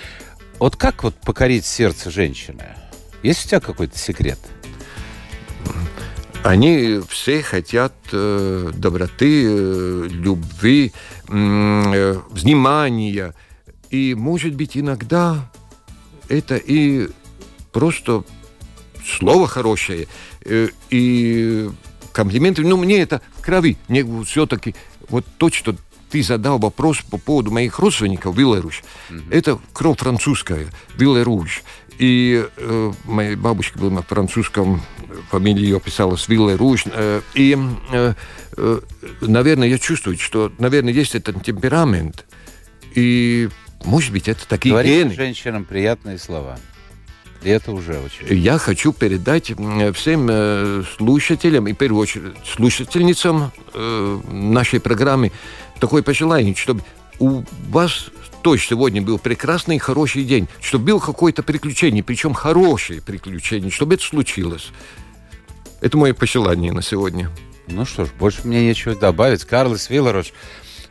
вот 0.59 0.75
как 0.75 1.03
вот 1.03 1.15
покорить 1.15 1.65
сердце 1.65 2.11
женщины? 2.11 2.63
Есть 3.23 3.45
у 3.45 3.49
тебя 3.49 3.59
какой-то 3.59 3.97
секрет? 3.97 4.39
Они 6.43 6.99
все 7.07 7.43
хотят 7.43 7.93
э, 8.11 8.71
доброты, 8.73 9.45
э, 9.45 10.07
любви, 10.09 10.91
э, 11.27 12.19
внимания. 12.29 13.35
И, 13.91 14.15
может 14.15 14.55
быть, 14.55 14.75
иногда 14.75 15.51
это 16.29 16.55
и 16.57 17.09
просто 17.71 18.23
слово 19.05 19.47
хорошее, 19.47 20.07
э, 20.43 20.69
и 20.89 21.69
комплименты. 22.11 22.63
Ну, 22.63 22.77
мне 22.77 23.01
это 23.01 23.21
в 23.37 23.41
крови. 23.41 23.77
Мне 23.87 24.03
все-таки 24.23 24.75
вот 25.09 25.25
то, 25.37 25.51
что 25.51 25.75
ты 26.09 26.23
задал 26.23 26.59
вопрос 26.59 27.01
по 27.01 27.17
поводу 27.17 27.51
моих 27.51 27.79
родственников 27.79 28.35
Беларусь. 28.35 28.83
Mm-hmm. 29.09 29.27
Это 29.31 29.59
кровь 29.73 29.99
французская, 29.99 30.67
Беларусь. 30.97 31.63
И 31.97 32.45
э, 32.57 32.91
моя 33.05 33.37
бабушка 33.37 33.77
была 33.77 33.91
на 33.91 34.01
французском, 34.01 34.81
фамилия 35.29 35.63
ее 35.63 35.79
писалась 35.79 36.27
Вилле 36.27 36.55
Руж. 36.55 36.83
Э, 36.85 37.21
и, 37.33 37.57
э, 37.91 38.13
э, 38.57 38.79
наверное, 39.21 39.67
я 39.67 39.77
чувствую, 39.77 40.17
что, 40.17 40.51
наверное, 40.59 40.93
есть 40.93 41.15
этот 41.15 41.43
темперамент. 41.43 42.25
И, 42.95 43.49
может 43.85 44.11
быть, 44.11 44.27
это 44.27 44.47
такие 44.47 44.71
Говорите 44.73 45.03
гены. 45.03 45.15
женщинам 45.15 45.65
приятные 45.65 46.17
слова. 46.17 46.59
И 47.41 47.49
это 47.49 47.71
уже 47.71 47.99
очень. 47.99 48.37
Я 48.37 48.59
хочу 48.59 48.93
передать 48.93 49.51
всем 49.95 50.85
слушателям, 50.95 51.67
и 51.67 51.73
в 51.73 51.75
первую 51.75 52.01
очередь 52.03 52.33
слушательницам 52.45 53.51
нашей 53.73 54.79
программы, 54.79 55.31
такое 55.79 56.03
пожелание, 56.03 56.53
чтобы 56.53 56.83
у 57.17 57.43
вас 57.69 58.11
тоже 58.41 58.63
сегодня 58.63 59.01
был 59.01 59.19
прекрасный 59.19 59.77
и 59.77 59.79
хороший 59.79 60.23
день, 60.23 60.47
чтобы 60.61 60.85
был 60.85 60.99
какое-то 60.99 61.43
приключение, 61.43 62.03
причем 62.03 62.33
хорошее 62.33 63.01
приключение, 63.01 63.71
чтобы 63.71 63.95
это 63.95 64.03
случилось. 64.03 64.69
Это 65.81 65.97
мое 65.97 66.13
пожелание 66.13 66.71
на 66.71 66.83
сегодня. 66.83 67.31
Ну 67.65 67.85
что 67.85 68.05
ж, 68.05 68.09
больше 68.19 68.47
мне 68.47 68.63
нечего 68.67 68.93
добавить. 68.95 69.45
Карлос 69.45 69.89
Вилларош, 69.89 70.31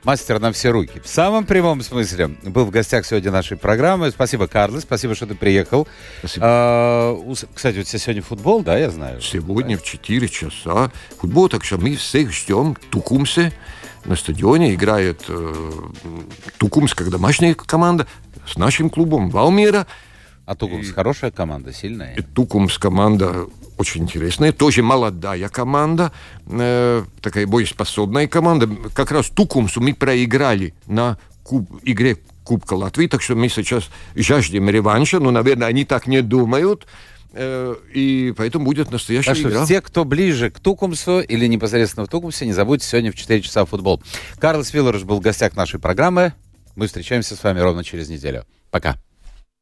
мастер 0.03 0.41
на 0.41 0.51
все 0.51 0.71
руки. 0.71 1.01
В 1.01 1.07
самом 1.07 1.47
прямом 1.47 1.81
смысле 1.83 2.27
был 2.27 2.65
в 2.65 2.71
гостях 2.71 3.07
сегодня 3.07 3.31
нашей 3.31 3.57
программы. 3.57 4.11
Спасибо, 4.11 4.49
Карлос, 4.49 4.83
спасибо, 4.83 5.15
что 5.15 5.29
ты 5.29 5.37
приехал. 5.37 5.87
Спасибо. 6.19 6.45
А, 6.45 7.35
кстати, 7.55 7.79
у 7.79 7.83
тебя 7.85 7.99
сегодня 8.01 8.23
футбол, 8.23 8.65
да, 8.65 8.77
я 8.77 8.91
знаю? 8.91 9.21
Сегодня 9.21 9.79
в 9.79 9.85
4 9.85 10.29
часа 10.29 10.91
футбол, 11.19 11.49
так 11.49 11.63
что 11.63 11.79
мы 11.79 11.95
всех 11.95 12.33
ждем. 12.33 12.77
Тукумсе 12.91 13.53
на 14.05 14.17
стадионе 14.17 14.75
играет 14.75 15.23
э, 15.29 15.73
Тукумс 16.59 16.95
как 16.95 17.11
домашняя 17.11 17.55
команда 17.55 18.09
с 18.45 18.57
нашим 18.57 18.91
клубом 18.91 19.31
Валмира. 19.31 19.87
А 20.47 20.57
Тукумс 20.57 20.89
и, 20.89 20.93
хорошая 20.93 21.31
команда, 21.31 21.73
сильная? 21.73 22.15
И 22.17 22.23
Тукумс 22.23 22.77
команда 22.77 23.47
очень 23.81 24.03
интересная, 24.03 24.53
тоже 24.53 24.83
молодая 24.83 25.49
команда, 25.49 26.13
э, 26.47 27.03
такая 27.23 27.47
боеспособная 27.47 28.29
команда. 28.29 28.69
Как 28.95 29.11
раз 29.11 29.31
Тукумсу 29.31 29.81
мы 29.81 29.95
проиграли 29.95 30.75
на 30.87 31.19
куб, 31.43 31.67
игре 31.83 32.19
Кубка 32.45 32.75
Латвии, 32.75 33.07
так 33.07 33.23
что 33.23 33.35
мы 33.37 33.49
сейчас 33.49 33.89
жаждем 34.15 34.69
реванша, 34.69 35.19
но, 35.19 35.31
наверное, 35.31 35.67
они 35.67 35.85
так 35.85 36.07
не 36.07 36.21
думают. 36.21 36.87
Э, 37.33 37.75
и 37.95 38.35
поэтому 38.37 38.67
будет 38.67 38.91
настоящая 38.91 39.35
так 39.35 39.51
игра. 39.51 39.65
Все, 39.65 39.81
кто 39.81 40.05
ближе 40.05 40.51
к 40.51 40.61
Тукумсу 40.61 41.21
или 41.21 41.47
непосредственно 41.47 42.05
в 42.05 42.11
Тукумсе, 42.11 42.45
не 42.45 42.53
забудьте 42.53 42.87
сегодня 42.87 43.13
в 43.13 43.15
4 43.15 43.41
часа 43.41 43.65
футбол. 43.65 44.03
Карлос 44.39 44.75
Виллерш 44.75 45.05
был 45.05 45.17
в 45.17 45.21
гостях 45.21 45.57
нашей 45.57 45.81
программы. 45.81 46.35
Мы 46.77 46.87
встречаемся 46.87 47.35
с 47.35 47.43
вами 47.43 47.61
ровно 47.61 47.83
через 47.83 48.09
неделю. 48.11 48.45
Пока. 48.71 48.99